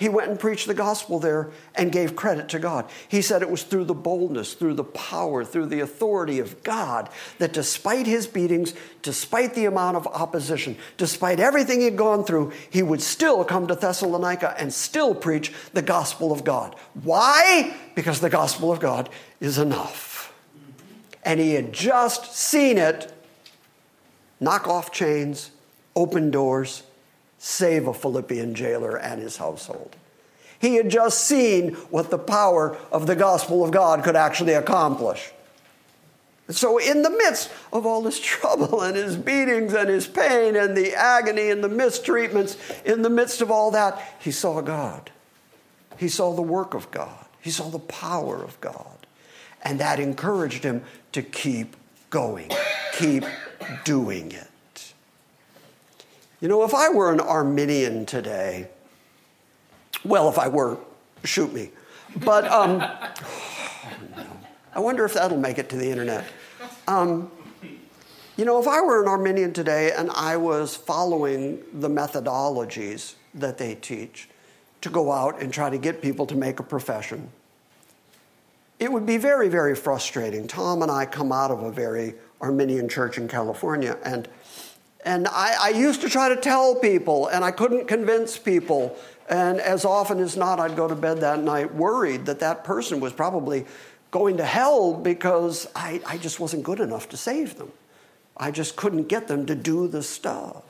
he 0.00 0.08
went 0.08 0.30
and 0.30 0.40
preached 0.40 0.66
the 0.66 0.72
gospel 0.72 1.18
there 1.18 1.50
and 1.74 1.92
gave 1.92 2.16
credit 2.16 2.48
to 2.48 2.58
God. 2.58 2.88
He 3.06 3.20
said 3.20 3.42
it 3.42 3.50
was 3.50 3.64
through 3.64 3.84
the 3.84 3.92
boldness, 3.92 4.54
through 4.54 4.72
the 4.72 4.82
power, 4.82 5.44
through 5.44 5.66
the 5.66 5.80
authority 5.80 6.38
of 6.38 6.62
God 6.62 7.10
that 7.36 7.52
despite 7.52 8.06
his 8.06 8.26
beatings, 8.26 8.72
despite 9.02 9.54
the 9.54 9.66
amount 9.66 9.98
of 9.98 10.06
opposition, 10.06 10.78
despite 10.96 11.38
everything 11.38 11.82
he'd 11.82 11.98
gone 11.98 12.24
through, 12.24 12.50
he 12.70 12.82
would 12.82 13.02
still 13.02 13.44
come 13.44 13.66
to 13.66 13.74
Thessalonica 13.74 14.54
and 14.58 14.72
still 14.72 15.14
preach 15.14 15.52
the 15.74 15.82
gospel 15.82 16.32
of 16.32 16.44
God. 16.44 16.74
Why? 17.02 17.76
Because 17.94 18.20
the 18.20 18.30
gospel 18.30 18.72
of 18.72 18.80
God 18.80 19.10
is 19.38 19.58
enough. 19.58 20.32
And 21.22 21.38
he 21.38 21.52
had 21.52 21.74
just 21.74 22.34
seen 22.34 22.78
it 22.78 23.12
knock 24.40 24.66
off 24.66 24.92
chains, 24.92 25.50
open 25.94 26.30
doors, 26.30 26.84
save 27.42 27.88
a 27.88 27.94
Philippian 27.94 28.54
jailer 28.54 28.98
and 28.98 29.20
his 29.20 29.38
household. 29.38 29.96
He 30.58 30.74
had 30.74 30.90
just 30.90 31.24
seen 31.24 31.72
what 31.88 32.10
the 32.10 32.18
power 32.18 32.76
of 32.92 33.06
the 33.06 33.16
gospel 33.16 33.64
of 33.64 33.70
God 33.70 34.04
could 34.04 34.14
actually 34.14 34.52
accomplish. 34.52 35.32
So, 36.50 36.76
in 36.76 37.00
the 37.00 37.08
midst 37.08 37.50
of 37.72 37.86
all 37.86 38.04
his 38.04 38.20
trouble 38.20 38.82
and 38.82 38.94
his 38.94 39.16
beatings 39.16 39.72
and 39.72 39.88
his 39.88 40.06
pain 40.06 40.54
and 40.54 40.76
the 40.76 40.94
agony 40.94 41.48
and 41.48 41.64
the 41.64 41.68
mistreatments, 41.68 42.58
in 42.84 43.00
the 43.00 43.08
midst 43.08 43.40
of 43.40 43.50
all 43.50 43.70
that, 43.70 44.16
he 44.20 44.30
saw 44.30 44.60
God. 44.60 45.10
He 45.96 46.08
saw 46.08 46.34
the 46.34 46.42
work 46.42 46.74
of 46.74 46.90
God. 46.90 47.24
He 47.40 47.50
saw 47.50 47.70
the 47.70 47.78
power 47.78 48.42
of 48.42 48.60
God. 48.60 49.06
And 49.62 49.80
that 49.80 49.98
encouraged 49.98 50.62
him 50.62 50.84
to 51.12 51.22
keep 51.22 51.74
going, 52.10 52.50
keep 52.92 53.24
doing 53.84 54.32
it. 54.32 54.49
You 56.40 56.48
know, 56.48 56.64
if 56.64 56.74
I 56.74 56.88
were 56.88 57.12
an 57.12 57.20
Arminian 57.20 58.06
today, 58.06 58.68
well, 60.04 60.28
if 60.30 60.38
I 60.38 60.48
were, 60.48 60.78
shoot 61.22 61.52
me. 61.52 61.70
But 62.16 62.50
um, 62.50 62.82
I 64.74 64.80
wonder 64.80 65.04
if 65.04 65.12
that'll 65.12 65.36
make 65.36 65.58
it 65.58 65.68
to 65.68 65.76
the 65.76 65.90
internet. 65.90 66.24
Um, 66.88 67.30
you 68.38 68.46
know, 68.46 68.58
if 68.58 68.66
I 68.66 68.80
were 68.80 69.02
an 69.02 69.08
Arminian 69.08 69.52
today 69.52 69.92
and 69.92 70.10
I 70.12 70.38
was 70.38 70.74
following 70.74 71.62
the 71.74 71.90
methodologies 71.90 73.16
that 73.34 73.58
they 73.58 73.74
teach 73.74 74.28
to 74.80 74.88
go 74.88 75.12
out 75.12 75.42
and 75.42 75.52
try 75.52 75.68
to 75.68 75.76
get 75.76 76.00
people 76.00 76.24
to 76.24 76.34
make 76.34 76.58
a 76.58 76.62
profession, 76.62 77.28
it 78.78 78.90
would 78.90 79.04
be 79.04 79.18
very, 79.18 79.50
very 79.50 79.76
frustrating. 79.76 80.48
Tom 80.48 80.80
and 80.80 80.90
I 80.90 81.04
come 81.04 81.32
out 81.32 81.50
of 81.50 81.62
a 81.62 81.70
very 81.70 82.14
Arminian 82.40 82.88
church 82.88 83.18
in 83.18 83.28
California, 83.28 83.98
and 84.02 84.26
and 85.04 85.26
I, 85.28 85.56
I, 85.60 85.68
used 85.70 86.02
to 86.02 86.08
try 86.08 86.28
to 86.28 86.36
tell 86.36 86.74
people, 86.74 87.28
and 87.28 87.44
I 87.44 87.50
couldn't 87.50 87.88
convince 87.88 88.38
people. 88.38 88.96
And 89.28 89.60
as 89.60 89.84
often 89.84 90.18
as 90.20 90.36
not, 90.36 90.60
I'd 90.60 90.76
go 90.76 90.88
to 90.88 90.94
bed 90.94 91.20
that 91.20 91.40
night 91.40 91.74
worried 91.74 92.26
that 92.26 92.40
that 92.40 92.64
person 92.64 93.00
was 93.00 93.12
probably 93.12 93.64
going 94.10 94.36
to 94.38 94.44
hell 94.44 94.92
because 94.94 95.68
I, 95.74 96.00
I 96.06 96.18
just 96.18 96.40
wasn't 96.40 96.64
good 96.64 96.80
enough 96.80 97.08
to 97.10 97.16
save 97.16 97.56
them. 97.56 97.72
I 98.36 98.50
just 98.50 98.76
couldn't 98.76 99.04
get 99.04 99.28
them 99.28 99.46
to 99.46 99.54
do 99.54 99.86
the 99.86 100.02
stuff. 100.02 100.62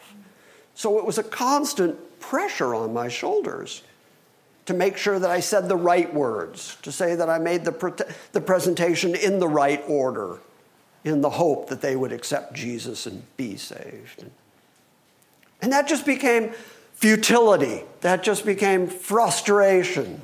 So 0.75 0.99
it 0.99 1.05
was 1.05 1.19
a 1.19 1.23
constant 1.23 2.21
pressure 2.21 2.75
on 2.75 2.93
my 2.93 3.09
shoulders 3.09 3.83
to 4.67 4.75
make 4.75 4.97
sure 4.97 5.19
that 5.19 5.31
I 5.31 5.41
said 5.41 5.69
the 5.69 5.77
right 5.77 6.13
words, 6.13 6.77
to 6.83 6.93
say 6.93 7.15
that 7.15 7.29
I 7.29 7.39
made 7.39 7.65
the, 7.65 7.73
pre- 7.73 7.93
the 8.33 8.41
presentation 8.41 9.15
in 9.15 9.39
the 9.39 9.49
right 9.49 9.83
order, 9.89 10.39
in 11.05 11.21
the 11.21 11.31
hope 11.31 11.69
that 11.69 11.81
they 11.81 11.97
would 11.97 12.13
accept 12.13 12.55
Jesus 12.55 13.07
and 13.07 13.25
be 13.37 13.57
saved. 13.57 14.25
And 15.63 15.73
that 15.73 15.89
just 15.89 16.07
became 16.07 16.53
futility, 16.95 17.83
that 18.03 18.23
just 18.23 18.45
became 18.45 18.87
frustration. 18.87 20.21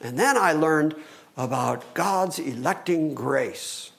And 0.00 0.18
then 0.18 0.36
I 0.36 0.52
learned 0.52 0.94
about 1.36 1.94
God's 1.94 2.38
electing 2.38 3.14
grace. 3.14 3.90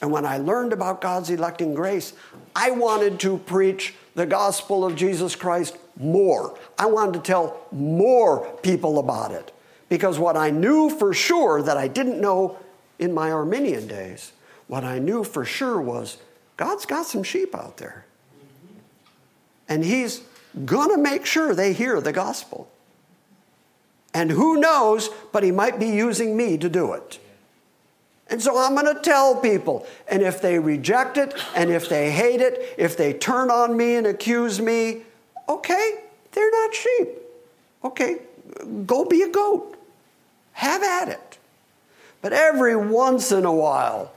And 0.00 0.10
when 0.10 0.26
I 0.26 0.38
learned 0.38 0.72
about 0.72 1.00
God's 1.00 1.30
electing 1.30 1.74
grace, 1.74 2.12
I 2.56 2.72
wanted 2.72 3.20
to 3.20 3.38
preach 3.38 3.94
the 4.14 4.26
gospel 4.26 4.84
of 4.84 4.96
Jesus 4.96 5.36
Christ 5.36 5.76
more. 5.96 6.58
I 6.78 6.86
wanted 6.86 7.14
to 7.14 7.20
tell 7.20 7.66
more 7.70 8.46
people 8.62 8.98
about 8.98 9.30
it. 9.30 9.52
Because 9.88 10.18
what 10.18 10.36
I 10.36 10.50
knew 10.50 10.90
for 10.90 11.14
sure 11.14 11.62
that 11.62 11.76
I 11.76 11.86
didn't 11.86 12.20
know 12.20 12.58
in 12.98 13.12
my 13.12 13.30
Arminian 13.30 13.86
days, 13.86 14.32
what 14.66 14.84
I 14.84 14.98
knew 14.98 15.24
for 15.24 15.44
sure 15.44 15.80
was 15.80 16.18
God's 16.56 16.86
got 16.86 17.06
some 17.06 17.22
sheep 17.22 17.54
out 17.54 17.76
there. 17.78 18.04
And 19.68 19.84
He's 19.84 20.22
gonna 20.64 20.98
make 20.98 21.26
sure 21.26 21.54
they 21.54 21.72
hear 21.72 22.00
the 22.00 22.12
gospel. 22.12 22.70
And 24.14 24.30
who 24.30 24.58
knows, 24.60 25.08
but 25.32 25.42
He 25.42 25.50
might 25.50 25.78
be 25.80 25.88
using 25.88 26.36
me 26.36 26.58
to 26.58 26.68
do 26.68 26.92
it. 26.92 27.18
And 28.32 28.40
so 28.40 28.58
I'm 28.58 28.74
going 28.74 28.92
to 28.92 28.98
tell 29.02 29.36
people. 29.36 29.86
And 30.08 30.22
if 30.22 30.40
they 30.40 30.58
reject 30.58 31.18
it, 31.18 31.34
and 31.54 31.70
if 31.70 31.90
they 31.90 32.10
hate 32.10 32.40
it, 32.40 32.74
if 32.78 32.96
they 32.96 33.12
turn 33.12 33.50
on 33.50 33.76
me 33.76 33.96
and 33.96 34.06
accuse 34.06 34.58
me, 34.58 35.02
okay, 35.46 36.00
they're 36.32 36.50
not 36.50 36.74
sheep. 36.74 37.08
Okay, 37.84 38.20
go 38.86 39.04
be 39.04 39.20
a 39.20 39.28
goat. 39.28 39.76
Have 40.52 40.82
at 40.82 41.08
it. 41.10 41.38
But 42.22 42.32
every 42.32 42.74
once 42.74 43.32
in 43.32 43.44
a 43.44 43.52
while, 43.52 44.12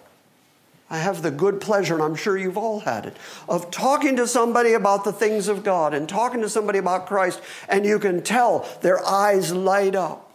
I 0.90 1.00
have 1.00 1.22
the 1.24 1.32
good 1.32 1.60
pleasure, 1.60 1.96
and 1.96 2.04
I'm 2.04 2.16
sure 2.16 2.38
you've 2.38 2.58
all 2.58 2.82
had 2.82 3.06
it, 3.06 3.18
of 3.50 3.72
talking 3.72 4.16
to 4.18 4.28
somebody 4.28 4.74
about 4.74 5.04
the 5.04 5.12
things 5.12 5.48
of 5.48 5.64
God 5.64 5.94
and 5.94 6.08
talking 6.08 6.42
to 6.42 6.50
somebody 6.50 6.78
about 6.78 7.08
Christ, 7.08 7.42
and 7.68 7.86
you 7.86 7.98
can 7.98 8.22
tell 8.22 8.68
their 8.82 9.04
eyes 9.06 9.52
light 9.52 9.96
up. 9.96 10.32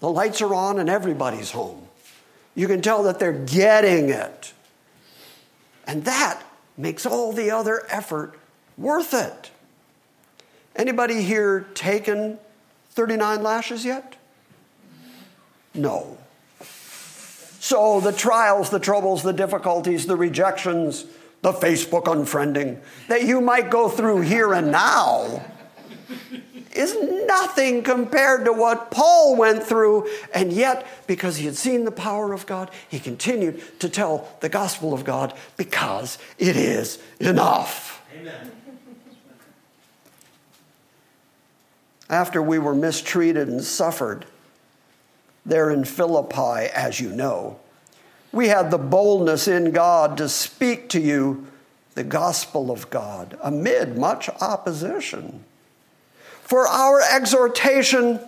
The 0.00 0.10
lights 0.10 0.42
are 0.42 0.54
on, 0.54 0.78
and 0.78 0.90
everybody's 0.90 1.52
home. 1.52 1.88
You 2.54 2.66
can 2.66 2.82
tell 2.82 3.02
that 3.04 3.18
they're 3.18 3.32
getting 3.32 4.10
it. 4.10 4.52
And 5.86 6.04
that 6.04 6.42
makes 6.76 7.06
all 7.06 7.32
the 7.32 7.50
other 7.50 7.86
effort 7.88 8.38
worth 8.76 9.14
it. 9.14 9.50
Anybody 10.76 11.22
here 11.22 11.66
taken 11.74 12.38
39 12.90 13.42
lashes 13.42 13.84
yet? 13.84 14.16
No. 15.74 16.18
So 17.60 18.00
the 18.00 18.12
trials, 18.12 18.70
the 18.70 18.80
troubles, 18.80 19.22
the 19.22 19.34
difficulties, 19.34 20.06
the 20.06 20.16
rejections, 20.16 21.04
the 21.42 21.52
Facebook 21.52 22.04
unfriending 22.04 22.80
that 23.08 23.24
you 23.24 23.42
might 23.42 23.70
go 23.70 23.90
through 23.90 24.22
here 24.22 24.54
and 24.54 24.72
now 24.72 25.44
is 26.72 26.96
nothing 27.26 27.82
compared 27.82 28.46
to 28.46 28.52
what 28.54 28.90
Paul 28.90 29.36
went 29.36 29.62
through. 29.62 30.08
And 30.32 30.50
yet, 30.52 30.86
because 31.06 31.36
he 31.36 31.44
had 31.44 31.54
seen 31.54 31.84
the 31.84 31.92
power 31.92 32.32
of 32.32 32.46
God, 32.46 32.70
he 32.88 32.98
continued 32.98 33.78
to 33.80 33.90
tell 33.90 34.26
the 34.40 34.48
gospel 34.48 34.94
of 34.94 35.04
God 35.04 35.34
because 35.58 36.16
it 36.38 36.56
is 36.56 36.98
enough. 37.20 38.02
Amen. 38.18 38.52
After 42.08 42.40
we 42.40 42.58
were 42.58 42.74
mistreated 42.74 43.48
and 43.48 43.62
suffered 43.62 44.24
there 45.44 45.70
in 45.70 45.84
Philippi, 45.84 46.70
as 46.74 47.00
you 47.00 47.10
know, 47.10 47.58
we 48.32 48.48
had 48.48 48.70
the 48.70 48.78
boldness 48.78 49.48
in 49.48 49.72
God 49.72 50.16
to 50.18 50.28
speak 50.28 50.88
to 50.90 51.00
you 51.00 51.46
the 51.94 52.04
gospel 52.04 52.70
of 52.70 52.88
God 52.90 53.36
amid 53.42 53.98
much 53.98 54.28
opposition. 54.40 55.44
For 56.42 56.66
our 56.66 57.00
exhortation 57.00 58.20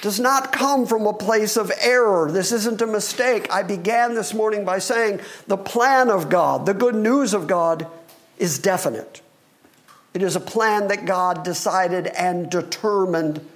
does 0.00 0.20
not 0.20 0.52
come 0.52 0.86
from 0.86 1.06
a 1.06 1.12
place 1.12 1.56
of 1.56 1.72
error. 1.80 2.30
This 2.30 2.52
isn't 2.52 2.82
a 2.82 2.86
mistake. 2.86 3.46
I 3.50 3.62
began 3.62 4.14
this 4.14 4.34
morning 4.34 4.64
by 4.64 4.78
saying 4.78 5.20
the 5.46 5.56
plan 5.56 6.10
of 6.10 6.28
God, 6.28 6.66
the 6.66 6.74
good 6.74 6.94
news 6.94 7.32
of 7.32 7.46
God, 7.46 7.86
is 8.38 8.58
definite. 8.58 9.22
It 10.12 10.22
is 10.22 10.36
a 10.36 10.40
plan 10.40 10.88
that 10.88 11.06
God 11.06 11.42
decided 11.44 12.06
and 12.08 12.50
determined, 12.50 13.46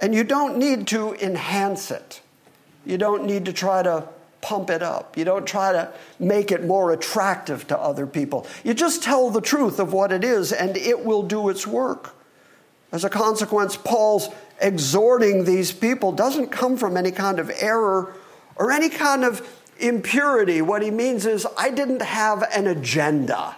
and 0.00 0.14
you 0.14 0.24
don't 0.24 0.56
need 0.56 0.86
to 0.88 1.14
enhance 1.14 1.90
it. 1.90 2.20
You 2.86 2.98
don't 2.98 3.24
need 3.24 3.44
to 3.44 3.52
try 3.52 3.82
to 3.82 4.08
pump 4.40 4.70
it 4.70 4.82
up. 4.82 5.18
You 5.18 5.24
don't 5.24 5.46
try 5.46 5.72
to 5.72 5.92
make 6.18 6.50
it 6.50 6.64
more 6.64 6.92
attractive 6.92 7.66
to 7.68 7.78
other 7.78 8.06
people. 8.06 8.46
You 8.64 8.72
just 8.72 9.02
tell 9.02 9.30
the 9.30 9.42
truth 9.42 9.78
of 9.78 9.92
what 9.92 10.12
it 10.12 10.24
is, 10.24 10.52
and 10.52 10.76
it 10.76 11.04
will 11.04 11.22
do 11.22 11.48
its 11.50 11.66
work. 11.66 12.14
As 12.90 13.04
a 13.04 13.10
consequence, 13.10 13.76
Paul's 13.76 14.28
exhorting 14.60 15.44
these 15.44 15.72
people 15.72 16.12
doesn't 16.12 16.48
come 16.48 16.76
from 16.76 16.96
any 16.96 17.10
kind 17.10 17.38
of 17.38 17.50
error 17.60 18.14
or 18.56 18.72
any 18.72 18.88
kind 18.88 19.24
of 19.24 19.46
impurity. 19.78 20.62
What 20.62 20.82
he 20.82 20.90
means 20.90 21.26
is, 21.26 21.46
I 21.56 21.70
didn't 21.70 22.02
have 22.02 22.42
an 22.54 22.66
agenda. 22.66 23.56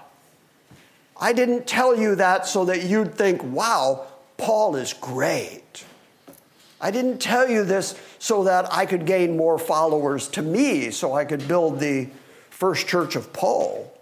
I 1.21 1.33
didn't 1.33 1.67
tell 1.67 1.97
you 1.97 2.17
that 2.17 2.47
so 2.47 2.65
that 2.65 2.83
you'd 2.83 3.15
think, 3.15 3.43
wow, 3.45 4.07
Paul 4.37 4.75
is 4.75 4.93
great. 4.93 5.85
I 6.83 6.91
didn't 6.91 7.19
tell 7.19 7.49
you 7.49 7.63
this 7.63 7.95
so 8.19 8.43
that 8.45 8.73
I 8.73 8.87
could 8.87 9.07
gain 9.07 9.37
more 9.37 9.57
followers 9.57 10.27
to 10.29 10.43
me, 10.43 10.91
so 10.91 11.15
I 11.15 11.25
could 11.25 11.47
build 11.47 11.79
the 11.79 12.09
first 12.51 12.89
church 12.89 13.15
of 13.15 13.33
Paul. 13.33 13.97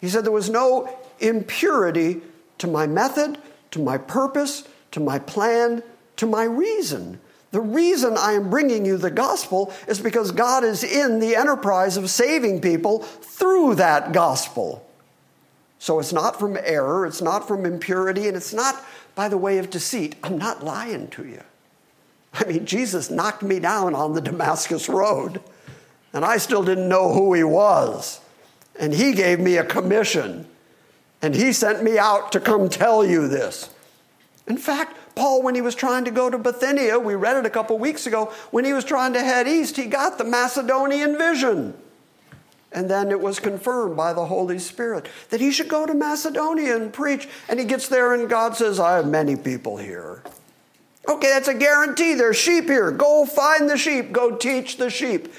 He 0.00 0.08
said 0.08 0.24
there 0.24 0.32
was 0.32 0.48
no 0.48 0.88
impurity 1.20 2.22
to 2.58 2.66
my 2.66 2.86
method, 2.86 3.38
to 3.72 3.78
my 3.78 3.98
purpose, 3.98 4.66
to 4.92 5.00
my 5.00 5.18
plan, 5.18 5.82
to 6.16 6.26
my 6.26 6.44
reason. 6.44 7.20
The 7.50 7.60
reason 7.60 8.16
I 8.16 8.32
am 8.32 8.48
bringing 8.48 8.86
you 8.86 8.96
the 8.96 9.10
gospel 9.10 9.72
is 9.86 10.00
because 10.00 10.30
God 10.32 10.64
is 10.64 10.82
in 10.82 11.20
the 11.20 11.36
enterprise 11.36 11.98
of 11.98 12.08
saving 12.08 12.62
people 12.62 13.00
through 13.00 13.74
that 13.74 14.12
gospel. 14.12 14.86
So 15.78 15.98
it's 15.98 16.12
not 16.12 16.38
from 16.38 16.56
error, 16.56 17.06
it's 17.06 17.20
not 17.20 17.46
from 17.46 17.66
impurity, 17.66 18.28
and 18.28 18.36
it's 18.36 18.54
not 18.54 18.82
by 19.14 19.28
the 19.28 19.36
way 19.36 19.58
of 19.58 19.68
deceit. 19.68 20.16
I'm 20.22 20.38
not 20.38 20.64
lying 20.64 21.08
to 21.08 21.26
you. 21.26 21.42
I 22.38 22.44
mean, 22.44 22.66
Jesus 22.66 23.10
knocked 23.10 23.42
me 23.42 23.58
down 23.58 23.94
on 23.94 24.12
the 24.12 24.20
Damascus 24.20 24.88
Road, 24.88 25.40
and 26.12 26.24
I 26.24 26.36
still 26.36 26.62
didn't 26.62 26.88
know 26.88 27.12
who 27.12 27.34
he 27.34 27.44
was. 27.44 28.20
And 28.78 28.92
he 28.92 29.12
gave 29.12 29.40
me 29.40 29.56
a 29.56 29.64
commission 29.64 30.46
and 31.22 31.34
he 31.34 31.52
sent 31.52 31.82
me 31.82 31.98
out 31.98 32.32
to 32.32 32.40
come 32.40 32.68
tell 32.68 33.04
you 33.04 33.26
this. 33.28 33.70
In 34.46 34.58
fact, 34.58 34.96
Paul, 35.14 35.42
when 35.42 35.54
he 35.54 35.60
was 35.60 35.74
trying 35.74 36.04
to 36.04 36.10
go 36.10 36.28
to 36.28 36.38
Bithynia, 36.38 36.98
we 36.98 37.14
read 37.14 37.36
it 37.36 37.46
a 37.46 37.50
couple 37.50 37.78
weeks 37.78 38.06
ago, 38.06 38.32
when 38.50 38.64
he 38.64 38.72
was 38.72 38.84
trying 38.84 39.14
to 39.14 39.20
head 39.20 39.48
east, 39.48 39.76
he 39.76 39.86
got 39.86 40.18
the 40.18 40.24
Macedonian 40.24 41.16
vision. 41.16 41.74
And 42.70 42.90
then 42.90 43.10
it 43.10 43.20
was 43.20 43.40
confirmed 43.40 43.96
by 43.96 44.12
the 44.12 44.26
Holy 44.26 44.58
Spirit 44.58 45.08
that 45.30 45.40
he 45.40 45.50
should 45.50 45.68
go 45.68 45.86
to 45.86 45.94
Macedonia 45.94 46.76
and 46.76 46.92
preach. 46.92 47.28
And 47.48 47.58
he 47.58 47.64
gets 47.64 47.88
there, 47.88 48.12
and 48.12 48.28
God 48.28 48.54
says, 48.54 48.78
I 48.78 48.96
have 48.96 49.06
many 49.06 49.34
people 49.34 49.78
here. 49.78 50.22
Okay, 51.08 51.28
that's 51.28 51.48
a 51.48 51.54
guarantee. 51.54 52.14
There's 52.14 52.36
sheep 52.36 52.64
here. 52.64 52.90
Go 52.90 53.26
find 53.26 53.68
the 53.68 53.78
sheep. 53.78 54.12
Go 54.12 54.36
teach 54.36 54.76
the 54.76 54.90
sheep. 54.90 55.32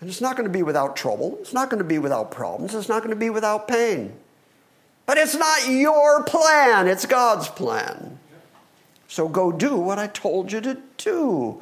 And 0.00 0.08
it's 0.08 0.20
not 0.20 0.36
going 0.36 0.48
to 0.48 0.52
be 0.52 0.62
without 0.62 0.96
trouble. 0.96 1.38
It's 1.40 1.52
not 1.52 1.68
going 1.68 1.82
to 1.82 1.88
be 1.88 1.98
without 1.98 2.30
problems. 2.30 2.74
It's 2.74 2.88
not 2.88 3.00
going 3.00 3.10
to 3.10 3.16
be 3.16 3.30
without 3.30 3.68
pain. 3.68 4.14
But 5.10 5.18
it's 5.18 5.34
not 5.34 5.68
your 5.68 6.22
plan, 6.22 6.86
it's 6.86 7.04
God's 7.04 7.48
plan. 7.48 8.20
So 9.08 9.28
go 9.28 9.50
do 9.50 9.76
what 9.76 9.98
I 9.98 10.06
told 10.06 10.52
you 10.52 10.60
to 10.60 10.78
do. 10.98 11.60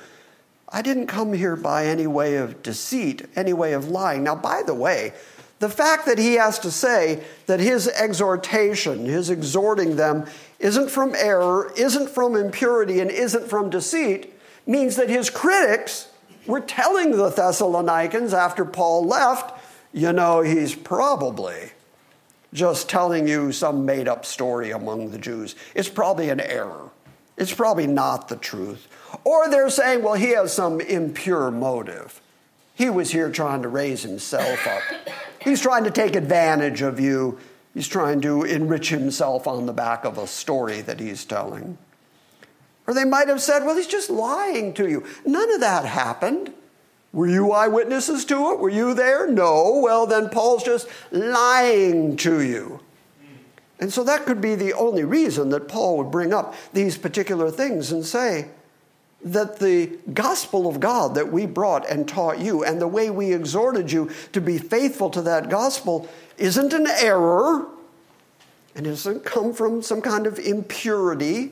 I 0.69 0.83
didn't 0.83 1.07
come 1.07 1.33
here 1.33 1.57
by 1.57 1.87
any 1.87 2.07
way 2.07 2.37
of 2.37 2.63
deceit, 2.63 3.27
any 3.35 3.55
way 3.55 3.73
of 3.73 3.89
lying. 3.89 4.23
Now, 4.23 4.37
by 4.37 4.63
the 4.63 4.75
way, 4.75 5.15
the 5.59 5.69
fact 5.69 6.07
that 6.07 6.19
he 6.19 6.35
has 6.35 6.59
to 6.61 6.71
say 6.71 7.23
that 7.47 7.61
his 7.61 7.89
exhortation, 7.89 9.07
his 9.07 9.31
exhorting 9.31 9.97
them, 9.97 10.27
isn't 10.61 10.91
from 10.91 11.15
error, 11.17 11.73
isn't 11.77 12.11
from 12.11 12.37
impurity, 12.37 13.01
and 13.01 13.11
isn't 13.11 13.49
from 13.49 13.71
deceit 13.71 14.35
means 14.67 14.97
that 14.97 15.09
his 15.09 15.31
critics 15.31 16.09
were 16.47 16.61
telling 16.61 17.13
the 17.13 17.31
Thessalonians 17.31 18.33
after 18.35 18.65
Paul 18.65 19.07
left, 19.07 19.59
you 19.93 20.13
know, 20.13 20.43
he's 20.43 20.75
probably 20.75 21.73
just 22.53 22.89
telling 22.89 23.29
you 23.29 23.53
some 23.53 23.85
made 23.85 24.09
up 24.09 24.25
story 24.25 24.71
among 24.71 25.11
the 25.11 25.19
Jews. 25.19 25.55
It's 25.75 25.89
probably 25.89 26.31
an 26.31 26.41
error. 26.41 26.91
It's 27.37 27.53
probably 27.53 27.87
not 27.87 28.29
the 28.29 28.37
truth. 28.37 28.89
Or 29.25 29.49
they're 29.49 29.71
saying, 29.71 30.03
well, 30.03 30.15
he 30.15 30.31
has 30.31 30.53
some 30.53 30.81
impure 30.81 31.51
motive. 31.51 32.21
He 32.79 32.89
was 32.89 33.11
here 33.11 33.29
trying 33.29 33.63
to 33.63 33.69
raise 33.69 34.05
himself 34.05 34.65
up. 34.69 34.83
He's 35.43 35.61
trying 35.61 35.83
to 35.83 35.91
take 35.91 36.15
advantage 36.15 36.81
of 36.81 37.01
you. 37.01 37.41
He's 37.75 37.89
trying 37.89 38.21
to 38.21 38.45
enrich 38.45 38.91
himself 38.91 39.49
on 39.49 39.67
the 39.67 39.73
back 39.73 40.05
of 40.05 40.17
a 40.17 40.29
story 40.29 40.81
that 40.83 41.01
he's 41.01 41.25
telling. 41.25 41.77
Or 42.87 42.95
they 42.95 43.05
might 43.05 43.27
have 43.27 43.43
said, 43.43 43.65
well, 43.65 43.75
he's 43.75 43.89
just 43.89 44.11
lying 44.11 44.75
to 44.75 44.89
you. 44.89 45.05
None 45.27 45.53
of 45.55 45.61
that 45.61 45.87
happened. 45.87 46.55
Were 47.13 47.27
you 47.27 47.51
eyewitnesses 47.51 48.25
to 48.27 48.53
it? 48.53 48.61
Were 48.61 48.71
you 48.71 48.95
there? 48.95 49.27
No. 49.27 49.81
Well, 49.83 50.07
then 50.07 50.29
Paul's 50.29 50.63
just 50.63 50.87
lying 51.11 52.17
to 52.19 52.41
you. 52.41 52.79
And 53.81 53.93
so 53.93 54.05
that 54.05 54.25
could 54.25 54.41
be 54.41 54.55
the 54.55 54.73
only 54.73 55.03
reason 55.03 55.49
that 55.49 55.67
Paul 55.67 55.97
would 55.99 56.13
bring 56.13 56.33
up 56.33 56.55
these 56.73 56.97
particular 56.97 57.51
things 57.51 57.91
and 57.91 58.07
say, 58.07 58.51
that 59.23 59.59
the 59.59 59.99
gospel 60.15 60.69
of 60.69 60.79
God 60.81 61.15
that 61.17 61.33
we 61.33 61.45
brought 61.45 61.89
and 61.89 62.09
taught 62.09 62.39
you 62.39 62.63
and 62.63 62.81
the 62.81 62.87
way 62.87 63.11
we 63.11 63.33
exhorted 63.33 63.91
you 63.91 64.11
to 64.33 64.41
be 64.41 64.59
faithful 64.59 65.11
to 65.11 65.23
that 65.23 65.51
gospel 65.51 66.09
isn't 66.37 66.73
an 66.73 66.87
error 66.87 67.67
and 68.75 68.87
it 68.87 68.91
doesn't 68.91 69.25
come 69.25 69.53
from 69.53 69.83
some 69.83 70.01
kind 70.01 70.27
of 70.27 70.39
impurity 70.39 71.51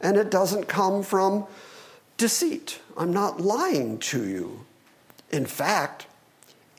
and 0.00 0.16
it 0.16 0.30
doesn't 0.30 0.68
come 0.68 1.02
from 1.02 1.46
deceit. 2.16 2.80
I'm 2.96 3.12
not 3.12 3.40
lying 3.40 3.98
to 3.98 4.26
you. 4.26 4.64
In 5.30 5.44
fact, 5.44 6.06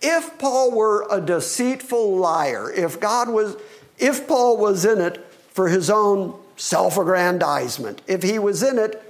if 0.01 0.38
Paul 0.39 0.72
were 0.72 1.05
a 1.11 1.22
deceitful 1.22 2.18
liar, 2.18 2.72
if 2.72 2.99
God 2.99 3.30
was 3.30 3.55
if 3.99 4.28
Paul 4.28 4.57
was 4.57 4.86
in 4.86 5.01
it 5.01 5.26
for 5.49 5.70
his 5.70 5.89
own 5.89 6.39
self-aggrandizement, 6.55 8.01
if 8.07 8.22
he 8.22 8.38
was 8.38 8.61
in 8.61 8.78
it 8.78 9.06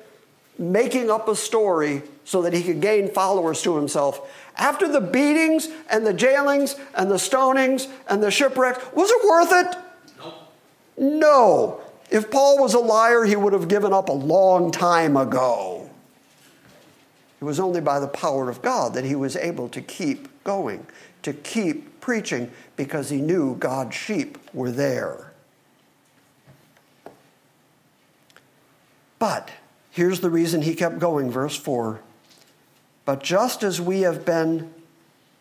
making 0.60 1.10
up 1.10 1.28
a 1.28 1.36
story 1.36 2.03
so 2.26 2.41
that 2.41 2.53
he 2.53 2.64
could 2.64 2.82
gain 2.82 3.10
followers 3.10 3.62
to 3.62 3.76
himself. 3.76 4.30
After 4.58 4.88
the 4.88 5.01
beatings 5.01 5.70
and 5.89 6.05
the 6.05 6.14
jailings 6.14 6.76
and 6.95 7.12
the 7.12 7.16
stonings 7.16 7.88
and 8.10 8.24
the 8.24 8.32
shipwrecks, 8.32 8.84
was 8.93 9.12
it 9.12 9.28
worth 9.28 9.51
it? 9.51 9.78
No. 10.18 10.34
No. 10.97 11.82
If 12.10 12.32
Paul 12.32 12.60
was 12.60 12.74
a 12.74 12.80
liar, 12.80 13.24
he 13.24 13.36
would 13.36 13.53
have 13.53 13.68
given 13.68 13.93
up 13.93 14.10
a 14.10 14.14
long 14.14 14.72
time 14.72 15.16
ago. 15.16 15.89
It 17.39 17.45
was 17.45 17.60
only 17.60 17.82
by 17.82 17.99
the 17.99 18.08
power 18.08 18.49
of 18.49 18.62
God 18.62 18.95
that 18.95 19.05
he 19.05 19.16
was 19.16 19.36
able 19.36 19.70
to 19.70 19.82
keep 19.82 20.43
going, 20.43 20.88
to 21.22 21.34
keep 21.34 21.99
preaching, 21.99 22.49
because 22.76 23.10
he 23.10 23.18
knew 23.18 23.55
God's 23.55 23.95
sheep 23.95 24.38
were 24.53 24.72
there. 24.72 25.34
But 29.20 29.51
Here's 29.97 30.19
the 30.19 30.29
reason 30.29 30.61
he 30.61 30.75
kept 30.75 30.99
going, 30.99 31.31
verse 31.31 31.55
4. 31.55 31.99
But 33.03 33.23
just 33.23 33.63
as 33.63 33.81
we 33.81 34.01
have 34.01 34.25
been 34.25 34.71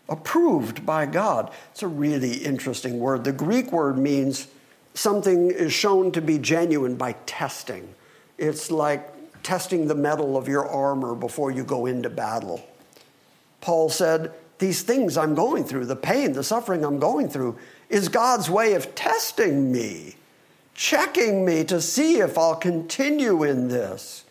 approved 0.08 0.86
by 0.86 1.04
God, 1.04 1.52
it's 1.72 1.82
a 1.82 1.86
really 1.86 2.36
interesting 2.38 2.98
word. 2.98 3.24
The 3.24 3.32
Greek 3.32 3.70
word 3.70 3.98
means 3.98 4.48
something 4.94 5.50
is 5.50 5.74
shown 5.74 6.10
to 6.12 6.22
be 6.22 6.38
genuine 6.38 6.94
by 6.94 7.16
testing. 7.26 7.94
It's 8.38 8.70
like 8.70 9.42
testing 9.42 9.88
the 9.88 9.94
metal 9.94 10.38
of 10.38 10.48
your 10.48 10.66
armor 10.66 11.14
before 11.14 11.50
you 11.50 11.62
go 11.62 11.84
into 11.84 12.08
battle. 12.08 12.66
Paul 13.60 13.90
said, 13.90 14.32
These 14.58 14.84
things 14.84 15.18
I'm 15.18 15.34
going 15.34 15.64
through, 15.64 15.84
the 15.84 15.96
pain, 15.96 16.32
the 16.32 16.42
suffering 16.42 16.82
I'm 16.82 16.98
going 16.98 17.28
through, 17.28 17.58
is 17.90 18.08
God's 18.08 18.48
way 18.48 18.72
of 18.72 18.94
testing 18.94 19.70
me, 19.70 20.16
checking 20.72 21.44
me 21.44 21.62
to 21.64 21.78
see 21.78 22.20
if 22.20 22.38
I'll 22.38 22.56
continue 22.56 23.42
in 23.42 23.68
this. 23.68 24.22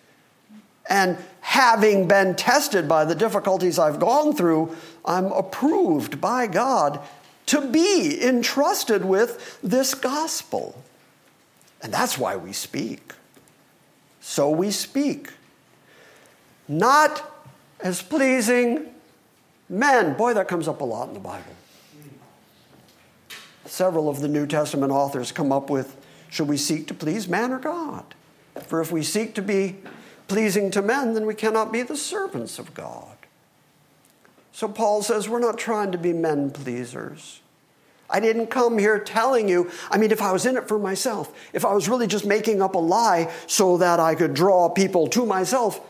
And 0.89 1.17
having 1.41 2.07
been 2.07 2.35
tested 2.35 2.87
by 2.87 3.05
the 3.05 3.15
difficulties 3.15 3.79
I've 3.79 3.99
gone 3.99 4.35
through, 4.35 4.75
I'm 5.03 5.31
approved 5.31 6.21
by 6.21 6.47
God 6.47 6.99
to 7.47 7.61
be 7.61 8.23
entrusted 8.23 9.05
with 9.05 9.59
this 9.61 9.93
gospel. 9.93 10.81
And 11.81 11.93
that's 11.93 12.17
why 12.17 12.35
we 12.35 12.53
speak. 12.53 13.13
So 14.21 14.49
we 14.49 14.71
speak. 14.71 15.29
Not 16.67 17.31
as 17.79 18.01
pleasing 18.01 18.87
men. 19.69 20.15
Boy, 20.15 20.33
that 20.33 20.47
comes 20.47 20.67
up 20.67 20.81
a 20.81 20.83
lot 20.83 21.07
in 21.07 21.13
the 21.13 21.19
Bible. 21.19 21.43
Several 23.65 24.09
of 24.09 24.21
the 24.21 24.27
New 24.27 24.47
Testament 24.47 24.91
authors 24.91 25.31
come 25.31 25.51
up 25.51 25.69
with 25.69 25.95
should 26.29 26.47
we 26.47 26.57
seek 26.57 26.87
to 26.87 26.93
please 26.93 27.27
man 27.27 27.51
or 27.51 27.59
God? 27.59 28.03
For 28.67 28.81
if 28.81 28.91
we 28.91 29.03
seek 29.03 29.35
to 29.35 29.41
be 29.41 29.77
pleasing 30.27 30.71
to 30.71 30.81
men, 30.81 31.13
then 31.13 31.25
we 31.25 31.35
cannot 31.35 31.71
be 31.71 31.81
the 31.81 31.97
servants 31.97 32.59
of 32.59 32.73
God. 32.73 33.15
So 34.51 34.67
Paul 34.67 35.01
says 35.01 35.27
we're 35.27 35.39
not 35.39 35.57
trying 35.57 35.91
to 35.91 35.97
be 35.97 36.13
men 36.13 36.51
pleasers. 36.51 37.41
I 38.09 38.19
didn't 38.19 38.47
come 38.47 38.77
here 38.77 38.99
telling 38.99 39.49
you, 39.49 39.71
I 39.89 39.97
mean, 39.97 40.11
if 40.11 40.21
I 40.21 40.31
was 40.31 40.45
in 40.45 40.57
it 40.57 40.67
for 40.67 40.77
myself, 40.77 41.33
if 41.53 41.65
I 41.65 41.73
was 41.73 41.89
really 41.89 42.07
just 42.07 42.25
making 42.25 42.61
up 42.61 42.75
a 42.75 42.79
lie 42.79 43.33
so 43.47 43.77
that 43.77 43.99
I 43.99 44.15
could 44.15 44.33
draw 44.33 44.69
people 44.69 45.07
to 45.07 45.25
myself, 45.25 45.81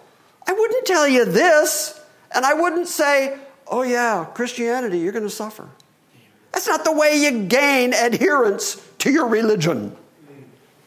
I 0.48 0.54
wouldn't 0.54 0.86
tell 0.86 1.08
you 1.08 1.26
this. 1.26 2.00
And 2.34 2.46
I 2.46 2.54
wouldn't 2.54 2.88
say, 2.88 3.38
oh, 3.68 3.84
yeah, 3.84 4.26
Christianity, 4.34 5.00
you're 5.00 5.12
going 5.12 5.24
to 5.24 5.30
suffer. 5.30 5.70
That's 6.52 6.68
not 6.68 6.86
the 6.86 6.92
way 6.92 7.18
you 7.18 7.44
gain 7.44 7.94
adherents 7.94 8.82
to 9.00 9.12
your 9.12 9.28
religion. 9.28 9.96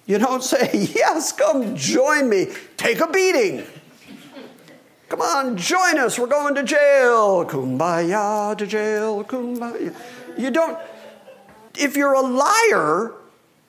You 0.09 0.19
don't 0.19 0.43
say, 0.43 0.71
Yes, 0.95 1.31
come 1.31 1.77
join 1.77 2.29
me. 2.29 2.49
Take 2.77 2.99
a 3.01 3.07
beating. 3.07 3.65
Come 5.11 5.21
on, 5.21 5.57
join 5.57 5.99
us. 5.99 6.19
We're 6.19 6.27
going 6.27 6.55
to 6.57 6.63
jail. 6.63 7.45
Kumbaya 7.45 8.57
to 8.59 8.67
jail. 8.67 9.23
Kumbaya. 9.23 9.95
You 10.37 10.51
don't, 10.51 10.79
if 11.79 11.97
you're 11.97 12.15
a 12.15 12.21
liar, 12.21 13.13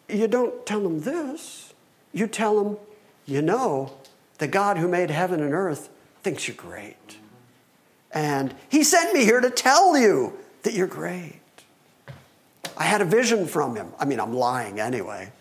you 0.08 0.28
don't 0.28 0.66
tell 0.66 0.82
them 0.82 1.02
this. 1.02 1.74
You 2.14 2.28
tell 2.28 2.64
them, 2.64 2.78
you 3.26 3.42
know, 3.42 3.94
the 4.40 4.48
God 4.48 4.78
who 4.78 4.88
made 4.88 5.12
heaven 5.12 5.42
and 5.42 5.54
earth 5.54 5.90
thinks 6.24 6.48
you're 6.48 6.58
great. 6.58 7.18
And 8.12 8.56
he 8.70 8.84
sent 8.84 9.14
me 9.14 9.24
here 9.24 9.40
to 9.40 9.50
tell 9.50 9.98
you 9.98 10.34
that 10.64 10.74
you're 10.74 10.88
great. 10.88 11.42
I 12.78 12.84
had 12.84 13.02
a 13.02 13.06
vision 13.06 13.46
from 13.46 13.76
him. 13.76 13.92
I 14.00 14.06
mean, 14.06 14.20
I'm 14.20 14.34
lying 14.34 14.80
anyway. 14.80 15.32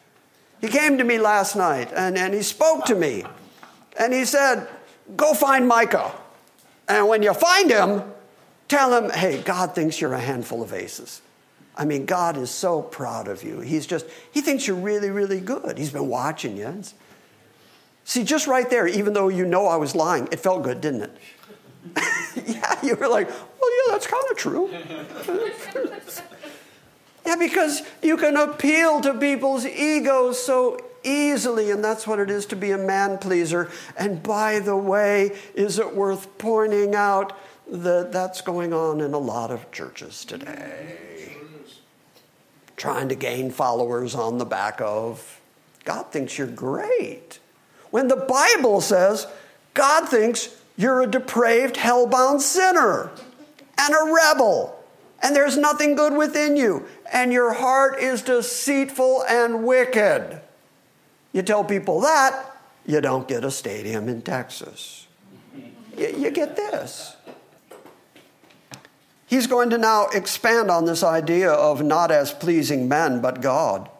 He 0.61 0.69
came 0.69 0.99
to 0.99 1.05
me 1.05 1.19
last 1.19 1.57
night 1.57 1.93
and, 1.95 2.19
and 2.19 2.35
he 2.35 2.43
spoke 2.43 2.85
to 2.87 2.95
me. 2.95 3.25
And 3.99 4.13
he 4.13 4.25
said, 4.25 4.69
Go 5.17 5.35
find 5.35 5.67
Micah. 5.67 6.13
And 6.89 7.09
when 7.09 7.23
you 7.23 7.35
find 7.35 7.71
him, 7.71 8.03
tell 8.69 8.97
him, 8.97 9.11
hey, 9.11 9.43
God 9.43 9.75
thinks 9.75 10.01
you're 10.01 10.15
a 10.15 10.21
handful 10.21 10.63
of 10.63 10.73
aces. 10.73 11.23
I 11.77 11.85
mean, 11.85 12.07
God 12.07 12.37
is 12.37 12.51
so 12.51 12.83
proud 12.83 13.29
of 13.29 13.43
you. 13.43 13.61
He's 13.61 13.87
just, 13.87 14.07
he 14.33 14.41
thinks 14.41 14.67
you're 14.67 14.77
really, 14.77 15.11
really 15.11 15.41
good. 15.41 15.79
He's 15.79 15.93
been 15.93 16.09
watching 16.09 16.57
you. 16.57 16.83
See, 18.05 18.25
just 18.25 18.47
right 18.47 18.69
there, 18.69 18.87
even 18.87 19.13
though 19.13 19.29
you 19.29 19.45
know 19.45 19.67
I 19.67 19.77
was 19.77 19.95
lying, 19.95 20.29
it 20.33 20.41
felt 20.41 20.63
good, 20.63 20.81
didn't 20.81 21.03
it? 21.03 21.17
yeah, 22.47 22.79
you 22.83 22.97
were 22.97 23.09
like, 23.09 23.29
well, 23.29 23.87
yeah, 23.87 23.93
that's 23.93 24.07
kind 24.07 24.25
of 24.31 24.37
true. 24.37 24.71
Yeah, 27.29 27.37
because 27.37 27.83
you 28.03 28.17
can 28.17 28.39
appeal 28.39 29.03
to 29.03 29.13
people's 29.13 29.67
egos 29.67 30.43
so 30.43 30.81
easily, 31.05 31.71
and 31.71 31.85
that's 31.85 32.07
what 32.07 32.19
it 32.19 32.31
is 32.31 32.47
to 32.47 32.57
be 32.57 32.71
a 32.71 32.79
man 32.79 33.19
pleaser. 33.19 33.71
And 33.99 34.23
by 34.23 34.61
the 34.61 34.75
way, 34.75 35.37
is 35.55 35.79
it 35.79 35.95
worth 35.95 36.39
pointing 36.39 36.95
out 36.95 37.37
that 37.71 38.13
that's 38.13 38.41
going 38.41 38.73
on 38.73 39.03
in 39.03 39.13
a 39.13 39.19
lot 39.19 39.51
of 39.51 39.71
churches 39.73 40.25
today. 40.25 40.97
Trying 42.79 43.11
to 43.11 43.15
gain 43.15 43.51
followers 43.51 44.15
on 44.15 44.39
the 44.39 44.47
back 44.47 44.81
of 44.81 45.39
God 45.85 46.11
thinks 46.11 46.39
you're 46.39 46.47
great. 46.47 47.41
When 47.91 48.09
the 48.09 48.17
Bible 48.17 48.81
says 48.81 49.27
God 49.75 50.09
thinks 50.09 50.57
you're 50.79 51.03
a 51.03 51.07
depraved, 51.07 51.77
hell-bound 51.77 52.41
sinner 52.41 53.11
and 53.77 53.95
a 53.95 54.15
rebel, 54.15 54.83
and 55.21 55.35
there's 55.35 55.57
nothing 55.57 55.97
good 55.97 56.15
within 56.15 56.57
you, 56.57 56.87
and 57.13 57.33
your 57.33 57.53
heart 57.53 57.99
is 57.99 58.23
deceitful 58.23 59.25
and 59.29 59.65
wicked. 59.65 60.41
You 61.33 61.43
tell 61.43 61.65
people 61.65 62.01
that, 62.01 62.57
you 62.87 63.01
don't 63.01 63.29
get 63.29 63.45
a 63.45 63.51
stadium 63.51 64.09
in 64.09 64.23
Texas. 64.23 65.07
You, 65.97 66.15
you 66.17 66.31
get 66.31 66.57
this. 66.57 67.17
He's 69.27 69.47
going 69.47 69.69
to 69.71 69.79
now 69.79 70.07
expand 70.07 70.71
on 70.71 70.87
this 70.87 71.03
idea 71.03 71.51
of 71.51 71.83
not 71.83 72.11
as 72.11 72.33
pleasing 72.33 72.89
men, 72.89 73.21
but 73.21 73.43
God. 73.43 73.91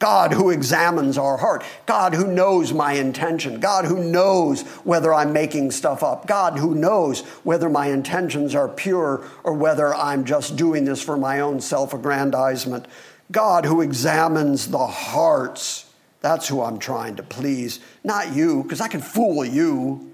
God 0.00 0.32
who 0.32 0.48
examines 0.48 1.18
our 1.18 1.36
heart. 1.36 1.62
God 1.84 2.14
who 2.14 2.26
knows 2.26 2.72
my 2.72 2.94
intention. 2.94 3.60
God 3.60 3.84
who 3.84 4.02
knows 4.02 4.62
whether 4.82 5.12
I'm 5.12 5.32
making 5.34 5.70
stuff 5.70 6.02
up. 6.02 6.26
God 6.26 6.58
who 6.58 6.74
knows 6.74 7.20
whether 7.44 7.68
my 7.68 7.88
intentions 7.88 8.54
are 8.54 8.68
pure 8.68 9.22
or 9.44 9.52
whether 9.52 9.94
I'm 9.94 10.24
just 10.24 10.56
doing 10.56 10.86
this 10.86 11.02
for 11.02 11.18
my 11.18 11.40
own 11.40 11.60
self 11.60 11.92
aggrandizement. 11.92 12.86
God 13.30 13.66
who 13.66 13.82
examines 13.82 14.68
the 14.68 14.86
hearts. 14.86 15.92
That's 16.22 16.48
who 16.48 16.62
I'm 16.62 16.78
trying 16.78 17.16
to 17.16 17.22
please, 17.22 17.78
not 18.02 18.34
you, 18.34 18.62
because 18.62 18.80
I 18.80 18.88
can 18.88 19.00
fool 19.00 19.44
you. 19.44 20.12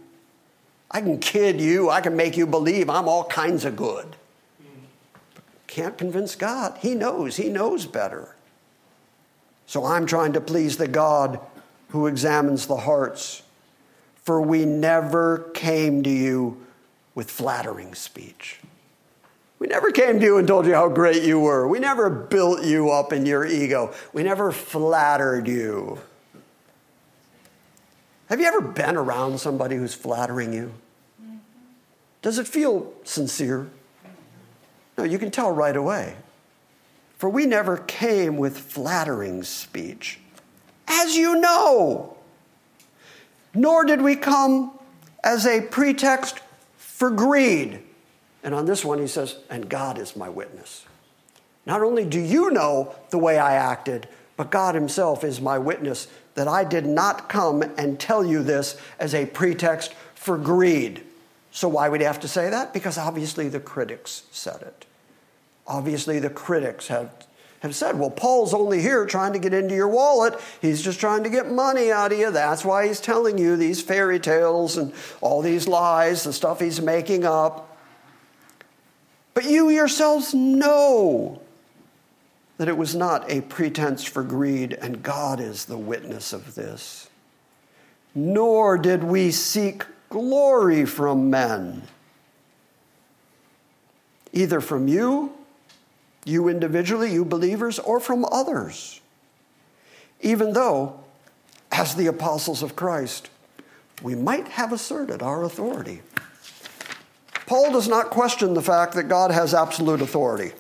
I 0.91 1.01
can 1.01 1.18
kid 1.18 1.61
you. 1.61 1.91
I 1.91 2.01
can 2.01 2.16
make 2.16 2.37
you 2.37 2.47
believe 2.47 2.91
I'm 2.91 3.09
all 3.09 3.24
kinds 3.24 3.64
of 3.64 3.76
good. 3.76 4.16
Can't 5.68 5.97
convince 5.97 6.34
God. 6.34 6.78
He 6.78 6.95
knows. 6.95 7.37
He 7.37 7.49
knows 7.49 7.87
better. 7.87 8.36
So 9.67 9.85
I'm 9.85 10.07
trying 10.07 10.33
to 10.35 10.41
please 10.41 10.77
the 10.77 10.89
God 10.89 11.41
who 11.89 12.07
examines 12.07 12.67
the 12.67 12.77
hearts. 12.77 13.43
For 14.23 14.41
we 14.41 14.64
never 14.64 15.51
came 15.55 16.03
to 16.03 16.11
you 16.11 16.64
with 17.14 17.31
flattering 17.31 17.95
speech. 17.95 18.61
We 19.59 19.69
never 19.69 19.91
came 19.91 20.21
to 20.21 20.25
you 20.25 20.39
and 20.39 20.47
told 20.47 20.67
you 20.67 20.75
how 20.75 20.89
great 20.89 21.23
you 21.23 21.41
were. 21.41 21.67
We 21.67 21.79
never 21.79 22.11
built 22.11 22.64
you 22.64 22.91
up 22.91 23.12
in 23.12 23.25
your 23.25 23.47
ego. 23.47 23.95
We 24.12 24.23
never 24.23 24.53
flattered 24.53 25.49
you. 25.49 25.99
Have 28.29 28.41
you 28.41 28.47
ever 28.47 28.61
been 28.61 28.97
around 28.97 29.39
somebody 29.39 29.77
who's 29.77 29.95
flattering 29.95 30.53
you? 30.53 30.73
Does 32.23 32.39
it 32.39 32.49
feel 32.49 32.93
sincere? 33.05 33.69
No, 34.99 35.05
you 35.05 35.19
can 35.19 35.31
tell 35.31 35.53
right 35.53 35.77
away. 35.77 36.17
For 37.17 37.31
we 37.31 37.47
never 37.47 37.79
came 37.79 38.37
with 38.37 38.59
flattering 38.59 39.43
speech, 39.43 40.19
as 40.87 41.17
you 41.17 41.41
know. 41.41 42.17
Nor 43.55 43.85
did 43.85 44.03
we 44.03 44.17
come 44.17 44.79
as 45.25 45.47
a 45.47 45.62
pretext 45.62 46.41
for 46.77 47.11
greed. 47.11 47.83
And 48.43 48.55
on 48.55 48.67
this 48.67 48.85
one, 48.85 48.99
he 48.99 49.07
says, 49.07 49.37
and 49.49 49.69
God 49.69 49.99
is 49.99 50.14
my 50.14 50.29
witness. 50.29 50.85
Not 51.64 51.83
only 51.83 52.05
do 52.05 52.21
you 52.21 52.51
know 52.51 52.95
the 53.11 53.19
way 53.19 53.39
I 53.39 53.55
acted, 53.55 54.09
but 54.37 54.51
God 54.51 54.75
Himself 54.75 55.25
is 55.25 55.41
my 55.41 55.59
witness 55.59 56.07
that 56.35 56.47
I 56.47 56.64
did 56.64 56.87
not 56.87 57.29
come 57.29 57.62
and 57.62 57.99
tell 57.99 58.25
you 58.25 58.43
this 58.43 58.79
as 58.99 59.14
a 59.14 59.27
pretext 59.27 59.95
for 60.14 60.39
greed. 60.39 61.03
So, 61.51 61.69
why 61.69 61.89
would 61.89 62.01
he 62.01 62.07
have 62.07 62.21
to 62.21 62.29
say 62.29 62.51
that? 62.51 62.75
Because 62.75 62.99
obviously 62.99 63.49
the 63.49 63.61
critics 63.61 64.25
said 64.31 64.61
it. 64.61 64.85
Obviously, 65.69 66.19
the 66.19 66.31
critics 66.31 66.89
have, 66.89 67.11
have 67.61 67.75
said, 67.75 67.99
well, 67.99 68.11
Paul's 68.11 68.55
only 68.55 68.81
here 68.81 69.05
trying 69.07 69.33
to 69.33 69.39
get 69.39 69.53
into 69.53 69.75
your 69.75 69.89
wallet. 69.89 70.39
He's 70.62 70.83
just 70.83 71.01
trying 71.01 71.25
to 71.25 71.31
get 71.31 71.51
money 71.51 71.91
out 71.91 72.12
of 72.12 72.19
you. 72.19 72.31
That's 72.31 72.64
why 72.64 72.87
he's 72.87 73.01
telling 73.01 73.39
you 73.39 73.57
these 73.57 73.83
fairy 73.83 74.21
tales 74.21 74.77
and 74.77 74.93
all 75.21 75.43
these 75.43 75.67
lies, 75.67 76.25
the 76.25 76.33
stuff 76.33 76.61
he's 76.61 76.81
making 76.81 77.25
up. 77.25 77.77
But 79.35 79.45
you 79.45 79.69
yourselves 79.69 80.33
know 80.33 81.43
that 82.59 82.69
it 82.69 82.77
was 82.77 82.95
not 82.95 83.31
a 83.31 83.43
pretense 83.43 84.05
for 84.05 84.23
greed, 84.23 84.73
and 84.73 85.03
God 85.03 85.41
is 85.41 85.67
the 85.67 85.77
witness 85.77 86.33
of 86.33 86.55
this. 86.55 87.11
Nor 88.14 88.79
did 88.79 89.05
we 89.05 89.31
seek 89.31 89.85
glory 90.09 90.87
from 90.87 91.29
men, 91.29 91.83
either 94.33 94.62
from 94.62 94.89
you, 94.89 95.35
you 96.27 96.49
individually, 96.49 97.12
you 97.12 97.24
believers, 97.24 97.79
or 97.79 98.01
from 98.01 98.24
others. 98.27 99.01
Even 100.20 100.53
though, 100.53 101.01
as 101.72 101.95
the 101.95 102.09
apostles 102.09 102.62
of 102.62 102.77
Christ, 102.77 103.31
we 104.03 104.14
might 104.14 104.49
have 104.49 104.72
asserted 104.72 105.22
our 105.22 105.45
authority. 105.45 106.03
Paul 107.47 107.72
does 107.72 107.89
not 107.89 108.11
question 108.11 108.55
the 108.55 108.62
fact 108.62 108.95
that 108.95 109.05
God 109.05 109.31
has 109.31 109.55
absolute 109.55 110.03
authority. 110.03 110.53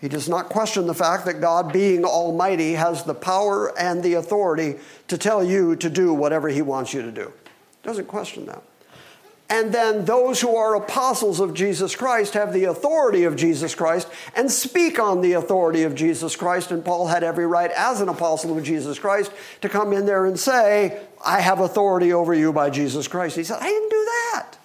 He 0.00 0.08
does 0.08 0.28
not 0.28 0.48
question 0.48 0.86
the 0.86 0.94
fact 0.94 1.26
that 1.26 1.40
God, 1.40 1.72
being 1.72 2.04
almighty, 2.04 2.72
has 2.72 3.02
the 3.04 3.14
power 3.14 3.76
and 3.78 4.02
the 4.02 4.14
authority 4.14 4.76
to 5.08 5.18
tell 5.18 5.44
you 5.44 5.76
to 5.76 5.90
do 5.90 6.14
whatever 6.14 6.48
he 6.48 6.62
wants 6.62 6.94
you 6.94 7.02
to 7.02 7.10
do. 7.10 7.32
Doesn't 7.82 8.06
question 8.06 8.46
that. 8.46 8.62
And 9.50 9.74
then 9.74 10.04
those 10.04 10.40
who 10.40 10.54
are 10.54 10.76
apostles 10.76 11.40
of 11.40 11.54
Jesus 11.54 11.96
Christ 11.96 12.34
have 12.34 12.52
the 12.52 12.64
authority 12.64 13.24
of 13.24 13.34
Jesus 13.34 13.74
Christ 13.74 14.08
and 14.36 14.48
speak 14.48 15.00
on 15.00 15.22
the 15.22 15.32
authority 15.32 15.82
of 15.82 15.96
Jesus 15.96 16.36
Christ. 16.36 16.70
And 16.70 16.84
Paul 16.84 17.08
had 17.08 17.24
every 17.24 17.48
right, 17.48 17.72
as 17.72 18.00
an 18.00 18.08
apostle 18.08 18.56
of 18.56 18.62
Jesus 18.62 19.00
Christ, 19.00 19.32
to 19.60 19.68
come 19.68 19.92
in 19.92 20.06
there 20.06 20.24
and 20.24 20.38
say, 20.38 21.00
I 21.24 21.40
have 21.40 21.58
authority 21.58 22.12
over 22.12 22.32
you 22.32 22.52
by 22.52 22.70
Jesus 22.70 23.08
Christ. 23.08 23.34
He 23.34 23.42
said, 23.42 23.58
I 23.60 23.66
didn't 23.66 23.90
do 23.90 24.04
that. 24.04 24.56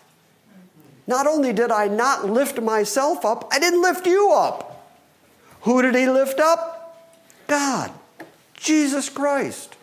Not 1.07 1.25
only 1.25 1.51
did 1.51 1.71
I 1.71 1.87
not 1.87 2.25
lift 2.25 2.61
myself 2.61 3.25
up, 3.25 3.49
I 3.51 3.57
didn't 3.57 3.81
lift 3.81 4.05
you 4.05 4.31
up. 4.33 4.87
Who 5.61 5.81
did 5.81 5.95
he 5.95 6.07
lift 6.07 6.39
up? 6.39 7.11
God, 7.47 7.91
Jesus 8.53 9.09
Christ. 9.09 9.75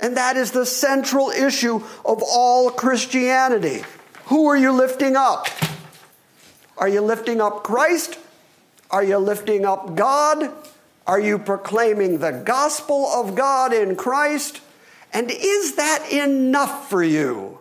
And 0.00 0.16
that 0.16 0.36
is 0.36 0.50
the 0.50 0.66
central 0.66 1.30
issue 1.30 1.76
of 2.04 2.20
all 2.20 2.72
Christianity. 2.72 3.84
Who 4.26 4.46
are 4.46 4.56
you 4.56 4.72
lifting 4.72 5.16
up? 5.16 5.48
Are 6.78 6.88
you 6.88 7.00
lifting 7.00 7.40
up 7.40 7.62
Christ? 7.62 8.18
Are 8.90 9.04
you 9.04 9.18
lifting 9.18 9.64
up 9.64 9.94
God? 9.94 10.50
Are 11.06 11.20
you 11.20 11.38
proclaiming 11.38 12.18
the 12.18 12.32
gospel 12.32 13.06
of 13.06 13.34
God 13.34 13.72
in 13.72 13.96
Christ? 13.96 14.60
And 15.12 15.30
is 15.30 15.76
that 15.76 16.10
enough 16.10 16.88
for 16.88 17.02
you? 17.02 17.58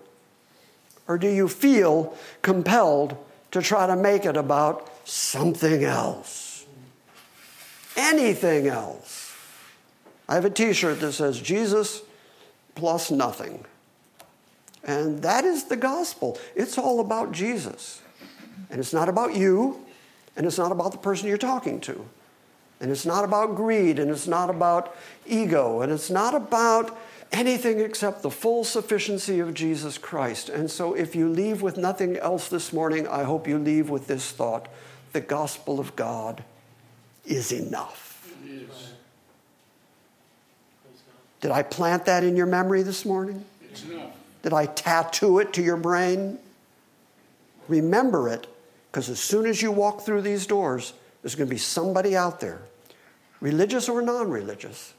Or 1.08 1.18
do 1.18 1.28
you 1.28 1.48
feel 1.48 2.16
compelled 2.42 3.18
to 3.52 3.62
try 3.62 3.86
to 3.86 3.96
make 3.96 4.26
it 4.26 4.38
about 4.38 4.90
something 5.06 5.84
else? 5.84 6.66
Anything 7.96 8.68
else? 8.68 9.36
I 10.28 10.36
have 10.36 10.46
a 10.46 10.50
t 10.50 10.74
shirt 10.74 11.02
that 11.02 11.12
says 11.12 11.40
Jesus 11.40 12.02
plus 12.76 13.12
nothing. 13.12 13.66
And 14.84 15.22
that 15.22 15.46
is 15.46 15.66
the 15.66 15.78
gospel. 15.78 16.38
It's 16.56 16.78
all 16.78 17.00
about 17.00 17.32
Jesus. 17.32 18.02
And 18.70 18.80
it's 18.80 18.94
not 18.94 19.08
about 19.08 19.36
you, 19.36 19.86
and 20.36 20.46
it's 20.46 20.58
not 20.58 20.72
about 20.72 20.92
the 20.92 20.98
person 20.98 21.28
you're 21.28 21.38
talking 21.38 21.80
to. 21.82 22.06
And 22.80 22.92
it's 22.92 23.06
not 23.06 23.24
about 23.24 23.56
greed, 23.56 24.00
and 24.00 24.12
it's 24.12 24.28
not 24.28 24.50
about 24.50 24.94
ego, 25.26 25.82
and 25.82 25.92
it's 25.92 26.10
not 26.10 26.36
about 26.36 26.98
anything 27.32 27.80
except 27.80 28.22
the 28.22 28.32
full 28.32 28.64
sufficiency 28.64 29.40
of 29.40 29.54
Jesus 29.54 29.98
Christ. 29.98 30.50
And 30.50 30.70
so, 30.70 30.94
if 30.94 31.16
you 31.16 31.30
leave 31.30 31.62
with 31.62 31.78
nothing 31.78 32.18
else 32.18 32.50
this 32.50 32.74
morning, 32.74 33.08
I 33.08 33.24
hope 33.24 33.48
you 33.48 33.58
leave 33.58 33.90
with 33.90 34.08
this 34.08 34.32
thought 34.32 34.68
the 35.14 35.22
gospel 35.22 35.80
of 35.80 35.96
God 35.96 36.44
is 37.26 37.52
enough. 37.52 38.12
Did 41.40 41.52
I 41.52 41.62
plant 41.62 42.06
that 42.06 42.24
in 42.24 42.38
your 42.38 42.46
memory 42.46 42.84
this 42.84 43.06
morning? 43.06 43.44
It's 43.62 43.84
enough. 43.84 44.12
Did 44.44 44.54
I 44.54 44.68
tattoo 44.68 45.40
it 45.40 45.54
to 45.54 45.64
your 45.64 45.78
brain? 45.78 46.38
Remember 47.68 48.30
it, 48.30 48.46
because 48.92 49.10
as 49.10 49.20
soon 49.20 49.46
as 49.46 49.62
you 49.62 49.72
walk 49.72 50.02
through 50.02 50.22
these 50.22 50.46
doors, 50.46 50.94
there's 51.22 51.36
going 51.36 51.48
to 51.48 51.54
be 51.54 51.60
somebody 51.60 52.16
out 52.16 52.42
there, 52.42 52.62
religious 53.40 53.88
or 53.88 54.02
non 54.02 54.30
religious, 54.30 54.94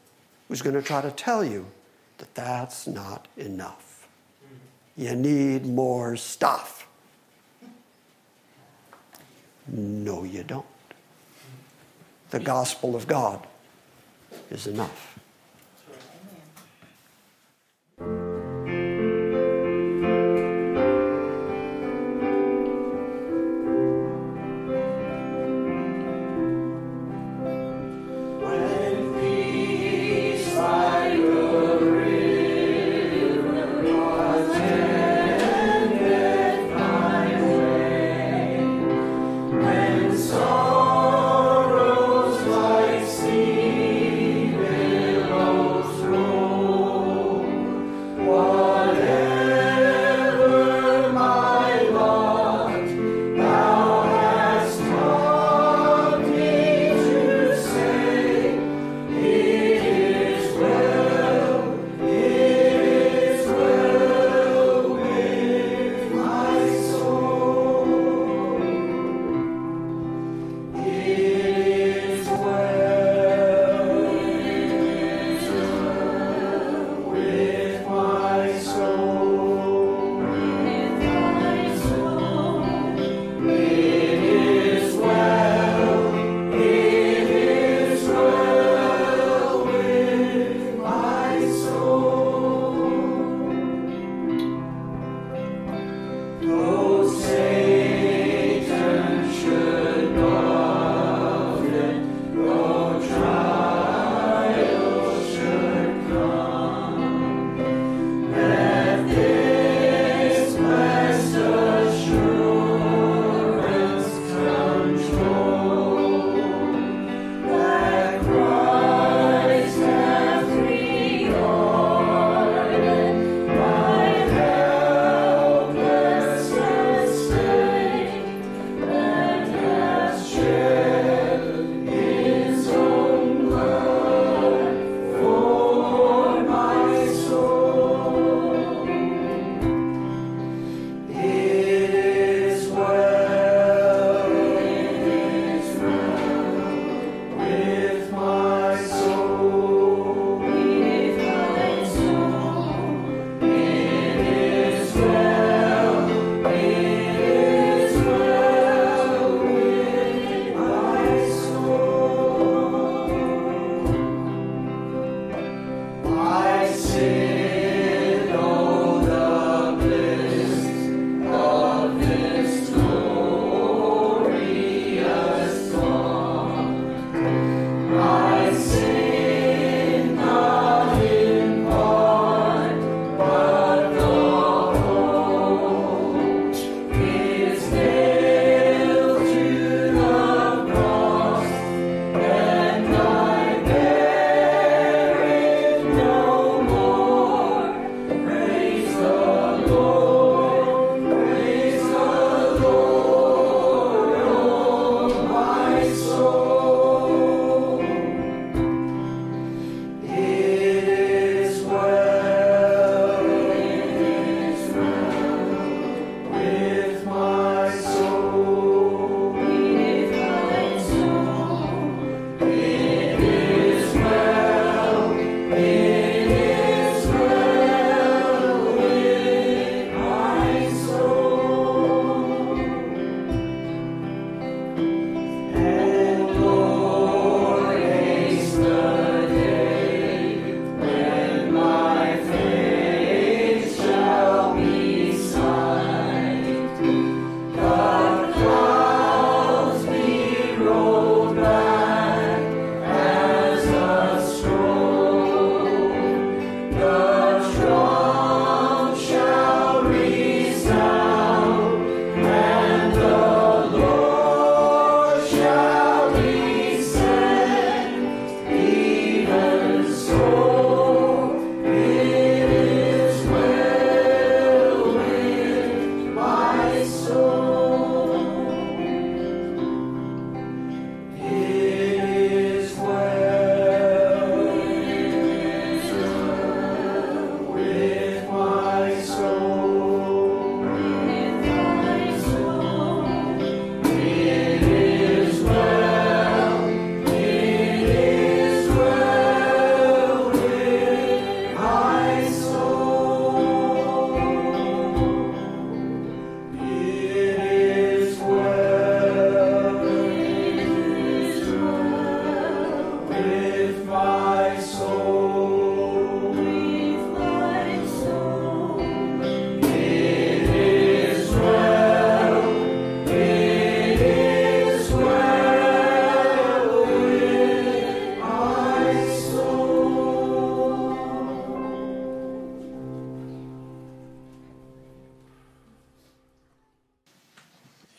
who's 0.49 0.63
going 0.63 0.75
to 0.75 0.83
try 0.83 1.03
to 1.03 1.11
tell 1.11 1.45
you 1.45 1.67
that 2.19 2.35
that's 2.35 2.87
not 2.87 3.29
enough. 3.37 4.09
You 4.97 5.15
need 5.15 5.67
more 5.67 6.17
stuff. 6.17 6.87
No, 9.67 10.25
you 10.25 10.43
don't. 10.43 10.65
The 12.31 12.41
gospel 12.41 12.97
of 12.97 13.07
God 13.07 13.47
is 14.51 14.67
enough. 14.67 15.15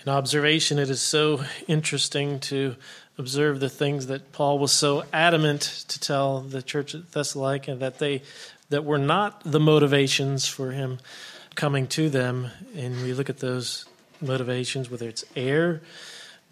In 0.05 0.11
observation, 0.11 0.77
it 0.77 0.91
is 0.91 1.01
so 1.01 1.43
interesting 1.67 2.39
to 2.41 2.75
observe 3.17 3.59
the 3.59 3.69
things 3.69 4.05
that 4.05 4.31
Paul 4.33 4.59
was 4.59 4.71
so 4.71 5.03
adamant 5.11 5.83
to 5.87 5.99
tell 5.99 6.41
the 6.41 6.61
church 6.61 6.93
at 6.93 7.11
Thessalonica 7.11 7.73
that 7.75 7.97
they 7.97 8.21
that 8.69 8.85
were 8.85 8.99
not 8.99 9.41
the 9.43 9.59
motivations 9.59 10.47
for 10.47 10.71
him 10.71 10.99
coming 11.55 11.87
to 11.87 12.09
them. 12.09 12.51
And 12.75 13.01
we 13.01 13.13
look 13.13 13.31
at 13.31 13.39
those 13.39 13.85
motivations, 14.21 14.91
whether 14.91 15.09
it's 15.09 15.25
air, 15.35 15.81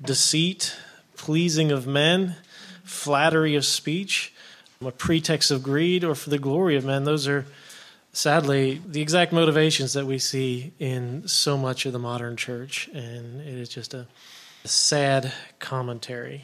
deceit, 0.01 0.75
pleasing 1.15 1.71
of 1.71 1.85
men, 1.85 2.37
flattery 2.83 3.55
of 3.55 3.65
speech, 3.65 4.33
a 4.83 4.89
pretext 4.89 5.51
of 5.51 5.61
greed, 5.61 6.03
or 6.03 6.15
for 6.15 6.31
the 6.31 6.39
glory 6.39 6.75
of 6.75 6.85
men. 6.85 7.03
Those 7.03 7.27
are 7.27 7.45
sadly 8.13 8.81
the 8.87 9.01
exact 9.01 9.33
motivations 9.33 9.93
that 9.93 10.05
we 10.05 10.17
see 10.17 10.71
in 10.79 11.27
so 11.27 11.57
much 11.57 11.85
of 11.85 11.91
the 11.91 11.99
modern 11.99 12.37
church. 12.37 12.87
And 12.93 13.41
it 13.41 13.55
is 13.55 13.69
just 13.69 13.93
a, 13.93 14.07
sad 14.65 15.31
commentary 15.59 16.43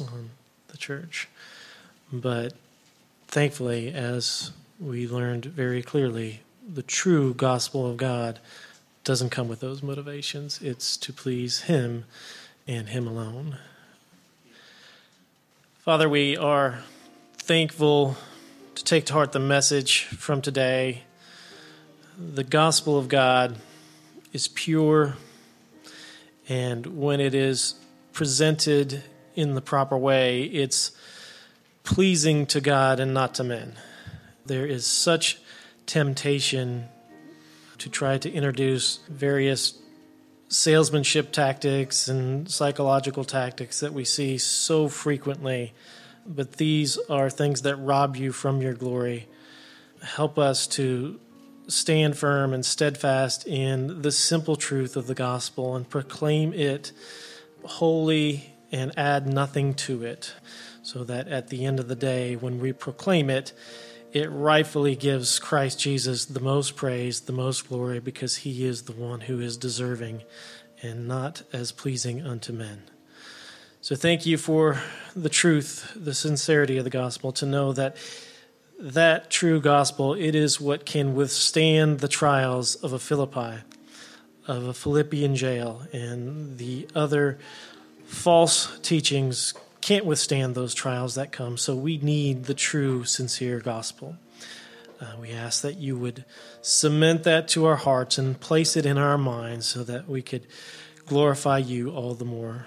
on 0.00 0.30
the 0.68 0.76
church. 0.76 1.28
But 2.12 2.52
thankfully, 3.26 3.92
as 3.92 4.52
we 4.78 5.08
learned 5.08 5.46
very 5.46 5.82
clearly, 5.82 6.42
the 6.66 6.82
true 6.82 7.34
gospel 7.34 7.88
of 7.88 7.96
God 7.96 8.38
doesn't 9.04 9.30
come 9.30 9.48
with 9.48 9.60
those 9.60 9.82
motivations. 9.82 10.60
It's 10.62 10.96
to 10.98 11.12
please 11.12 11.62
Him 11.62 12.04
and 12.66 12.88
Him 12.88 13.06
alone. 13.06 13.58
Father, 15.78 16.08
we 16.08 16.36
are 16.36 16.80
thankful 17.36 18.16
to 18.76 18.84
take 18.84 19.06
to 19.06 19.14
heart 19.14 19.32
the 19.32 19.40
message 19.40 20.04
from 20.04 20.42
today. 20.42 21.02
The 22.18 22.44
gospel 22.44 22.98
of 22.98 23.08
God 23.08 23.56
is 24.34 24.48
pure, 24.48 25.16
and 26.46 26.86
when 26.98 27.18
it 27.18 27.34
is 27.34 27.74
presented 28.12 29.02
in 29.34 29.54
the 29.54 29.62
proper 29.62 29.96
way, 29.96 30.42
it's 30.42 30.92
pleasing 31.84 32.44
to 32.46 32.60
God 32.60 33.00
and 33.00 33.14
not 33.14 33.34
to 33.36 33.44
men. 33.44 33.76
There 34.44 34.66
is 34.66 34.86
such 34.86 35.38
temptation 35.86 36.88
to 37.78 37.88
try 37.88 38.18
to 38.18 38.30
introduce 38.30 38.98
various 39.08 39.78
salesmanship 40.48 41.32
tactics 41.32 42.08
and 42.08 42.50
psychological 42.50 43.24
tactics 43.24 43.80
that 43.80 43.94
we 43.94 44.04
see 44.04 44.36
so 44.36 44.86
frequently. 44.88 45.72
But 46.26 46.54
these 46.54 46.98
are 47.08 47.30
things 47.30 47.62
that 47.62 47.76
rob 47.76 48.16
you 48.16 48.32
from 48.32 48.60
your 48.60 48.74
glory. 48.74 49.28
Help 50.02 50.38
us 50.38 50.66
to 50.68 51.20
stand 51.68 52.16
firm 52.16 52.52
and 52.52 52.64
steadfast 52.64 53.46
in 53.46 54.02
the 54.02 54.12
simple 54.12 54.56
truth 54.56 54.96
of 54.96 55.06
the 55.06 55.14
gospel 55.14 55.74
and 55.74 55.88
proclaim 55.88 56.52
it 56.52 56.92
wholly 57.64 58.52
and 58.72 58.96
add 58.98 59.26
nothing 59.26 59.74
to 59.74 60.04
it, 60.04 60.34
so 60.82 61.04
that 61.04 61.28
at 61.28 61.48
the 61.48 61.64
end 61.64 61.80
of 61.80 61.88
the 61.88 61.94
day, 61.94 62.36
when 62.36 62.60
we 62.60 62.72
proclaim 62.72 63.30
it, 63.30 63.52
it 64.12 64.30
rightfully 64.30 64.96
gives 64.96 65.38
Christ 65.38 65.80
Jesus 65.80 66.24
the 66.24 66.40
most 66.40 66.76
praise, 66.76 67.20
the 67.20 67.32
most 67.32 67.68
glory, 67.68 68.00
because 68.00 68.36
he 68.38 68.64
is 68.64 68.82
the 68.82 68.92
one 68.92 69.22
who 69.22 69.40
is 69.40 69.56
deserving 69.56 70.22
and 70.82 71.06
not 71.06 71.42
as 71.52 71.72
pleasing 71.72 72.26
unto 72.26 72.52
men. 72.52 72.82
So 73.86 73.94
thank 73.94 74.26
you 74.26 74.36
for 74.36 74.80
the 75.14 75.28
truth, 75.28 75.92
the 75.94 76.12
sincerity 76.12 76.76
of 76.76 76.82
the 76.82 76.90
gospel, 76.90 77.30
to 77.30 77.46
know 77.46 77.72
that 77.74 77.96
that 78.80 79.30
true 79.30 79.60
gospel, 79.60 80.12
it 80.14 80.34
is 80.34 80.60
what 80.60 80.84
can 80.84 81.14
withstand 81.14 82.00
the 82.00 82.08
trials 82.08 82.74
of 82.74 82.92
a 82.92 82.98
Philippi, 82.98 83.62
of 84.48 84.66
a 84.66 84.74
Philippian 84.74 85.36
jail, 85.36 85.82
and 85.92 86.58
the 86.58 86.88
other 86.96 87.38
false 88.06 88.76
teachings 88.80 89.54
can't 89.80 90.04
withstand 90.04 90.56
those 90.56 90.74
trials 90.74 91.14
that 91.14 91.30
come. 91.30 91.56
So 91.56 91.76
we 91.76 91.98
need 91.98 92.46
the 92.46 92.54
true, 92.54 93.04
sincere 93.04 93.60
gospel. 93.60 94.16
Uh, 95.00 95.12
we 95.20 95.30
ask 95.30 95.62
that 95.62 95.76
you 95.76 95.96
would 95.96 96.24
cement 96.60 97.22
that 97.22 97.46
to 97.50 97.66
our 97.66 97.76
hearts 97.76 98.18
and 98.18 98.40
place 98.40 98.76
it 98.76 98.84
in 98.84 98.98
our 98.98 99.16
minds 99.16 99.64
so 99.64 99.84
that 99.84 100.08
we 100.08 100.22
could 100.22 100.44
glorify 101.06 101.58
you 101.58 101.90
all 101.92 102.14
the 102.14 102.24
more. 102.24 102.66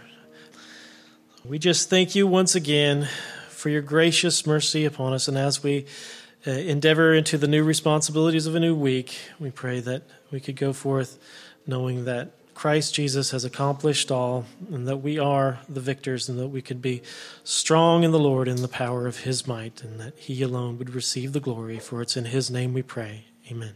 We 1.46 1.58
just 1.58 1.90
thank 1.90 2.16
you 2.16 2.28
once 2.28 2.54
again 2.54 3.08
for 3.50 3.70
your 3.70 3.82
gracious 3.82 4.46
mercy 4.46 4.84
upon 4.84 5.14
us. 5.14 5.28
And 5.30 5.38
as 5.38 5.64
we 5.64 5.86
uh, 6.46 6.52
endeavor 6.52 7.14
into 7.14 7.38
the 7.38 7.48
new 7.48 7.64
responsibilities 7.64 8.46
of 8.46 8.56
a 8.56 8.60
new 8.60 8.76
week, 8.76 9.18
we 9.40 9.50
pray 9.50 9.80
that 9.80 10.04
we 10.32 10.42
could 10.42 10.58
go 10.58 10.74
forth 10.74 11.18
knowing 11.66 12.06
that 12.06 12.32
Christ 12.54 12.94
Jesus 12.94 13.32
has 13.32 13.46
accomplished 13.46 14.12
all, 14.12 14.46
and 14.70 14.86
that 14.86 14.98
we 14.98 15.18
are 15.18 15.60
the 15.70 15.80
victors, 15.80 16.28
and 16.28 16.38
that 16.40 16.50
we 16.50 16.62
could 16.62 16.82
be 16.82 17.02
strong 17.46 18.04
in 18.04 18.12
the 18.12 18.20
Lord 18.20 18.50
in 18.50 18.62
the 18.62 18.68
power 18.68 19.08
of 19.08 19.20
his 19.20 19.48
might, 19.48 19.82
and 19.82 19.98
that 20.02 20.18
he 20.18 20.42
alone 20.42 20.78
would 20.78 20.94
receive 20.94 21.32
the 21.32 21.40
glory. 21.40 21.80
For 21.80 22.02
it's 22.02 22.18
in 22.18 22.26
his 22.26 22.52
name 22.52 22.74
we 22.74 22.82
pray. 22.82 23.24
Amen. 23.50 23.76